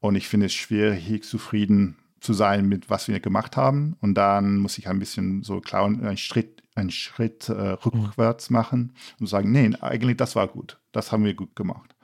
Und 0.00 0.14
ich 0.14 0.28
finde 0.28 0.46
es 0.46 0.54
schwierig, 0.54 1.24
zufrieden 1.24 1.96
zu 2.20 2.32
sein 2.32 2.68
mit 2.68 2.90
was 2.90 3.08
wir 3.08 3.20
gemacht 3.20 3.56
haben. 3.56 3.96
Und 4.00 4.14
dann 4.14 4.58
muss 4.58 4.78
ich 4.78 4.88
ein 4.88 4.98
bisschen 4.98 5.42
so 5.42 5.60
klar 5.60 5.86
einen 5.86 6.16
Schritt, 6.16 6.62
einen 6.74 6.90
Schritt 6.90 7.48
äh, 7.48 7.52
rückwärts 7.52 8.50
machen 8.50 8.92
und 9.18 9.26
sagen, 9.26 9.50
nee, 9.52 9.70
eigentlich 9.80 10.16
das 10.16 10.36
war 10.36 10.48
gut. 10.48 10.78
Das 10.92 11.12
haben 11.12 11.24
wir 11.24 11.34
gut 11.34 11.56
gemacht. 11.56 11.94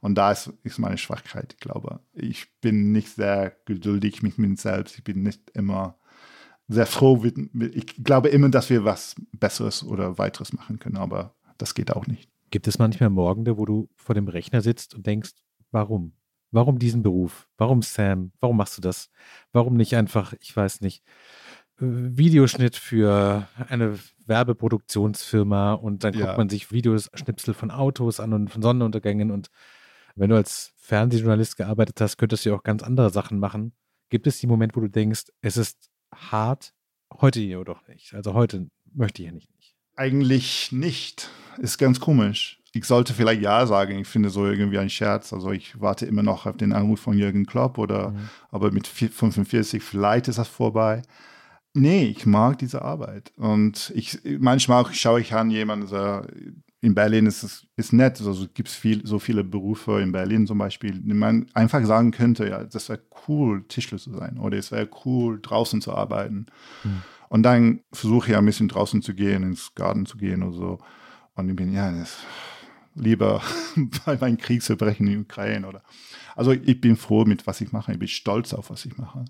Und 0.00 0.14
da 0.14 0.32
ist, 0.32 0.52
ist 0.62 0.78
meine 0.78 0.98
Schwachheit, 0.98 1.54
ich 1.54 1.60
glaube. 1.60 2.00
Ich 2.12 2.46
bin 2.60 2.92
nicht 2.92 3.10
sehr 3.10 3.56
geduldig 3.64 4.22
mit 4.22 4.38
mir 4.38 4.56
selbst. 4.56 4.96
Ich 4.96 5.04
bin 5.04 5.22
nicht 5.22 5.50
immer 5.50 5.98
sehr 6.68 6.86
froh. 6.86 7.24
Ich 7.72 8.04
glaube 8.04 8.28
immer, 8.28 8.50
dass 8.50 8.70
wir 8.70 8.84
was 8.84 9.16
Besseres 9.32 9.82
oder 9.82 10.18
weiteres 10.18 10.52
machen 10.52 10.78
können, 10.78 10.96
aber 10.96 11.34
das 11.56 11.74
geht 11.74 11.90
auch 11.94 12.06
nicht. 12.06 12.28
Gibt 12.50 12.68
es 12.68 12.78
manchmal 12.78 13.10
Morgende, 13.10 13.58
wo 13.58 13.64
du 13.64 13.88
vor 13.96 14.14
dem 14.14 14.28
Rechner 14.28 14.60
sitzt 14.60 14.94
und 14.94 15.06
denkst, 15.06 15.32
warum? 15.70 16.12
Warum 16.50 16.78
diesen 16.78 17.02
Beruf? 17.02 17.48
Warum 17.58 17.82
Sam? 17.82 18.32
Warum 18.40 18.56
machst 18.56 18.78
du 18.78 18.80
das? 18.80 19.10
Warum 19.52 19.74
nicht 19.74 19.94
einfach, 19.96 20.32
ich 20.40 20.56
weiß 20.56 20.80
nicht, 20.80 21.02
Videoschnitt 21.78 22.76
für 22.76 23.46
eine 23.68 23.98
Werbeproduktionsfirma 24.26 25.74
und 25.74 26.04
dann 26.04 26.14
ja. 26.14 26.26
guckt 26.26 26.38
man 26.38 26.48
sich 26.48 26.72
Videoschnipsel 26.72 27.54
von 27.54 27.70
Autos 27.70 28.18
an 28.18 28.32
und 28.32 28.50
von 28.50 28.62
Sonnenuntergängen 28.62 29.30
und 29.30 29.48
wenn 30.16 30.30
du 30.30 30.36
als 30.36 30.72
Fernsehjournalist 30.78 31.56
gearbeitet 31.56 32.00
hast, 32.00 32.16
könntest 32.16 32.44
du 32.44 32.50
ja 32.50 32.56
auch 32.56 32.64
ganz 32.64 32.82
andere 32.82 33.10
Sachen 33.10 33.38
machen. 33.38 33.72
Gibt 34.08 34.26
es 34.26 34.38
die 34.38 34.48
Moment, 34.48 34.74
wo 34.74 34.80
du 34.80 34.88
denkst, 34.88 35.26
es 35.42 35.56
ist 35.56 35.90
hart. 36.14 36.72
Heute 37.20 37.40
jedoch 37.40 37.86
nicht. 37.88 38.14
Also 38.14 38.34
heute 38.34 38.68
möchte 38.92 39.22
ich 39.22 39.26
ja 39.26 39.32
nicht. 39.32 39.48
Eigentlich 39.96 40.72
nicht. 40.72 41.30
Ist 41.58 41.78
ganz 41.78 42.00
komisch. 42.00 42.60
Ich 42.72 42.84
sollte 42.84 43.14
vielleicht 43.14 43.42
ja 43.42 43.66
sagen. 43.66 43.98
Ich 43.98 44.08
finde 44.08 44.30
so 44.30 44.46
irgendwie 44.46 44.78
ein 44.78 44.90
Scherz. 44.90 45.32
Also 45.32 45.50
ich 45.50 45.80
warte 45.80 46.06
immer 46.06 46.22
noch 46.22 46.46
auf 46.46 46.56
den 46.56 46.72
Anruf 46.72 47.00
von 47.00 47.18
Jürgen 47.18 47.46
Klopp 47.46 47.78
oder 47.78 48.10
mhm. 48.10 48.28
aber 48.50 48.70
mit 48.70 48.86
45 48.86 49.82
vielleicht 49.82 50.28
ist 50.28 50.38
das 50.38 50.48
vorbei. 50.48 51.02
Nee, 51.74 52.06
ich 52.06 52.26
mag 52.26 52.58
diese 52.58 52.82
Arbeit. 52.82 53.32
Und 53.36 53.92
ich 53.94 54.20
manchmal 54.38 54.92
schaue 54.92 55.20
ich 55.20 55.34
an 55.34 55.50
jemanden, 55.50 55.86
so, 55.86 56.22
in 56.80 56.94
Berlin 56.94 57.26
ist 57.26 57.42
es 57.42 57.66
ist 57.76 57.92
nett. 57.92 58.20
Also 58.20 58.46
gibt 58.52 58.68
es 58.68 58.74
viel, 58.74 59.04
so 59.06 59.18
viele 59.18 59.44
Berufe 59.44 60.00
in 60.00 60.12
Berlin 60.12 60.46
zum 60.46 60.58
Beispiel, 60.58 60.92
die 60.92 61.14
man 61.14 61.46
einfach 61.54 61.84
sagen 61.84 62.10
könnte, 62.10 62.48
ja, 62.48 62.64
das 62.64 62.88
wäre 62.88 63.00
cool, 63.26 63.64
Tischler 63.66 63.98
zu 63.98 64.14
sein 64.14 64.38
oder 64.38 64.58
es 64.58 64.70
wäre 64.70 64.88
cool, 65.04 65.40
draußen 65.42 65.80
zu 65.80 65.92
arbeiten. 65.92 66.46
Hm. 66.82 67.02
Und 67.28 67.42
dann 67.42 67.80
versuche 67.92 68.30
ich 68.30 68.36
ein 68.36 68.46
bisschen 68.46 68.68
draußen 68.68 69.02
zu 69.02 69.14
gehen, 69.14 69.42
ins 69.42 69.74
Garten 69.74 70.06
zu 70.06 70.16
gehen 70.16 70.42
oder 70.42 70.56
so. 70.56 70.78
Und 71.34 71.48
ich 71.48 71.56
bin, 71.56 71.72
ja, 71.72 71.90
das, 71.90 72.18
lieber 72.94 73.42
bei 74.06 74.16
meinen 74.16 74.38
Kriegsverbrechen 74.38 75.06
in 75.06 75.12
der 75.12 75.22
Ukraine 75.22 75.66
oder. 75.66 75.82
Also 76.36 76.52
ich 76.52 76.80
bin 76.80 76.96
froh 76.96 77.24
mit 77.24 77.46
was 77.46 77.60
ich 77.60 77.72
mache. 77.72 77.92
Ich 77.92 77.98
bin 77.98 78.08
stolz 78.08 78.54
auf 78.54 78.70
was 78.70 78.84
ich 78.86 78.96
mache. 78.96 79.24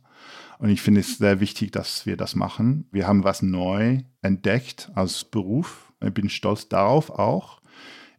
Und 0.59 0.69
ich 0.69 0.83
finde 0.83 1.01
es 1.01 1.19
sehr 1.19 1.41
wichtig, 1.41 1.73
dass 1.73 2.07
wir 2.07 2.17
das 2.17 2.35
machen. 2.35 2.87
Wir 2.93 3.07
haben 3.07 3.25
was 3.25 3.43
neu 3.43 4.03
entdeckt 4.23 4.91
als 4.95 5.25
Beruf 5.25 5.88
ich 6.01 6.15
bin 6.15 6.29
stolz 6.29 6.69
darauf 6.69 7.11
auch. 7.11 7.61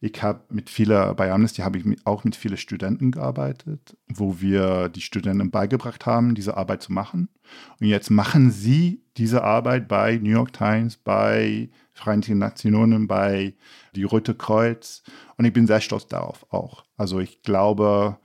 Ich 0.01 0.23
habe 0.23 0.41
mit 0.49 0.69
vielen, 0.69 1.15
bei 1.17 1.31
Amnesty 1.31 1.61
habe 1.61 1.77
ich 1.77 1.85
auch 2.05 2.23
mit 2.23 2.35
vielen 2.35 2.55
Studenten 2.55 3.11
gearbeitet, 3.11 3.97
wo 4.07 4.39
wir 4.39 4.87
die 4.87 5.01
Studenten 5.01 5.51
beigebracht 5.51 6.05
haben, 6.05 6.35
diese 6.35 6.55
Arbeit 6.55 6.81
zu 6.81 6.93
machen. 6.93 7.27
Und 7.81 7.87
jetzt 7.87 8.09
machen 8.09 8.51
sie 8.51 9.03
diese 9.17 9.43
Arbeit 9.43 9.89
bei 9.89 10.17
New 10.17 10.29
York 10.29 10.53
Times, 10.53 10.95
bei 10.95 11.69
Vereinten 11.91 12.37
Nationen, 12.37 13.07
bei 13.07 13.55
die 13.93 14.03
Rote 14.03 14.35
Kreuz. 14.35 15.03
Und 15.35 15.43
ich 15.43 15.51
bin 15.51 15.67
sehr 15.67 15.81
stolz 15.81 16.07
darauf 16.07 16.45
auch. 16.49 16.85
Also 16.95 17.19
ich 17.19 17.41
glaube, 17.41 18.17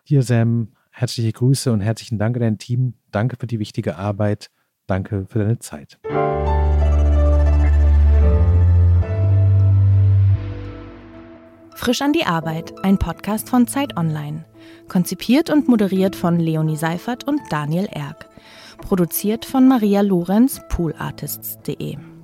Hier 0.03 0.21
Sam, 0.21 0.73
herzliche 0.91 1.32
Grüße 1.32 1.71
und 1.71 1.82
herzlichen 1.82 2.17
Dank 2.17 2.36
an 2.38 2.41
dein 2.41 2.57
Team. 2.57 2.93
Danke 3.11 3.38
für 3.38 3.47
die 3.47 3.59
wichtige 3.59 3.97
Arbeit. 3.97 4.49
Danke 4.88 5.26
für 5.28 5.39
deine 5.39 5.59
Zeit. 5.59 5.99
Frisch 11.76 12.01
an 12.01 12.13
die 12.13 12.26
Arbeit, 12.26 12.73
ein 12.84 12.97
Podcast 12.97 13.49
von 13.49 13.67
Zeit 13.67 13.97
Online. 13.97 14.45
Konzipiert 14.88 15.49
und 15.49 15.67
moderiert 15.67 16.15
von 16.15 16.39
Leonie 16.39 16.78
Seifert 16.78 17.28
und 17.28 17.41
Daniel 17.49 17.88
Erck. 17.91 18.30
Produziert 18.78 19.45
von 19.45 19.67
Maria 19.67 20.01
Lorenz, 20.01 20.61
poolartists.de. 20.69 22.14